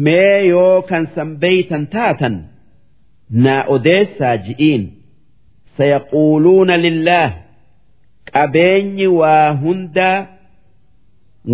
mee 0.05 0.37
yoo 0.47 0.81
kan 0.89 1.05
san 1.15 1.29
beeytan 1.41 1.85
taatan 1.93 2.35
naa 3.43 3.63
odeessaa 3.75 4.35
ji'iin. 4.47 4.83
Sayaquuluuna 5.77 6.75
lillaah 6.85 7.31
qabeenyi 8.33 9.07
waa 9.19 9.47
hundaa 9.63 10.17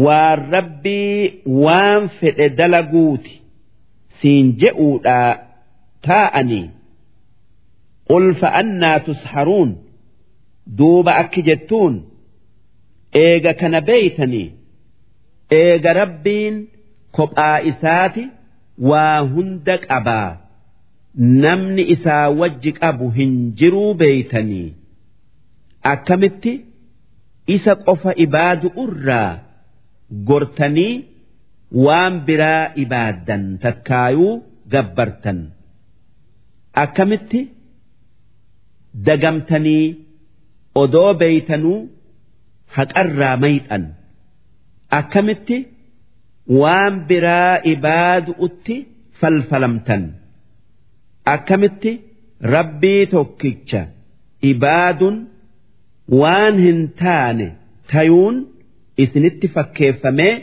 waan 0.06 0.40
rabbii 0.56 1.44
waan 1.64 2.10
fedhe 2.20 2.50
dalaguuti. 2.58 3.34
Siin 4.22 4.48
je'uudhaa 4.62 5.32
taa'anii. 6.08 6.66
Qul 8.10 8.26
fa'annaa 8.42 8.98
tusharuun 9.08 9.72
duuba 10.78 11.12
akki 11.22 11.42
jettuun 11.50 11.96
eega 13.26 13.52
kana 13.62 13.80
beeytanii 13.90 14.48
eega 15.62 15.92
rabbiin 16.02 16.56
kophaa 17.18 17.58
isaati 17.72 18.24
waa 18.90 19.20
hunda 19.34 19.76
qabaa 19.88 20.30
namni 21.44 21.84
isaa 21.96 22.26
wajji 22.40 22.72
qabu 22.80 23.06
hin 23.18 23.34
jiruu 23.60 23.92
beeytanii 24.02 24.68
akkamitti 25.94 26.54
isa 27.56 27.74
qofa 27.88 28.12
ibaadu 28.26 28.68
irraa 28.84 29.32
gortanii 30.30 30.94
waan 31.86 32.14
biraa 32.28 32.64
ibaaddan 32.84 33.44
takkaayuu 33.64 34.34
gabbartan 34.74 35.40
akkamitti 36.84 37.40
dagamtanii 39.08 39.86
odoo 40.82 41.12
beeytanuu 41.22 41.80
haqarraa 42.76 43.36
mayxan 43.44 43.84
akkamitti 45.00 45.58
waan 46.62 46.94
biraa 47.10 47.54
ibaadu'utti 47.74 48.76
falfalamtan 49.20 50.04
akkamitti 51.36 51.92
rabbii 52.56 53.06
tokkicha 53.14 53.82
ibaadun 54.52 55.16
waan 56.22 56.56
hin 56.66 56.82
taane 57.04 57.48
tayuun 57.92 58.36
isinitti 59.04 59.48
fakkeeffamee 59.56 60.34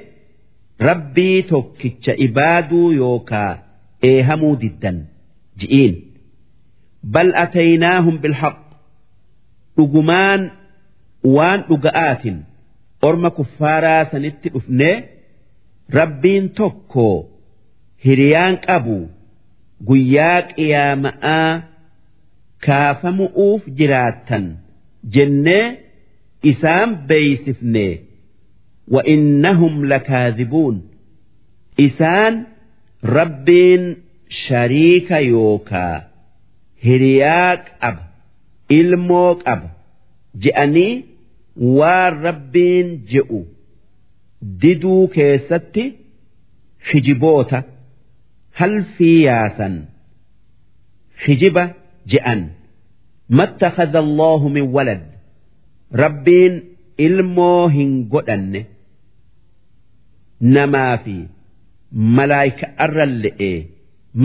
rabbii 0.89 1.43
tokkicha 1.53 2.13
ibaaduu 2.27 2.87
yookaa 3.03 3.51
eehamuu 4.11 4.55
diddan 4.63 4.99
ji'iin 5.61 5.95
bal 7.15 7.31
ataynaahum 7.45 8.17
bilhaq 8.23 8.59
dhugumaan 9.77 10.41
waan 11.37 11.61
dhuga'aatin 11.69 12.37
orma 13.09 13.31
kuffaaraa 13.39 14.03
sanitti 14.13 14.49
dhufnee 14.55 14.97
rabbiin 15.99 16.45
tokko 16.59 17.09
hiriyaan 18.05 18.55
qabu 18.67 18.99
guyyaa 19.89 20.41
qiyaama'aa 20.55 21.51
kaafamu'uuf 22.67 23.63
jiraattan 23.79 24.45
jennee 25.15 25.67
isaan 26.51 26.91
beeysifne. 27.09 27.89
Wa'innahum 28.95 29.75
lakaazibuun 29.91 30.77
isaan 31.87 32.35
rabbiin 33.17 33.83
shariika 34.43 35.19
yookaa. 35.33 35.97
hiriyaa 36.87 37.53
qaba 37.83 38.03
ilmoo 38.79 39.31
qaba 39.45 39.69
je'anii 40.45 40.93
waan 41.79 42.13
rabbiin 42.27 42.89
je'u 43.13 43.41
diduu 44.63 45.03
keessatti 45.17 45.85
hijiboota 46.89 47.59
halfii 48.61 49.19
yaasan 49.29 49.75
hijiba 51.27 51.65
je'an. 52.13 52.41
Mattakhadha 53.41 53.99
allaahu 54.07 54.47
min 54.57 54.67
walad 54.77 55.03
rabbiin 56.03 56.55
ilmoo 57.07 57.69
hin 57.77 57.93
godhanne. 58.13 58.61
Namaa 60.57 60.97
fi 61.05 61.15
malaayika 62.19 62.67
arra 62.85 63.07
le'ee 63.25 63.57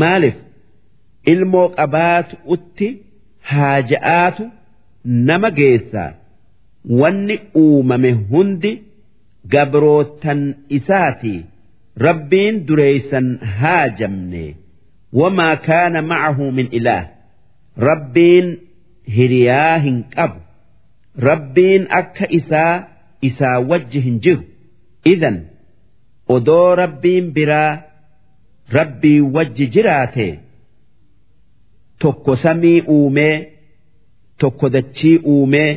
maaliif? 0.02 0.38
Ilmoo 1.34 1.68
qabaatu 1.78 2.36
utti 2.56 2.88
haaja'aatu 3.52 4.44
nama 5.30 5.50
geessaa 5.60 6.10
wanni 7.02 7.36
uumame 7.64 8.12
hundi 8.32 8.72
gabrootan 9.54 10.42
isaati. 10.78 11.36
Rabbiin 12.08 12.56
dureeysan 12.68 13.28
haajamne. 13.60 14.46
Wamaa 15.20 15.56
kaana 15.68 16.02
macahu 16.10 16.52
min 16.58 16.68
ilaah 16.80 17.06
rabbiin 17.88 18.48
hiriyaa 19.16 19.78
hin 19.86 19.98
qabu. 20.16 20.40
Rabbiin 21.30 21.84
akka 22.00 22.26
isaa 22.40 22.74
isaa 23.30 23.60
wajji 23.70 24.00
hin 24.08 24.20
jiru. 24.26 24.44
Idan 25.14 25.38
odoo 26.36 26.76
rabbiin 26.82 27.32
biraa 27.38 27.72
rabbii 28.78 29.20
wajji 29.38 29.66
jiraate 29.78 30.28
tokko 32.02 32.36
samii 32.44 32.82
uumee 32.96 33.36
tokko 34.40 34.70
dachii 34.76 35.18
uumee 35.34 35.72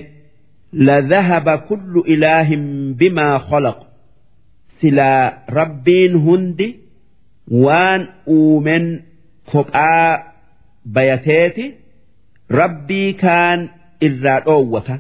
la 0.87 0.97
dhahaba 1.11 1.55
kullu 1.69 2.01
ilaahin 2.15 2.65
bimaa 2.99 3.37
khalaq 3.51 3.79
silaa 4.81 5.33
rabbiin 5.59 6.15
hundi 6.27 6.69
waan 7.65 8.03
uumen 8.37 8.87
kophaa 9.53 10.11
bayateeti 10.95 11.65
rabbii 12.61 13.13
kaan 13.23 13.61
irraa 14.09 14.41
dhoowwata 14.47 14.97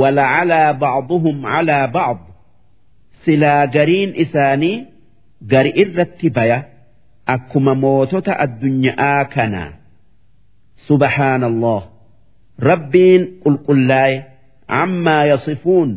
walacalaa 0.00 0.72
bacduhum 0.82 1.38
calaa 1.52 1.86
bacd 1.96 2.22
silaa 3.24 3.66
gariin 3.74 4.10
isaanii 4.24 4.76
gari 5.50 5.70
irratti 5.82 6.28
baya 6.36 6.58
akkuma 7.34 7.74
mootota 7.82 8.32
addunyaa 8.44 9.24
kanaa. 9.34 9.70
subhaanallah 10.86 11.80
rabbiin 12.70 13.22
qulqullaa'e 13.44 14.16
ammaa 14.82 15.24
yasifuun 15.32 15.90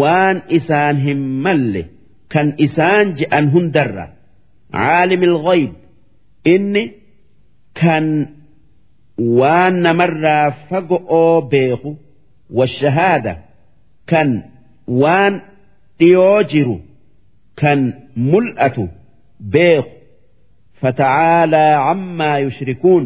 waan 0.00 0.36
isaan 0.58 0.96
hin 1.06 1.20
malle 1.44 1.82
kan 2.32 2.46
isaan 2.66 3.06
je'an 3.18 3.46
hundarra. 3.54 4.06
Caalimi 4.72 5.26
lghayb 5.34 5.72
inni 6.54 6.84
kan 7.80 8.06
waan 9.40 9.74
namarraa 9.86 10.46
fago'oo 10.68 11.36
beeku 11.52 11.90
washahaada 12.58 13.34
kan 14.10 14.28
waan 15.02 15.34
dhiyoo 16.00 16.42
jiru 16.52 16.76
kan 17.60 17.80
mul'atu 18.30 18.84
beeku 19.54 19.90
fata'aalaa 20.80 21.72
ammaa 21.92 22.36
yushrikuun 22.44 23.04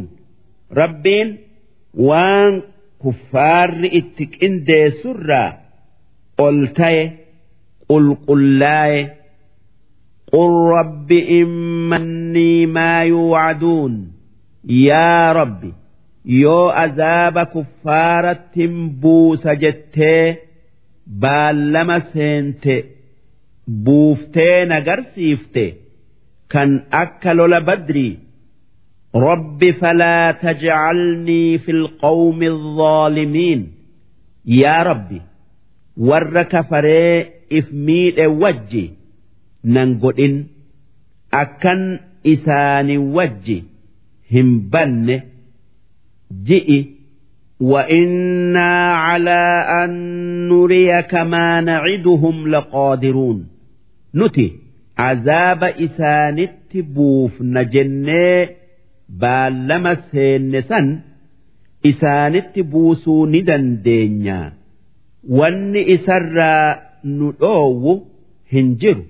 rabbiin 0.81 1.29
waan 2.09 2.53
kuffaarri 3.03 3.89
itti 4.01 4.25
qindeessurraa 4.37 5.51
ol 6.47 6.59
ta'e 6.79 7.03
qulqullaa'e 7.89 9.01
qul 10.33 10.55
rabbi 10.77 11.19
immannii 11.41 12.67
maa 12.77 13.03
yuucaduun 13.13 13.95
yaa 14.87 15.27
rabbi 15.41 15.71
yoo 16.43 16.67
azaaba 16.85 17.43
kuffaarattin 17.55 18.75
buusa 19.03 19.53
jettee 19.63 20.27
baallama 21.23 21.99
seente 22.13 22.75
buuftee 23.85 24.59
nagarsiifte 24.73 25.65
kan 26.53 26.71
akka 27.03 27.31
lola 27.39 27.61
badrii 27.69 28.13
رب 29.16 29.72
فلا 29.72 30.32
تجعلني 30.32 31.58
في 31.58 31.72
القوم 31.72 32.44
الظالمين 32.44 33.72
يا 34.46 34.84
ربي 34.84 35.22
ورك 35.98 36.62
فري 36.62 37.26
إفميد 37.54 38.20
وجي 38.20 38.92
ننقل 39.66 40.46
أكن 41.34 42.00
إسان 42.28 42.98
وجي 42.98 43.64
هم 44.32 44.60
بنه 44.60 45.24
جئ 46.44 46.86
وإنا 47.60 48.94
على 48.94 49.66
أن 49.84 49.92
نريك 50.50 51.14
ما 51.14 51.62
نعدهم 51.62 52.48
لقادرون 52.48 53.48
نتي 54.16 54.54
عذاب 54.98 55.64
إسانت 55.64 56.52
بوف 56.76 57.42
نجني 57.42 58.50
baallama 59.21 59.93
seenne 60.11 60.61
san 60.69 60.87
isaanitti 61.91 62.63
buusuu 62.73 63.27
ni 63.33 63.41
dandeenya. 63.49 64.39
Wanni 65.39 65.83
isarraa 65.95 66.69
nu 67.05 67.33
dhoowwu 67.41 67.93
hin 68.53 68.77
jiru. 68.85 69.05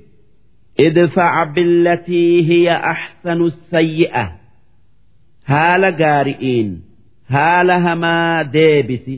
Idfaca 0.87 1.47
billatii 1.55 2.43
hiya 2.49 2.77
axsanu 2.93 3.51
sayyi'a. 3.71 4.25
Haala 5.51 5.91
gaari'iin 6.01 6.71
haala 7.35 7.77
hamaa 7.87 8.45
deebisi. 8.57 9.17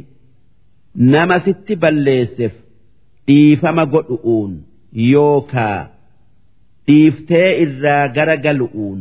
Nama 1.13 1.37
sitti 1.45 1.75
balleesseef 1.83 2.55
dhiifama 3.27 3.85
godhu'uun 3.95 4.53
yookaa. 5.13 5.81
Dhiiftee 6.87 7.51
irraa 7.65 8.09
gara 8.17 8.37
galu'uun 8.47 9.01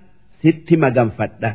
sitti 0.41 0.73
maganfadha 0.83 1.49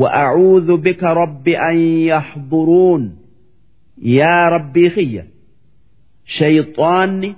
wa'acuudhu 0.00 0.74
bika 0.84 1.10
rabbi 1.22 1.52
an 1.68 1.76
yaxduruun 2.12 3.04
yaa 4.18 4.44
rabbii 4.54 4.90
kiyya 4.96 5.24
shayxaanni 6.36 7.30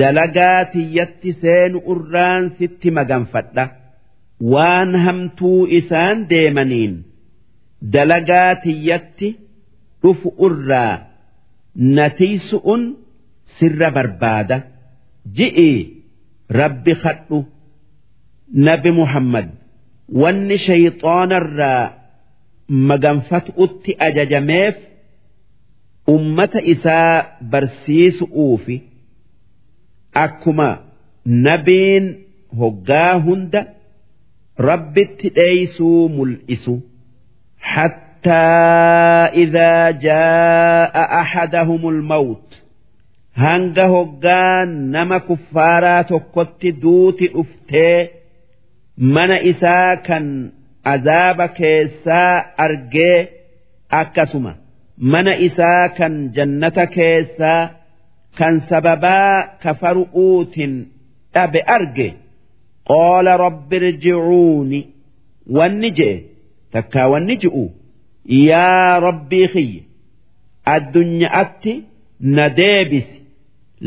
dalagaa 0.00 0.60
tiyyatti 0.74 1.30
seenu 1.42 1.78
irraan 1.92 2.44
sitti 2.58 2.88
maganfadha 2.98 3.64
waan 4.52 4.90
hamtuu 5.04 5.60
isaan 5.78 6.18
deemaniin 6.30 6.94
dalagaa 7.94 8.50
tiyyatti 8.64 9.28
dhufu 10.02 10.28
irraa 10.48 10.94
natiisu'un 11.96 12.82
sirra 13.58 13.88
barbaada. 13.96 14.56
Ji'i 15.36 15.72
rabbi 16.60 16.92
kadhu 17.04 17.38
nabi 18.66 18.90
muhammad. 19.00 19.48
wanni 20.22 20.56
shayxaanarraa 20.66 21.84
maganfat'utti 22.88 23.90
ajajameef 24.06 24.76
ummata 26.14 26.60
isaa 26.74 27.24
barsiisu'uufi 27.52 28.76
akkuma 30.24 30.68
nabiin 31.46 32.06
hoggaa 32.60 33.12
hunda 33.26 33.60
rabbitti 34.68 35.28
dheeysuu 35.36 36.08
mul'isu 36.16 36.74
hattaa 37.74 39.28
idaa 39.44 39.92
jaa'a 40.06 41.02
ahadahumul 41.20 42.00
mawt. 42.12 42.48
Hanga 43.44 43.86
hoggaa 43.94 44.64
nama 44.94 45.20
kuffaaraa 45.28 46.04
tokkotti 46.10 46.68
duuti 46.82 47.26
dhuftee 47.34 47.98
mana 48.96 49.40
isaa 49.40 49.96
kan 50.06 50.52
azaaba 50.84 51.48
keessaa 51.48 52.44
argee 52.64 53.28
akkasuma. 53.90 54.54
Mana 54.98 55.36
isaa 55.36 55.88
kan 55.98 56.14
jannata 56.36 56.86
keessaa 56.86 57.70
kan 58.38 58.60
sababaa 58.68 59.42
kafaru'uutin 59.62 60.72
dhabe 61.34 61.60
arge. 61.76 62.08
Qaala 62.88 63.36
rabbi 63.36 63.76
irjicuuni 63.76 64.80
wanni 65.56 65.90
je'e 65.98 66.14
takkaa 66.72 67.08
wanni 67.12 67.36
ji'u 67.42 67.64
yaa 68.48 69.00
rabbii 69.06 69.48
kiyya 69.54 69.82
addunyaatti 70.74 71.72
na 72.20 72.44
deebisi. 72.58 73.16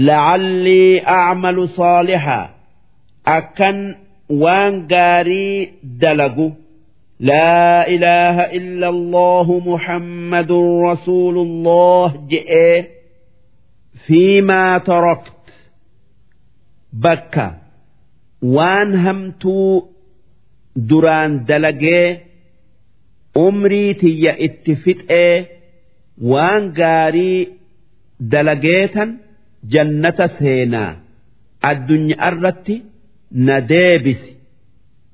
Lacallii 0.07 0.99
acmalu 1.17 1.67
saalixaa 1.77 2.49
akkan 3.37 3.77
waan 4.29 4.75
gaarii 4.91 5.69
dalagu 6.01 6.47
laa 7.29 7.83
ilaaha 7.95 8.45
illa 8.59 8.87
allahu 8.95 9.53
muhammadun 9.69 10.67
rasuulullah 10.87 12.07
je'ee 12.31 12.77
fiimaa 14.07 14.79
tarakt 14.89 15.45
bakka 17.03 17.45
waan 18.55 18.89
hamtuu 19.05 19.71
duraan 20.89 21.31
dalagee 21.49 22.07
umrii 23.45 23.91
tiyya 24.01 24.33
itti 24.47 24.73
fixee 24.83 25.35
waan 26.31 26.63
gaarii 26.79 27.39
dalageetan 28.33 29.09
jannata 29.73 30.27
seenaa 30.39 30.91
addunyaa 31.69 32.29
irratti 32.33 32.75
na 33.47 33.55
deebisi 33.71 34.31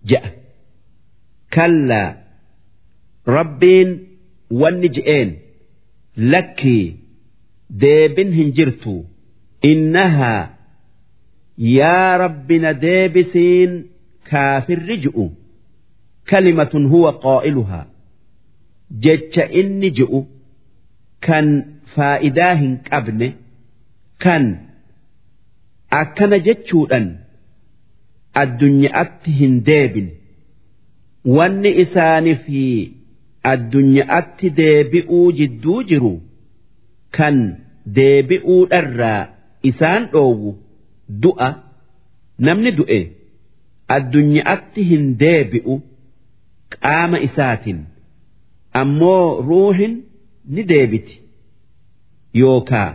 je'a 0.10 0.30
kallaa 1.56 2.10
rabbiin 3.38 3.90
wanni 4.62 4.90
je'een 4.98 5.30
lakkii 6.34 6.86
deebin 7.84 8.32
hin 8.40 8.50
jirtu 8.58 8.96
innahaa 9.72 10.42
yaa 11.78 12.18
rabbi 12.24 12.60
na 12.66 12.72
deebisiin 12.86 13.72
kaafirri 14.32 14.98
ji'u 15.06 15.26
kalimatun 16.32 16.86
huwa 16.94 17.12
qaa'iluhaa 17.26 17.86
jecha 19.06 19.44
inni 19.62 19.90
ji'u 20.00 20.20
kan 21.28 21.48
faa'idaa 21.96 22.54
hin 22.62 22.74
qabne 22.90 23.28
kan 24.26 24.44
akkana 26.02 26.38
jechuudhan 26.48 27.06
addunyaatti 28.42 29.32
hin 29.40 29.54
deebine 29.66 30.12
wanni 31.38 31.70
isaanii 31.84 32.36
fi 32.46 32.62
addunyaatti 33.52 34.50
deebi'uu 34.60 35.32
jidduu 35.40 35.80
jiru 35.92 36.14
kan 37.18 37.38
deebi'uudharraa 37.98 39.22
isaan 39.70 40.04
dhoowwu. 40.14 40.52
Du'a. 41.24 41.50
Namni 42.48 42.72
du'e 42.78 43.00
addunyaatti 43.96 44.82
hin 44.92 45.04
deebi'u 45.24 45.74
qaama 46.76 47.18
isaatiin 47.28 47.80
ammoo 48.82 49.42
ruuhin 49.50 49.94
ni 50.54 50.64
deebiti. 50.72 51.16
Yookaa 52.42 52.90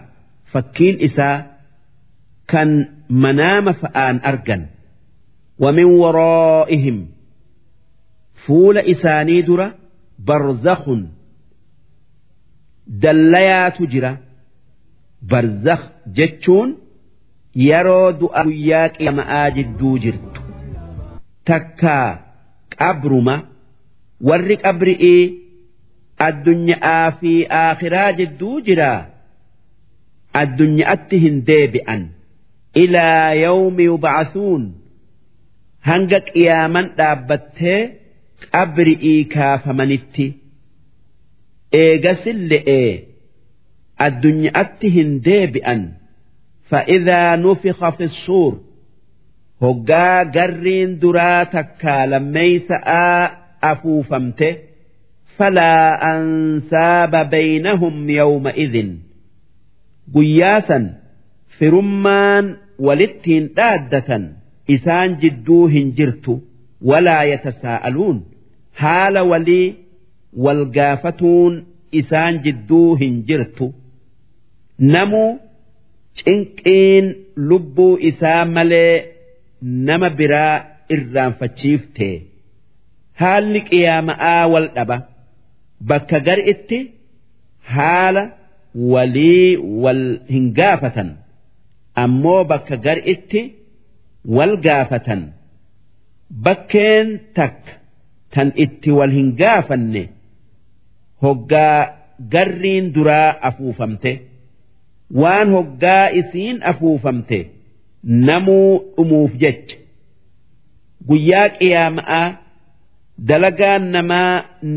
fakkiin 0.52 0.96
isaa 1.08 1.36
kan 2.52 2.70
manaama 3.24 3.72
fa'aan 3.82 4.16
argan 4.30 4.62
ومن 5.59 5.84
ورائهم 5.84 7.07
فول 8.45 8.77
إساني 8.77 9.41
درة 9.41 9.76
برزخ 10.19 10.89
دليا 12.88 13.69
تجرى 13.69 14.18
برزخ 15.22 15.89
جتشون 16.07 16.77
يرود 17.55 18.30
أبياك 18.31 19.01
يا 19.01 19.11
مآجد 19.11 19.77
دوجرت 19.77 20.41
تكا 21.45 22.19
قبرما 22.80 23.43
ورق 24.22 24.68
أبرئي 24.68 25.38
الدنيا 26.22 27.09
في 27.09 27.47
آخرا 27.47 28.11
جدو 28.11 28.59
جرا 28.59 29.09
الدنيا 30.35 30.93
أتهن 30.93 31.43
ديبئا 31.43 32.09
إلى 32.77 33.41
يوم 33.41 33.80
يبعثون 33.80 34.76
hanga 35.88 36.18
qiyaaman 36.28 36.86
dhaabbattee 36.98 37.80
qabri'ii 38.52 39.20
kaafamanitti 39.34 40.26
eegasin 41.82 42.38
le'ee 42.50 42.90
addunyaatti 44.06 44.86
hin 44.96 45.10
deebi'an. 45.26 45.82
Fa'idaa 46.70 47.32
nufiqa 47.44 47.88
fi 47.98 48.06
suur 48.24 48.52
hoggaa 49.62 50.20
garriin 50.36 50.90
duraa 51.02 51.42
takkaa 51.54 52.02
lammeeysa'aa 52.12 53.20
afuufamte 53.70 54.48
falaa 55.36 55.90
ansaaba 56.12 57.20
baynahum 57.34 57.96
yawma'idhin 58.18 58.90
guyyaasan 60.14 60.84
firummaan 61.58 62.44
walittiin 62.86 63.44
dhaaddatan 63.56 64.24
isaan 64.74 65.10
jidduu 65.22 65.64
hin 65.74 65.88
jirtu 65.98 66.34
walaa 66.90 67.24
yatasaa'aluun 67.32 68.18
haala 68.82 69.20
walii 69.32 69.66
wal 70.44 70.62
gaafatuun 70.76 71.55
isaan 72.01 72.34
jidduu 72.44 72.88
hin 73.02 73.14
jirtu. 73.28 73.66
Namuu 74.93 75.30
cinqiin 76.18 77.06
lubbuu 77.48 77.93
isaa 78.10 78.44
malee 78.55 78.94
nama 79.88 80.09
biraa 80.18 80.55
irraanfachiifte 80.94 82.09
haalli 83.20 83.60
qiyaama'aa 83.68 84.43
wal 84.55 84.68
dhaba. 84.76 84.97
Bakka 85.88 86.18
gar 86.26 86.38
itti 86.52 86.78
haala 87.74 88.22
walii 88.93 89.56
wal 89.84 90.02
hin 90.32 90.47
gaafatan. 90.59 91.09
Ammoo 92.02 92.43
bakka 92.51 92.76
gar 92.86 92.98
itti 93.14 93.40
wal 94.36 94.55
gaafatan. 94.66 95.23
Bakkeen 96.44 97.09
takka 97.36 97.73
tan 98.35 98.48
itti 98.65 98.90
wal 98.98 99.12
hin 99.19 99.28
gaafanne 99.40 100.03
hoggaa 101.23 101.78
garriin 102.32 102.86
duraa 102.94 103.31
afuufamte 103.48 104.12
waan 105.23 105.48
hoggaa 105.57 106.07
isiin 106.20 106.57
afuufamte 106.70 107.39
namuu 108.27 108.73
dhumuuf 108.97 109.32
jecha. 109.43 109.77
Guyyaa 111.09 111.48
qiyaama'aa 111.59 112.27
dalagaan 113.28 113.85
namaa 113.94 114.35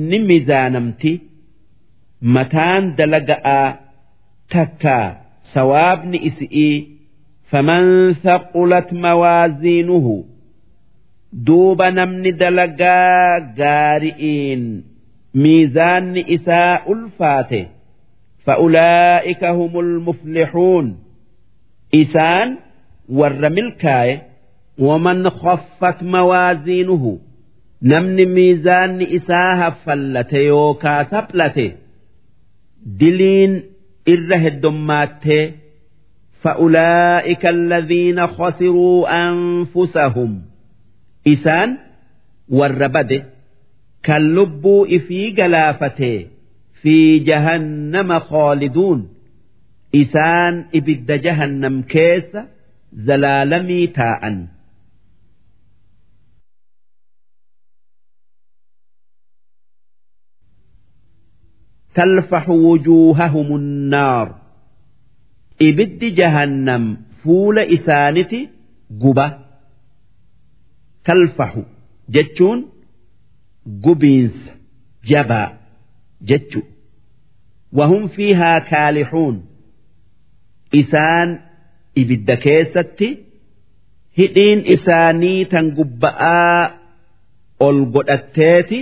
ni 0.09 0.17
mizaanamti 0.29 1.11
mataan 2.35 2.83
dalaga'aa 2.97 3.67
takkaa 4.53 5.07
sawaabni 5.53 6.17
isi'ii 6.29 6.75
faman 7.50 8.14
thaqulat 8.24 8.88
mawaaziinuhu 9.04 10.14
duuba 11.46 11.90
namni 11.90 12.32
dalagaa 12.32 13.40
gaari'iin 13.60 14.62
miizaanni 15.42 16.20
isaa 16.36 16.74
ulfaate 16.92 17.62
فأولئك 18.46 19.44
هم 19.44 19.78
المفلحون 19.80 20.98
إسان 21.94 22.56
ور 23.08 23.48
ملكاي 23.48 24.20
ومن 24.78 25.30
خفت 25.30 26.02
موازينه 26.02 27.18
نمن 27.82 28.34
ميزان 28.34 29.02
إساها 29.02 29.70
فلت 29.70 30.32
يوكا 30.32 31.02
سبلت 31.02 31.74
دلين 32.86 33.62
إره 34.08 34.46
الدمات 34.48 35.24
فأولئك 36.42 37.46
الذين 37.46 38.26
خسروا 38.26 39.28
أنفسهم 39.28 40.42
إسان 41.28 41.78
والربد 42.48 43.24
كاللب 44.02 44.86
في 45.08 45.30
جلافته 45.30 46.26
في 46.82 47.18
جهنم 47.18 48.18
خالدون 48.18 49.08
إسان 49.94 50.64
إبد 50.74 51.12
جهنم 51.12 51.82
كيس 51.82 52.36
زلالمي 52.92 53.86
تاءً 53.86 54.46
تلفح 61.94 62.48
وجوههم 62.48 63.56
النار 63.56 64.37
ibiddi 65.67 66.07
jahannam 66.19 66.83
fuula 67.23 67.63
isaaniti 67.77 68.39
guba. 69.01 69.27
Kalfahu 71.07 71.61
jechuun 72.15 72.59
gubiinsa 73.83 74.51
jabaa 75.09 75.47
jechu 76.29 76.61
wahum 77.77 78.03
fiihaa 78.15 78.59
kaalixuun. 78.69 79.35
Isaan 80.81 81.29
ibidda 82.01 82.35
keessatti 82.45 83.07
hidhiin 84.17 84.59
isaanii 84.75 85.45
tan 85.51 85.65
gubba'aa 85.77 86.61
ol 87.67 87.79
godhatteeti 87.93 88.79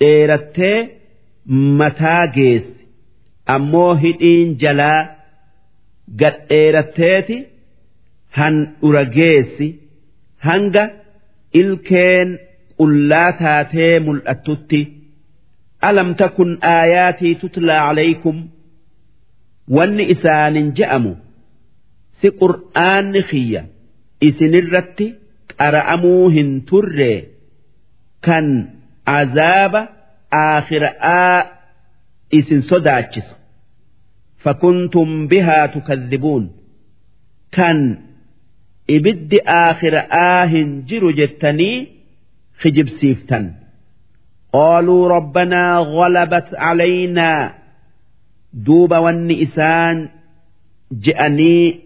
dheerattee 0.00 0.78
mataa 1.80 2.26
geessi. 2.36 2.80
Ammoo 3.54 3.92
hidhiin 4.04 4.50
jalaa 4.62 5.00
gadheeratteeti 6.20 7.36
han 8.38 8.54
dhura 8.80 9.04
geessi 9.16 9.68
hanga 10.48 10.84
ilkeen 11.60 12.38
qullaa 12.78 13.30
taatee 13.42 13.94
mul'attutti 14.06 14.80
alam 15.88 16.14
takun 16.20 16.50
aayaatii 16.76 17.34
tutlaa 17.42 17.80
calaykum 17.86 18.36
wanni 19.76 20.04
isaanin 20.14 20.68
je'amu 20.78 21.12
si 22.20 22.28
qur'aanni 22.42 23.20
xiyya 23.30 23.62
isinirratti 24.28 25.06
qara'amuu 25.60 26.24
hin 26.36 26.50
turree 26.70 27.18
kan 28.26 28.46
azaaba 29.18 29.80
aakhira'aa 30.44 31.38
isin 32.38 32.62
sodaachisa. 32.70 33.34
فكنتم 34.41 35.27
بها 35.27 35.65
تكذبون 35.65 36.51
كان 37.51 37.97
إبد 38.89 39.39
آخرآ 39.47 40.45
هنجر 40.45 41.11
جتني 41.11 41.87
خجب 42.59 42.89
سيفتن 42.89 43.53
قالوا 44.53 45.07
ربنا 45.07 45.77
غلبت 45.77 46.55
علينا 46.55 47.55
دوب 48.53 48.91
والنئسان 48.93 50.09
جأني 50.91 51.79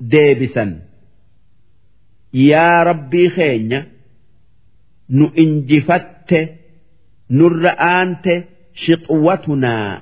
ديبسا 0.00 0.80
يا 2.34 2.82
ربي 2.82 3.28
خينيا 3.28 3.86
نؤنجفت 5.10 6.34
nurra 7.38 7.72
aante 7.78 8.34
shiqwatunaa 8.84 10.00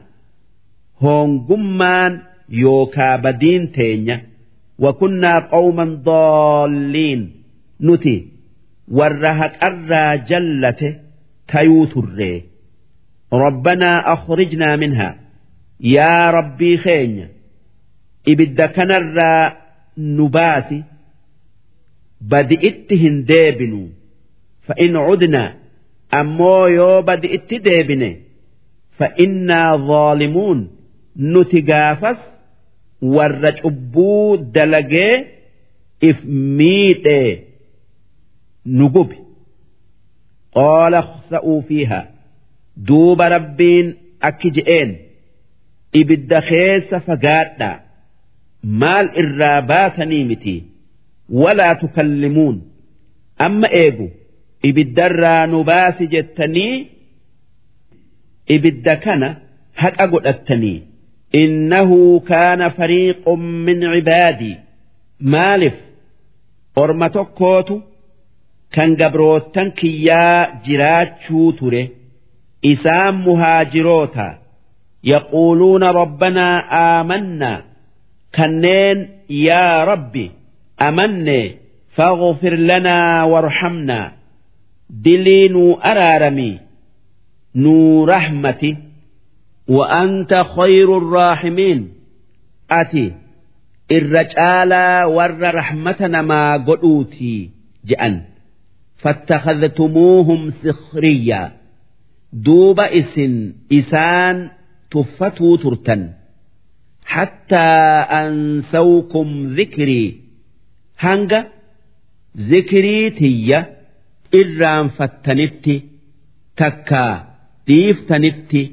hoongummaan 1.01 2.13
yookaa 2.61 3.17
badiin 3.23 3.67
teenya. 3.75 4.19
Wakunnaa 4.83 5.41
qawman 5.51 5.91
doolliin 6.05 7.21
nuti 7.79 8.15
warra 8.97 9.33
haqarraa 9.33 10.15
jallate 10.29 10.89
tayuu 11.51 11.87
turree. 11.93 12.43
Rabbanaa 13.43 13.97
akhrijnaa 14.13 14.77
minhaa. 14.77 15.13
Yaa 15.95 16.31
rabbii 16.31 16.77
keenya 16.83 17.27
ibidda 18.31 18.67
kanarraa 18.67 19.51
nu 19.97 20.29
baasi. 20.29 20.83
Badi 22.29 22.55
itti 22.69 22.95
hin 23.03 23.17
deebinu. 23.27 23.81
Fa'in 24.67 24.93
cudnaa 25.07 25.49
ammoo 26.19 26.67
yoo 26.77 27.01
badi 27.07 27.27
itti 27.37 27.59
deebine 27.65 28.09
fa'innaa 28.99 29.71
zaalimuun 29.89 30.59
nuti 31.15 31.61
gaafas 31.61 32.19
warra 33.15 33.51
cubbuu 33.61 34.37
dalagee 34.55 35.13
if 36.09 36.17
miidhee 36.57 37.31
nu 38.77 38.89
gubi 38.95 39.17
qaala 40.55 40.99
khsa'uu 41.09 41.61
fiihaa 41.67 42.05
duuba 42.87 43.29
rabbiin 43.35 43.87
akki 44.29 44.49
je'een. 44.55 44.91
Ibidda 46.01 46.39
keessa 46.49 46.97
fagaadhaa 47.07 47.75
maal 48.81 49.07
irraa 49.21 49.61
baatanii 49.71 50.23
miti? 50.29 50.55
Walaa 51.41 51.75
tukallimuun. 51.81 52.57
Amma 53.45 53.67
eegu 53.81 54.07
ibiddarraa 54.69 55.47
nu 55.51 55.63
baasi 55.69 56.07
jettanii 56.13 56.75
ibidda 58.55 58.95
kana 59.03 59.29
haqa 59.81 60.05
godhattanii 60.13 60.79
innahu 61.41 61.99
kaana 62.29 62.67
fariiqun 62.77 63.41
min 63.67 63.79
cibaadii 63.93 64.55
maaliif 65.33 65.77
orma 66.83 67.07
tokkootu 67.15 67.75
kan 68.75 68.89
gabroottan 69.01 69.67
kiyyaa 69.79 70.39
jiraachuu 70.65 71.49
ture 71.59 71.83
isaan 72.71 73.15
muhaajiroota 73.25 74.27
yaquuluuna 75.11 75.87
rabbanaa 76.01 76.55
aamannaa 76.85 77.57
kanneen 78.37 78.99
yaa 79.47 79.85
rabbi 79.91 80.25
amanne 80.87 81.39
faghfir 81.97 82.55
lanaa 82.69 83.25
warhamnaa 83.33 84.05
dilii 85.05 85.47
nuu 85.55 85.71
araaramii 85.91 86.55
nuu 87.63 88.05
rahmati 88.13 88.71
وأنت 89.68 90.44
خير 90.56 90.98
الراحمين 90.98 91.88
أتي 92.70 93.12
الرجال 93.90 95.04
ور 95.04 95.54
رحمتنا 95.54 96.22
ما 96.22 96.56
قلوتي 96.56 97.50
جأن 97.84 98.22
فاتخذتموهم 98.96 100.50
سخريا 100.50 101.52
دوب 102.32 102.80
إسن 102.80 103.52
إسان 103.72 104.50
تفتوا 104.90 105.56
ترتن 105.56 106.12
حتى 107.04 107.68
أنسوكم 108.22 109.54
ذكري 109.54 110.20
هنجا 110.98 111.46
ذكري 112.36 113.10
تي 113.10 113.64
إرام 114.34 114.88
فتنتي 114.88 115.82
تكا 116.56 117.26
ديفتنتي 117.66 118.72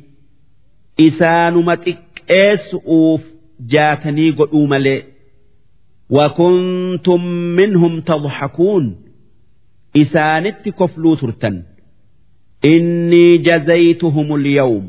isaanuma 1.06 1.74
xiqqeessu'uuf 1.84 3.22
jaatanii 3.72 4.30
godhuu 4.38 4.66
malee 4.72 5.00
wakuntum 6.16 7.22
minhum 7.58 7.94
tadhakuun. 8.08 8.86
Isaanitti 10.02 10.70
kofluu 10.80 11.16
turtan. 11.20 11.56
Innii 12.72 13.34
jazaytuhum 13.46 14.28
alyawm 14.38 14.84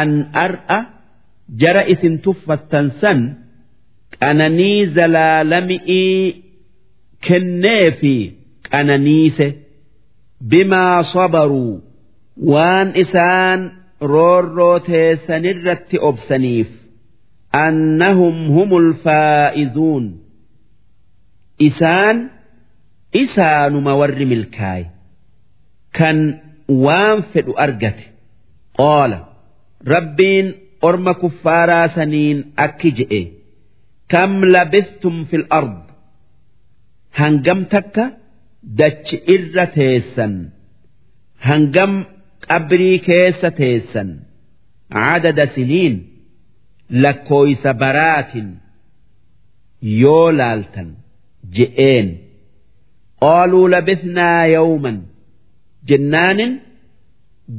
an 0.00 0.10
ar'a 0.44 0.78
jara 1.60 1.82
isin 1.92 2.14
tuffattan 2.24 2.86
san 3.00 3.20
qananii 4.20 4.80
zalaalami'ii 4.96 6.20
kennee 7.26 7.86
fi 8.00 8.14
qananiise 8.70 9.46
bimaa 10.50 10.98
sabaruu 11.12 11.74
waan 12.52 12.88
isaan 13.02 13.60
roorroo 14.10 14.78
teessanirratti 14.88 15.96
obsaniif 16.08 16.70
annahum 17.64 18.36
humul 18.54 18.88
faa'izuun. 19.04 20.04
Isaan 21.68 22.18
isaanuma 23.22 23.92
warri 24.00 24.26
milkaaye 24.32 24.86
kan 25.98 26.18
waan 26.84 27.18
fedhu 27.32 27.52
argate. 27.64 28.04
Qoola 28.78 29.18
rabbiin 29.92 30.46
orma 30.88 31.12
kuffaaraa 31.22 31.86
saniin 31.96 32.38
akki 32.64 32.90
je'e. 32.98 33.22
Kam 34.12 34.32
labistum 34.54 35.16
fil 35.30 35.44
ard? 35.58 35.82
Hangam 37.18 37.60
takka 37.72 38.04
dachi 38.78 39.16
irra 39.34 39.66
teessan. 39.76 40.34
Hangam 41.48 41.92
qabrii 42.48 42.98
keessa 43.06 43.50
teessan 43.60 44.10
cadada 44.94 45.46
siniin 45.54 45.94
lakkooysa 47.04 47.70
baraatin 47.82 48.48
yoo 50.02 50.28
laaltan 50.40 50.88
je'een 51.56 52.08
qaaluu 53.22 53.66
labisnaa 53.74 54.42
yawman 54.56 54.98
jennaanin 55.88 56.52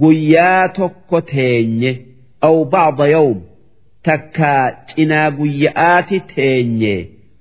guyyaa 0.01 0.63
tokko 0.77 1.17
teenye 1.33 1.91
aw 2.47 2.55
bacda 2.75 3.05
yawm 3.15 3.39
takkaa 4.07 4.63
cinaa 4.91 5.27
guyya'aati 5.39 6.17
teenye 6.35 6.95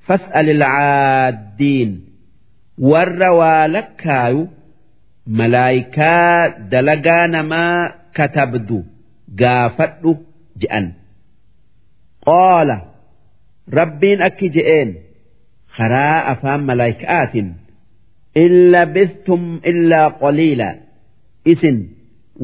fas'al 0.06 0.48
ilcaaddiin 0.54 1.90
warra 2.90 3.30
waa 3.40 3.64
lakkaayu 3.76 4.42
malaayikaa 5.26 6.48
dalagaa 6.70 7.26
namaa 7.26 7.94
katabdu 8.16 8.78
gaafadhu 9.40 10.12
je'an. 10.60 10.86
Qoola 12.26 12.76
rabbiin 13.78 14.22
akki 14.28 14.48
je'een 14.56 14.90
karaa 15.76 16.18
afaan 16.32 16.62
malaayikaatiin 16.68 17.48
illa 18.44 18.82
bistum 18.94 19.42
illaa 19.70 20.10
qoliila 20.20 20.68
isin 21.52 21.78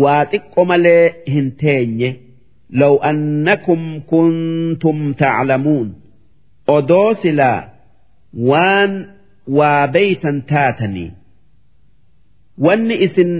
waa 0.02 0.22
xiqqo 0.32 0.64
malee 0.70 1.04
hin 1.34 1.46
teenye 1.62 2.10
law 2.80 2.94
annakum 3.10 3.82
kuntum 4.10 4.98
taclamuun 5.20 5.88
odoo 6.76 7.14
silaa 7.22 7.60
waan 8.50 8.92
waa 9.58 9.86
beeytan 9.94 10.42
taatanii. 10.50 11.10
wanni 12.66 12.94
isin 13.06 13.30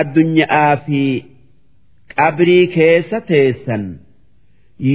addunyaa 0.00 0.70
fi 0.86 1.02
qabrii 2.16 2.66
keessa 2.76 3.18
teessan 3.30 3.84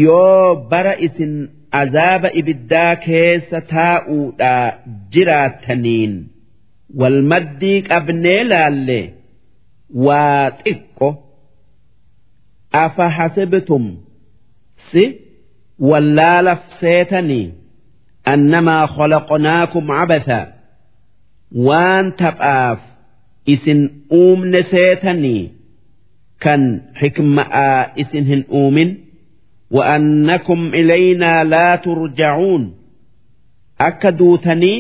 yoo 0.03 0.45
bara 0.71 0.93
isin 1.07 1.33
azaaba 1.81 2.29
ibiddaa 2.39 2.93
keessa 3.05 3.59
taa'uudha 3.73 4.55
jiraataniin 5.13 6.13
walmaddii 6.99 7.79
qabnee 7.89 8.41
laalle 8.51 8.99
waa 10.05 10.43
xiqqo. 10.63 11.09
Afa 12.83 13.05
hasibtum? 13.17 13.85
Si 14.91 15.03
wallaalaaf 15.89 16.61
seetanii 16.81 17.45
annamaa 18.33 18.83
khalaqnaakum 18.95 19.85
cabatha 19.97 20.39
waan 21.67 22.05
taphaaf 22.21 22.79
isin 23.53 23.81
uumne 24.19 24.61
seetanii? 24.71 25.43
Kan 26.43 26.61
xikma'aa 26.99 27.81
isin 28.01 28.25
hin 28.31 28.43
uumin? 28.59 28.89
Wa'annakum 29.75 30.61
ilaynaa 30.79 31.41
laa 31.53 31.77
turja'uun. 31.85 32.63
Akka 33.87 34.09
duutanii 34.19 34.77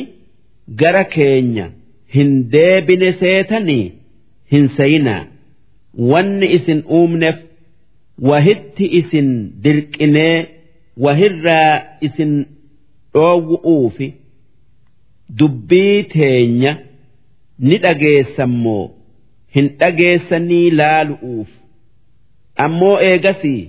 gara 0.79 1.03
keenya 1.15 1.65
hin 2.15 2.29
deebine 2.51 3.09
seetanii? 3.21 3.85
Hin 4.51 4.69
sayinaa 4.77 5.23
wanni 6.11 6.47
isin 6.57 6.79
uumneef 6.99 7.37
wahitti 8.29 8.85
isin 8.99 9.29
dirqinee 9.63 10.37
wahirraa 11.05 11.73
isin 12.07 12.31
dhoowwu'uu 13.13 13.89
fi 13.97 14.07
dubbii 15.39 16.03
teenya. 16.13 16.73
ni 17.59 17.77
dhageessan 17.83 18.49
moo? 18.63 18.85
Hin 19.55 19.67
dhageessanii 19.79 20.69
laalu'uuf. 20.79 21.49
Ammoo 22.65 22.97
eegasii 23.09 23.61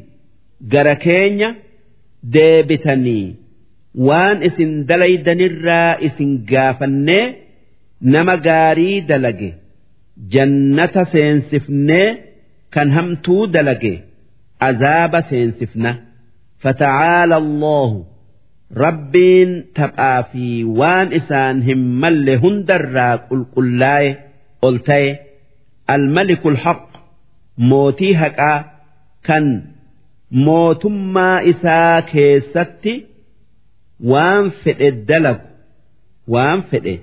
gara 0.73 0.95
keenya 1.05 1.49
deebitanii. 2.35 3.37
Waan 4.09 4.43
isin 4.49 4.73
dalaydanirraa 4.89 5.97
isin 6.09 6.33
gaafannee 6.51 7.25
nama 8.01 8.37
gaarii 8.47 9.01
dalage. 9.11 9.51
Jannata 10.35 11.05
seensifnee 11.13 12.09
kan 12.75 12.91
hamtuu 12.97 13.47
dalage. 13.55 13.95
Azaaba 14.69 15.21
seensifna. 15.31 15.93
Fata'aala 16.63 17.37
allahu 17.43 17.99
rabbiin 18.85 19.51
taphaa 19.75 20.23
fi 20.33 20.65
waan 20.81 21.13
isaan 21.21 21.63
hin 21.69 21.81
malle 22.03 22.35
hundarraa 22.45 23.15
qulqullaa'e 23.29 24.09
ol 24.69 24.77
ta'e 24.89 25.09
almalikul 25.95 26.59
haq 26.65 26.83
mootii 27.71 28.15
haqaa 28.23 28.59
kan 29.27 29.47
mootummaa 30.47 31.37
isaa 31.53 32.03
keessatti 32.13 32.95
waan 34.13 34.45
fedhe 34.65 34.89
dalagu 35.09 35.47
waan 36.35 36.61
fedhe 36.71 36.95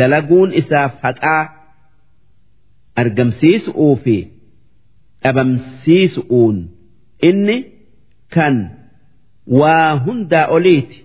dalaguun 0.00 0.50
isaaf 0.60 0.92
haqaa 1.06 1.42
argamsiisu'uu 3.00 3.94
fi 4.04 4.16
dhabamsiisu'uun. 5.22 6.56
Inni 7.28 7.56
kan 8.34 8.54
waa 9.61 9.89
hundaa 10.05 10.47
oliiti 10.55 10.97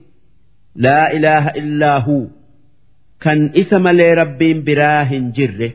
laa 0.87 1.07
ilaaha 1.19 1.51
illaa 1.61 1.99
huu 2.07 2.25
kan 3.25 3.41
isa 3.63 3.79
malee 3.87 4.13
rabbiin 4.23 4.59
biraa 4.69 5.05
hin 5.13 5.25
jirre 5.39 5.69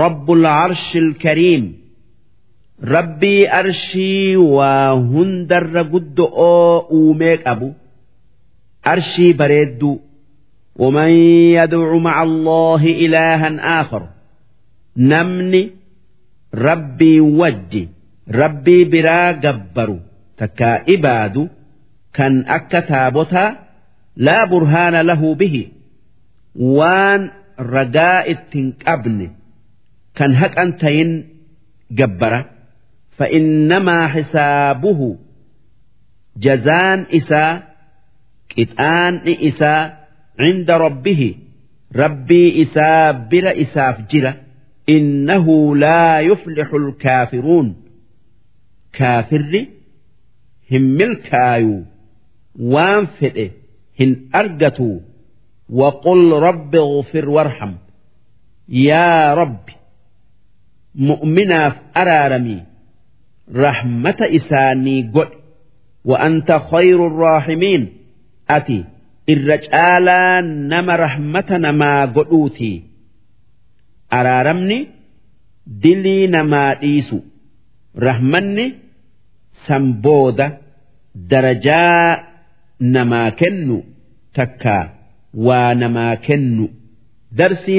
rabbul 0.00 0.44
arshil 0.52 1.08
kariim 1.24 1.64
rabbii 2.94 3.42
arshii 3.60 4.36
waa 4.56 4.90
hundarra 5.12 5.82
guddo'oo 5.92 6.86
uumee 6.98 7.36
qabu 7.46 7.68
arshii 8.94 9.32
bareedduu 9.42 9.94
ومن 10.82 11.08
يدع 11.58 11.88
مع 12.08 12.16
الله 12.22 12.82
إلها 13.04 13.80
آخر 13.80 14.02
namni 14.96 15.62
rabbii 16.66 17.20
wajji 17.40 17.82
rabbii 18.40 18.84
biraa 18.92 19.32
gabbaru 19.44 19.98
takkaa 20.38 20.78
ibaadu 20.94 21.42
kan 22.18 22.34
akka 22.56 22.80
taabotaa 22.90 23.50
laa 24.26 24.46
burhaana 24.50 25.00
lahu 25.10 25.28
bihi 25.40 25.62
waan 26.78 27.22
ragaa 27.74 28.18
ittiin 28.32 28.68
qabne 28.84 29.26
kan 30.18 30.30
haqan 30.40 30.70
tayin 30.82 31.12
gabbara 32.00 32.40
فإنما 33.18 34.08
حسابه 34.08 35.18
جزان 36.36 37.06
إساء 37.14 37.74
قطان 38.58 39.14
إساء 39.26 40.08
عند 40.40 40.70
ربه 40.70 41.34
ربي 41.96 42.62
إساء 42.62 43.12
بر 43.30 43.60
إساف 43.62 44.00
جرة 44.10 44.36
إنه 44.88 45.76
لا 45.76 46.20
يفلح 46.20 46.68
الكافرون 46.74 47.76
كافر 48.92 49.66
هم 50.72 51.00
الكايو 51.00 51.84
وان 52.60 53.06
فئه 53.06 53.50
هن 54.00 54.16
أرجتوا 54.34 55.00
وقل 55.70 56.32
رب 56.32 56.74
اغفر 56.74 57.28
وارحم 57.28 57.72
يا 58.68 59.34
رب 59.34 59.68
مؤمنا 60.94 61.72
أرارمي 61.96 62.62
rahmata 63.52 64.28
isaanii 64.28 65.02
godhe 65.12 65.44
وأنت 66.04 66.60
خير 66.70 67.06
الراحمين 67.06 67.92
أتي 68.50 68.84
الرجالا 69.28 70.40
نما 70.40 70.96
رحمتنا 70.96 71.72
ما 71.72 72.04
قلوتي 72.04 72.82
أرارمني 74.12 74.88
دلي 75.66 76.26
نما 76.26 76.82
إيسو 76.82 77.20
رحمني 77.98 78.74
سمبودة 79.66 80.58
درجاء 81.14 82.27
namaa 82.79 83.31
kennu 83.31 83.83
takka 84.33 84.75
waa 85.33 85.73
namaa 85.73 86.15
kennu 86.15 86.69
darsii. 87.31 87.77